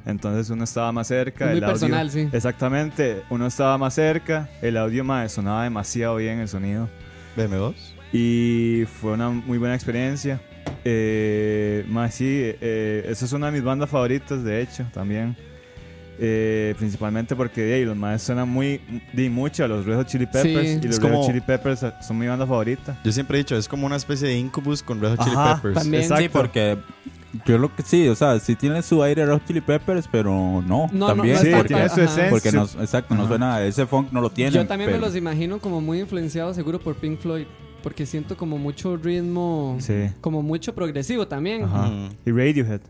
[0.04, 1.46] entonces uno estaba más cerca.
[1.46, 2.28] Muy el audio- personal, sí.
[2.30, 6.90] Exactamente, uno estaba más cerca, el audio mae, sonaba demasiado bien el sonido
[7.38, 7.74] BM2.
[8.12, 10.42] y fue una muy buena experiencia.
[10.84, 12.26] Eh, mae, sí,
[12.60, 15.36] eh, esa es una de mis bandas favoritas, de hecho, también.
[16.22, 18.78] Eh, principalmente porque ey, los más suenan muy
[19.14, 20.78] di mucho a los Red Hot Chili Peppers Sí.
[20.82, 22.98] y los Red Hot como- Chili Peppers son mi banda favorita.
[23.02, 25.54] Yo siempre he dicho, es como una especie de Incubus con Red Hot Chili Ajá,
[25.56, 25.74] Peppers.
[25.76, 26.02] también.
[26.02, 26.22] Exacto.
[26.22, 26.76] Sí, porque
[27.46, 30.62] yo lo que sí, o sea, sí tiene su aire Rock Chili Peppers, pero no,
[30.66, 32.28] No, no, también no Sí, porque, tiene su esencia.
[32.28, 34.50] porque nos, exacto, no suena, ese funk no lo tiene.
[34.52, 37.46] Yo también me los imagino como muy influenciados, seguro, por Pink Floyd.
[37.82, 40.10] Porque siento como mucho ritmo, Sí.
[40.20, 41.64] como mucho progresivo también.
[41.64, 41.86] Ajá.
[41.86, 41.90] Ajá.
[41.90, 42.08] Mm.
[42.26, 42.80] Y Radiohead.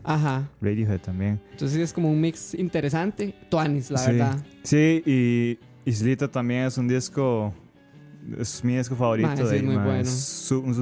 [0.61, 1.39] Radiohead también.
[1.51, 3.33] Entonces es como un mix interesante.
[3.49, 4.11] Tuanis, la sí.
[4.11, 4.45] verdad.
[4.63, 7.53] Sí, y Islita también es un disco.
[8.37, 10.03] Es mi disco favorito de ahí, es muy bueno.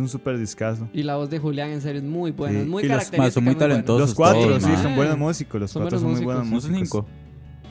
[0.02, 0.90] Un super discazo.
[0.94, 2.56] Y la voz de Julián en serio es muy buena.
[2.56, 2.62] Sí.
[2.64, 3.22] Es muy Y los- característica.
[3.24, 4.02] Mae, son muy muy talentosos.
[4.10, 5.62] Los cuatro, todos, sí, son buenos músicos.
[5.62, 6.72] Los Son cuatro buenos son muy buenos músicos.
[6.72, 7.08] ¿No son cinco?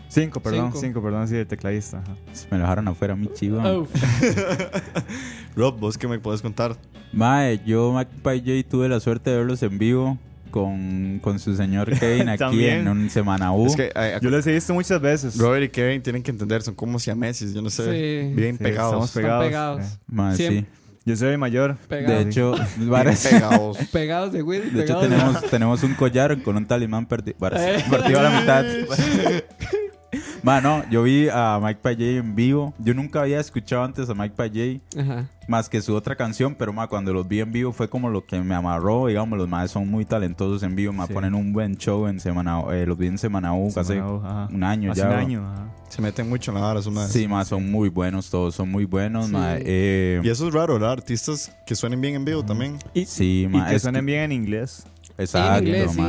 [0.08, 0.66] Cinco, perdón.
[0.72, 0.80] Cinco.
[0.80, 1.98] Cinco, perdón, sí, el tecladista.
[1.98, 2.14] Ajá.
[2.50, 3.60] Me lo dejaron afuera, mi chivo.
[5.56, 6.76] Rob, ¿vos qué me puedes contar?
[7.12, 10.18] Mae, yo, Magpie J, tuve la suerte de verlos en vivo
[10.50, 13.66] con, con su señor Kevin aquí en un Semana U.
[13.66, 15.36] Es que eh, Yo los he visto muchas veces.
[15.38, 17.84] Robert y Kevin tienen que entender, son como siamesis, yo no sé.
[17.84, 18.34] Sí.
[18.34, 18.90] Bien Sí, pegados.
[18.92, 19.44] Estamos pegados.
[19.46, 19.86] pegados.
[19.86, 19.98] sí.
[20.06, 20.66] Mae, sí.
[21.04, 21.76] Yo soy mayor.
[21.88, 22.24] Pegados.
[22.24, 22.54] De hecho,
[23.30, 23.78] pegados.
[23.90, 24.74] Pegados de Will.
[24.74, 26.66] de hecho de- tenemos, tenemos un collar con un
[27.38, 27.84] varas- Eh.
[27.90, 28.64] partido a la mitad.
[30.42, 32.72] Mano, yo vi a Mike Payet en vivo.
[32.78, 34.80] Yo nunca había escuchado antes a Mike Payet
[35.48, 38.24] más que su otra canción, pero ma, cuando los vi en vivo fue como lo
[38.24, 39.06] que me amarró.
[39.06, 40.92] Digamos, los más son muy talentosos en vivo.
[40.92, 41.12] Me Sí.
[41.12, 44.62] ponen un buen show en Semana eh, Los vi en Semana U hace Semana un
[44.62, 45.08] año Hace ya.
[45.08, 45.64] un año, ajá.
[45.88, 48.84] Se meten mucho en la vara, una Sí, más son muy buenos todos, son muy
[48.84, 49.32] buenos, Sí.
[49.32, 49.54] ma.
[49.56, 50.92] Eh, Y eso es raro, ¿verdad?
[50.92, 52.76] Artistas que suenen bien en vivo también.
[53.06, 53.68] sí, Y ma.
[53.68, 54.84] que suenen que- bien en inglés.
[55.16, 56.00] Exacto, inglés, sí.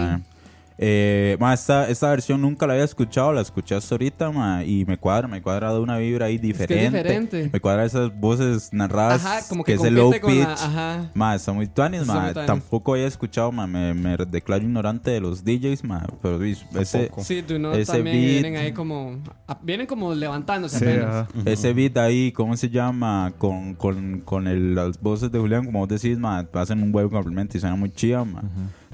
[0.79, 0.85] Ma.
[0.85, 4.85] Eh, ma, esta, esta versión nunca la había escuchado, la escuché hasta ahorita, ma, y
[4.85, 6.85] me cuadra, me cuadra de una vibra ahí Es que diferente.
[6.85, 7.49] es diferente.
[7.51, 10.23] Me cuadra esas voces narradas, Ajá, como que, que es el low pitch.
[10.23, 10.53] la...
[10.53, 11.11] Ajá.
[11.13, 12.33] Ma, está muy tuanis, ma.
[12.33, 13.67] Tampoco había escuchado, ma.
[13.67, 16.05] Me, me declaro ignorante de los DJs, ma.
[16.21, 16.65] Pero ese,
[16.99, 17.23] Tampoco.
[17.23, 18.29] Sí, Do Not Ese también beat.
[18.41, 19.17] vienen ahí como...
[19.47, 21.07] a- vienen como levantándose Sí, apenas.
[21.07, 21.27] ajá.
[21.45, 23.33] ese beat ahí, ¿cómo se llama?
[23.37, 27.09] Con, con, con el, las voces de Julián, como vos decís, ma, hacen un buen
[27.09, 28.41] complemento y suena muy chida, ma.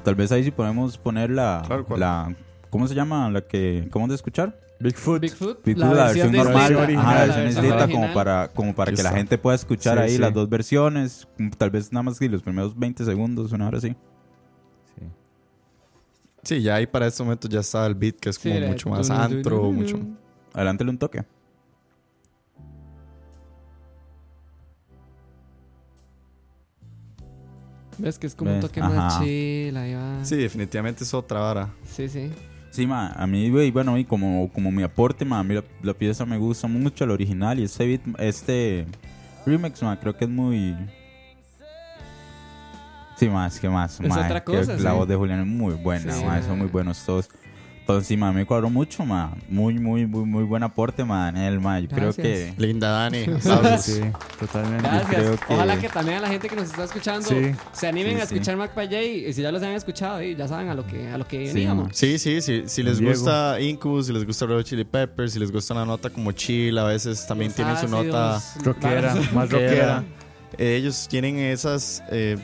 [0.05, 1.63] Tal vez ahí sí podemos poner la,
[1.97, 2.33] la
[2.69, 3.29] ¿cómo se llama?
[3.31, 4.57] La que, ¿cómo de escuchar?
[4.79, 5.19] Bigfoot.
[5.21, 7.01] Bigfoot, Bigfoot, la, la, versión, versión normal, distinta.
[7.01, 8.13] ajá, la La versión distinta como original.
[8.13, 10.17] para, como para que la gente pueda escuchar Sí, ahí sí.
[10.19, 13.79] las dos versiones, mm, tal vez nada más que los primeros 20 segundos, una hora
[13.79, 13.95] así.
[16.43, 18.89] Sí, ya ahí para este momento ya está el beat que es Sí, como mucho
[18.89, 19.97] más antro, mucho...
[20.53, 21.25] Adelántale un toque.
[27.97, 29.23] Ves que es como un Ves, toque más ajá.
[29.23, 30.23] chill, ahí va.
[30.25, 31.69] Sí, definitivamente es otra vara.
[31.89, 32.31] Sí, sí.
[32.71, 35.63] Sí, ma, a mí, güey, bueno, y como, como mi aporte, ma, a mí la,
[35.81, 38.85] la pieza me gusta mucho, el original, y este beat, este
[39.45, 40.75] remix, ma, creo que es muy...
[43.17, 44.97] Sí, más, que más, Es ma, otra que cosa, La sí.
[44.97, 46.25] voz de Julián es muy buena, Sí.
[46.25, 47.29] ma, son muy buenos todos.
[47.87, 51.59] Entonces, sí, ma, me cuadró mucho, ma, muy, muy, muy, muy buen aporte, ma, Daniel,
[51.59, 52.51] ma, yo creo que...
[52.57, 53.25] Linda Dani.
[53.79, 54.01] Sí,
[54.39, 54.81] totalmente.
[54.89, 55.07] Gracias.
[55.15, 57.51] creo que- Ojalá que también a la gente que nos está escuchando Sí.
[57.73, 58.33] se animen Sí, a sí.
[58.33, 61.09] escuchar Mac J y si ya los han escuchado, y ya saben a lo que,
[61.09, 61.89] a lo que Sí, veníamos.
[61.95, 62.63] Sí, sí, sí.
[62.65, 63.13] Si les Diego.
[63.13, 66.75] gusta Incubus, si les gusta Red Chili Peppers, si les gusta una nota como chill,
[66.79, 68.41] a veces también Los tienen su nota.
[68.63, 70.03] Rockera, más rockera.
[70.57, 72.37] Eh, ellos tienen esas, eh,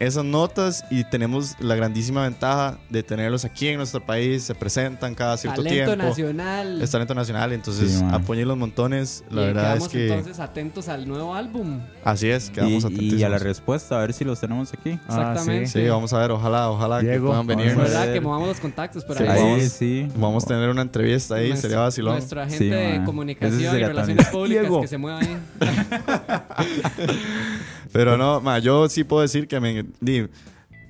[0.00, 4.42] esas notas y tenemos la grandísima ventaja de tenerlos aquí en nuestro país.
[4.42, 6.08] Se presentan cada cierto Talento tiempo.
[6.08, 6.82] nacional.
[6.82, 9.24] Es talento nacional, entonces Sí, apoyen los montones.
[9.30, 11.80] La y verdad quedamos es que entonces atentos al nuevo álbum.
[12.04, 13.22] así es, Y, quedamos y atentísimos.
[13.24, 14.98] a la respuesta, a ver si los tenemos aquí.
[15.08, 15.66] Ah, Exactamente.
[15.70, 17.76] Sí, vamos a ver, ojalá, ojalá Diego, que puedan vamos a venir.
[17.76, 17.84] ver.
[17.86, 18.04] ¿Verdad?
[18.06, 18.14] ver.
[18.14, 19.40] Que movamos los contactos por Sí, ahí.
[19.42, 20.08] Vamos- sí.
[20.16, 22.12] Vamos a tener una entrevista ahí, Nuestro- sería vacilón.
[22.14, 24.32] Nuestro agente Sí, de comunicación y relaciones también.
[24.32, 24.80] públicas Diego.
[24.82, 25.38] que se mueva ahí.
[27.94, 30.26] Pero no, ma, yo sí puedo decir que me, di,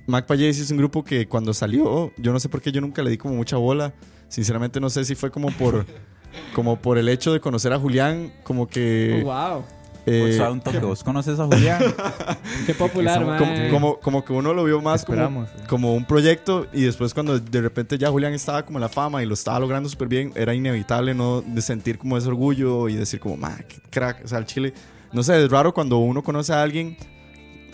[0.07, 3.01] Mac Payés es un grupo que cuando salió, yo no sé por qué yo nunca
[3.03, 3.93] le di como mucha bola.
[4.27, 5.85] Sinceramente no sé si fue como por
[6.55, 9.63] como por el hecho de conocer a Julián, como que Oh, wow.
[10.07, 11.81] eh, O sea, un toque, ¿vos conoces a Julián?
[12.65, 13.39] Qué popular, Como- man.
[13.39, 15.49] como, como, como que uno lo vio más como, Esperamos.
[15.69, 19.21] como un proyecto y después cuando de repente ya Julián estaba como en la fama
[19.23, 22.95] y lo estaba logrando súper bien, era inevitable no de sentir como ese orgullo y
[22.95, 24.73] decir como, ma, qué crack, o sea, el Chile,
[25.13, 26.97] no sé, es raro cuando uno conoce a alguien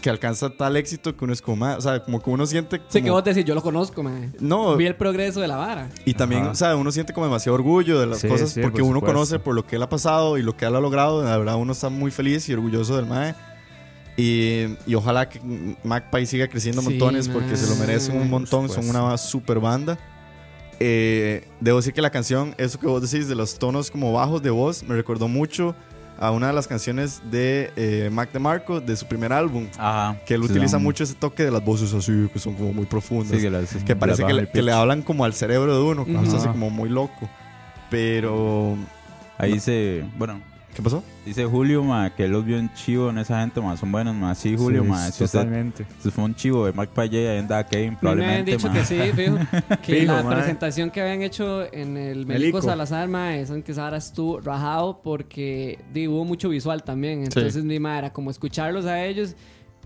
[0.02, 2.80] que alcanza tal éxito que uno es como, ma, o sea, como que uno siente
[2.80, 4.34] como, Sí, que vos decís, yo lo conozco, man.
[4.40, 5.90] no, Vi el progreso de la vara.
[6.06, 6.52] y también, Ajá.
[6.52, 8.95] o sea, uno siente como demasiado orgullo de las Sí, cosas sí, porque por uno
[8.99, 9.14] supuesto.
[9.16, 11.24] conoce por lo que él ha pasado y lo que él ha logrado.
[11.24, 13.36] La verdad, uno está muy feliz y orgulloso del MAE.
[14.18, 15.40] Y, y ojalá que
[15.84, 18.70] Magpie siga creciendo Sí, montones porque se lo merecen un montón.
[18.70, 19.99] Son una super banda.
[20.80, 24.41] Eh, debo decir que la canción, eso que vos decís de los tonos como bajos
[24.41, 25.76] de voz, me recordó mucho
[26.22, 29.68] a una de las canciones de eh, Mac DeMarco de su primer álbum.
[29.77, 30.18] Ajá.
[30.26, 32.72] Que él Sí, utiliza son- mucho ese toque de las voces así, que son como
[32.73, 35.81] muy profundas Sí, que, las- que parece que le, que hablan como al cerebro de
[35.84, 37.27] uno, está así como muy loco.
[37.89, 38.77] Pero,
[39.38, 40.39] Ahí dice, bueno,
[40.76, 41.03] ¿qué pasó?
[41.26, 44.15] dice Julio, ma, que él los vio en chivo en esa gente, ma, son buenos,
[44.15, 44.34] ma.
[44.35, 45.85] Sí, Julio, Sí, ma, si usted totalmente.
[46.02, 48.73] si fue un chivo de Mark Payet, ahí andaba Kevin, Me habían probablemente, dicho ma.
[48.73, 49.38] que sí, fijo.
[49.84, 50.35] Que Fijo, la mae.
[50.35, 52.27] presentación que habían hecho en el Melico
[52.57, 52.61] Melico.
[52.61, 57.23] Salazar, mae, son que Sara estuvo rajado porque di, hubo mucho visual también.
[57.23, 59.35] Entonces, mi madre era como escucharlos a ellos.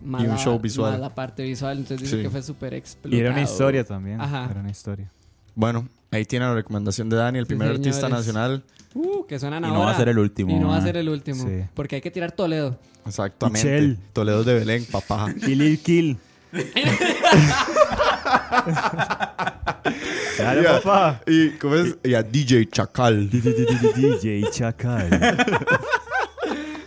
[0.04, 0.92] más Y un la- show visual.
[0.92, 1.78] más la parte visual.
[1.78, 2.24] Entonces, dice Sí.
[2.24, 3.16] que fue súper explotado.
[3.16, 4.20] Y era una historia también.
[4.22, 4.48] Ajá.
[4.52, 5.10] Era una historia.
[5.56, 8.64] Bueno, ahí tiene la recomendación de Dani, el Sí, primer artista nacional.
[8.94, 9.78] Uh, que suenan Y ahora.
[9.80, 10.52] no va a ser el último.
[10.52, 11.44] Y no va a ser el último.
[11.46, 11.66] Sí.
[11.74, 12.80] Porque hay que tirar Toledo.
[13.06, 13.60] Exactamente.
[13.68, 13.98] Michelle.
[14.14, 15.28] Toledo de Belén, papá.
[15.48, 16.18] Y Lil Kill.
[20.38, 20.82] Dale, Ya.
[20.82, 21.22] papá.
[21.28, 21.98] y, ¿cómo es?
[22.04, 23.30] Y a DJ Chacal.
[23.30, 25.10] DJ Chacal.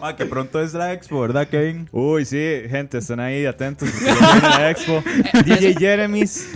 [0.00, 1.88] Ma, que pronto es la expo, ¿verdad, Kevin?
[1.92, 2.36] Uy, sí,
[2.68, 3.88] gente, están ahí atentos.
[4.42, 5.02] la expo.
[5.44, 6.48] DJ Jeremy's.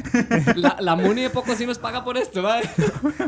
[0.54, 2.62] La, la Muni de poco sí nos paga por esto, mae.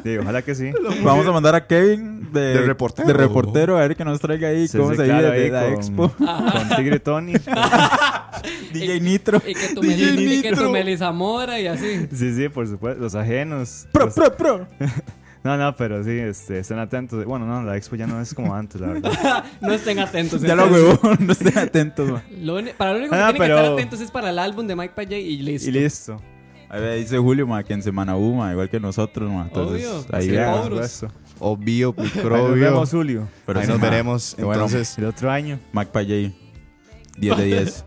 [0.04, 0.70] Sí, ojalá que sí.
[1.02, 3.08] Vamos a mandar a Kevin de, De reportero.
[3.08, 5.64] de reportero a ver que nos traiga ahí Se cómo se vive ahí de la
[5.64, 6.08] con, expo.
[6.16, 7.32] con Tigre Tony.
[8.72, 9.42] DJ Nitro.
[9.46, 10.70] Y que tu, Meli, y que tu Nitro.
[10.70, 12.06] Melissa Mora y así.
[12.14, 13.00] Sí, sí, por supuesto.
[13.02, 13.86] Los ajenos.
[13.92, 14.66] Pro, Los- pro, pro.
[15.44, 17.22] No, no, pero sí, este, estén atentos.
[17.26, 19.44] Bueno, no, la expo ya no es como antes, la verdad.
[19.60, 20.40] No estén atentos.
[20.40, 22.20] Ya lo huevón, no estén atentos.
[22.40, 24.38] Lo uni- para lo único que Ah, tienen que pero- estar atentos es para el
[24.38, 25.68] álbum de Mike Payet y listo.
[25.68, 26.22] Y listo.
[26.70, 29.42] Ahí ve, dice Julio, ma, que en Semana U, ma, igual que nosotros, ma.
[29.42, 30.54] Entonces, Obvio, ahí sí, vean.
[30.54, 31.08] Por supuesto.
[31.40, 32.64] Obvio, Ahí Nos microbio.
[32.64, 33.28] vemos, Julio.
[33.44, 34.34] Pero ahí sí, nos ma, veremos.
[34.36, 34.64] qué bueno.
[34.64, 35.58] Entonces, El otro año.
[35.72, 36.32] Mac Payet.
[37.18, 37.84] 10 de 10.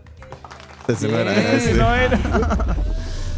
[0.88, 1.46] ese no era Bien.
[1.56, 1.74] ese.
[1.74, 2.20] No era.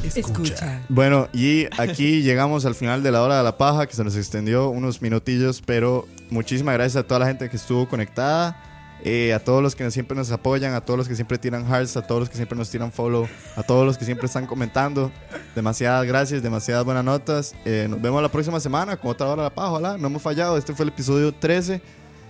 [0.05, 0.83] Escucha.
[0.89, 4.17] Bueno, y aquí llegamos al final de la hora de la paja, que se nos
[4.17, 8.63] extendió unos minutillos, pero muchísimas gracias a toda la gente que estuvo conectada,
[9.05, 11.97] eh, a todos los que siempre nos apoyan, a todos los que siempre tiran hearts,
[11.97, 15.11] a todos los que siempre nos tiran follow, a todos los que siempre están comentando.
[15.55, 17.55] Demasiadas gracias, demasiadas buenas notas.
[17.65, 19.99] Eh, nos vemos la próxima semana con otra hora de la paja, ojalá.
[19.99, 21.81] No hemos fallado, este fue el episodio 13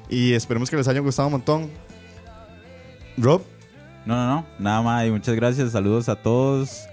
[0.09, 1.71] y esperemos que les haya gustado un montón.
[3.17, 3.43] Rob,
[4.07, 4.47] No, no, no.
[4.59, 5.07] Nada más.
[5.07, 5.73] Y muchas gracias.
[5.73, 6.85] Saludos a todos.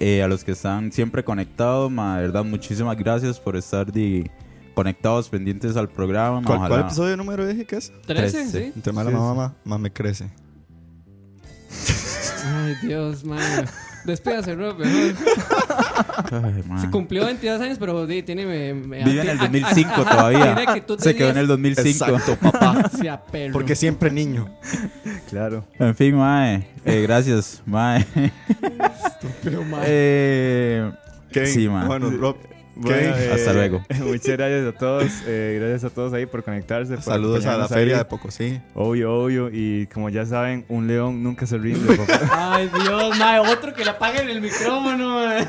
[0.00, 2.16] Eh, a los que están siempre conectados, ma.
[2.16, 4.24] De verdad, muchísimas gracias por estar di,
[4.74, 6.40] conectados, pendientes al programa.
[6.40, 7.92] ma, ¿Cuál, ojalá- cuál episodio número dije que es?
[8.06, 8.50] 13, Trece.
[8.50, 8.72] sí.
[8.74, 10.30] Entre más la mamá, más me crece.
[12.44, 13.38] Ay, Dios, man.
[14.04, 14.78] Despídase, Rob.
[14.78, 15.14] mejor.
[16.32, 16.80] Ay, ma.
[16.80, 18.46] Se cumplió 22 años, pero di, tiene.
[18.46, 20.54] me- me- Vive en el acti- 2005 ajá, todavía.
[20.54, 22.04] de Se quedó en 10 el 2005.
[22.06, 22.90] Exacto, papá.
[23.52, 24.48] Porque siempre niño.
[25.28, 25.64] Claro.
[25.78, 26.66] En fin, mae.
[26.84, 28.04] Eh, gracias, mae.
[29.42, 29.82] Pero, man.
[29.86, 30.90] Eh,
[31.44, 31.84] Sí, ma.
[31.86, 32.36] Bueno, Rob,
[32.74, 33.84] Bueno, eh, Hasta luego.
[34.04, 35.04] Muchas gracias a todos.
[35.26, 36.94] eh, gracias a todos ahí por conectarse.
[36.94, 37.98] por saludos a la feria ahí.
[38.00, 38.60] de Pocosí.
[38.74, 39.48] Obvio, obvio.
[39.52, 42.54] Y como ya saben, un león nunca se rinde, papá.
[42.56, 43.40] Ay, Dios, man.
[43.46, 45.48] Otro que le apaguen el micrófono, man.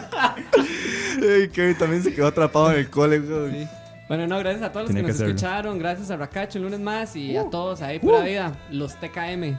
[1.22, 3.20] Ey, Kevin también se quedó atrapado en el cole.
[3.22, 3.68] Sí.
[4.08, 5.34] Bueno, no, gracias a todos los que que nos hacerlo.
[5.34, 5.80] escucharon.
[5.80, 7.16] Gracias a Racacho el lunes más.
[7.16, 7.48] Y Uh.
[7.48, 8.54] a todos ahí, pura vida.
[8.70, 9.58] Los TKM.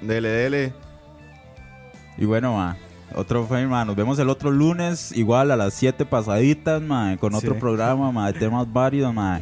[0.00, 0.72] Dele, dele.
[2.16, 2.76] y bueno, ma.
[3.16, 3.84] Otro fue, ma.
[3.84, 7.16] Nos vemos el otro lunes, igual a las 7 pasaditas, ma.
[7.18, 7.60] Con otro Sí.
[7.60, 8.32] programa, ma.
[8.32, 9.40] De temas varios, ma.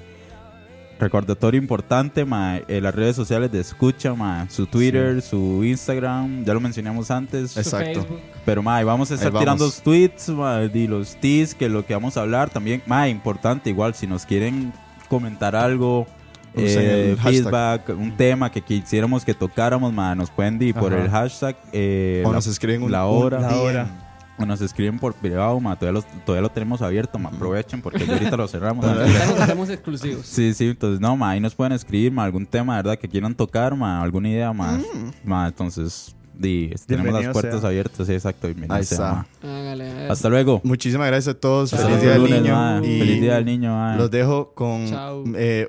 [0.98, 2.24] Recordatorio importante,
[2.68, 4.46] eh, las redes sociales de escucha, ma.
[4.48, 6.44] Su Twitter, su Instagram.
[6.44, 7.56] Ya lo mencionamos antes.
[7.56, 8.06] Exacto.
[8.44, 11.94] Pero, ma, vamos a estar tirando los tweets, ma, y los teas, que lo que
[11.94, 12.82] vamos a hablar también.
[12.86, 14.72] Ma, importante, igual, si nos quieren
[15.08, 16.06] comentar algo,
[16.54, 21.56] eh, feedback, un tema que quisiéramos que tocáramos, ma, nos pueden dir por el hashtag.
[21.72, 23.38] eh, O la- nos escriben un, la hora.
[23.38, 23.86] un La hora.
[24.38, 28.04] o nos escriben por privado, ma, todavía, los- todavía lo tenemos abierto, ma, aprovechen porque
[28.04, 28.84] ahorita lo cerramos.
[28.84, 30.26] hacemos exclusivos.
[30.26, 32.98] Sí, sí, entonces no, ma, ahí nos pueden escribir, ma, algún tema, ¿verdad?
[32.98, 34.80] Que quieran tocar, ma, alguna idea más.
[35.24, 37.68] Ma, entonces, di, tenemos las puertas sea.
[37.68, 38.48] abiertas, sí, exacto.
[38.48, 39.26] bienvenido Ahí está.
[40.10, 40.60] Hasta luego.
[40.64, 41.70] Muchísimas gracias a todos.
[41.70, 42.54] Feliz Día del lunes, Niño.
[42.54, 42.80] ma.
[42.82, 43.96] y Feliz Día del Niño.
[43.96, 44.88] Los dejo con.
[44.88, 45.24] Chao.
[45.36, 45.68] eh,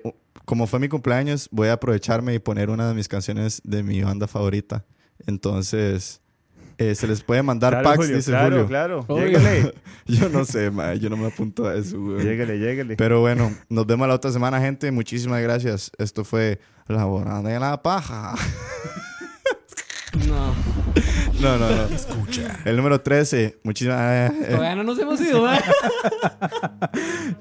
[0.54, 4.04] como fue mi cumpleaños, voy a aprovecharme y poner una de mis canciones de mi
[4.04, 4.86] banda favorita.
[5.26, 6.22] Entonces,
[6.78, 8.68] eh, se les puede mandar Claro, packs, Julio, dice claro, Julio.
[8.68, 9.06] claro.
[9.10, 9.74] Lléguele.
[10.06, 12.24] Yo no sé, ma, yo no me apunto a eso, güey.
[12.24, 12.96] Lléguele, lléguele.
[12.98, 14.92] Pero bueno, nos vemos la otra semana, gente.
[14.92, 15.90] Muchísimas gracias.
[15.98, 18.36] Esto fue La Hora de la Paja.
[20.28, 20.54] No.
[21.42, 21.84] No, no, no.
[21.86, 22.60] Escucha.
[22.64, 23.58] El número 13.
[23.64, 25.60] Muchísimas eh, eh, Todavía no nos hemos ido, ¿eh?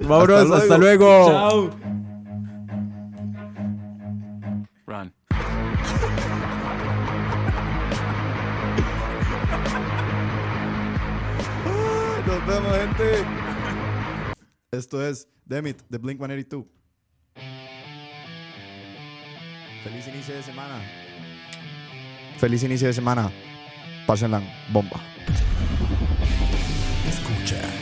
[0.01, 1.05] Vámonos, Hasta hasta luego.
[1.05, 1.29] luego.
[1.29, 2.03] Chao.
[12.47, 13.24] Nos vemos, gente.
[14.73, 16.64] Esto es Demit de Blink 182.
[19.85, 20.81] Feliz inicio de semana.
[22.39, 23.31] Feliz inicio de semana.
[24.09, 24.43] Pásenla
[24.73, 25.01] bomba.
[27.09, 27.82] Escucha.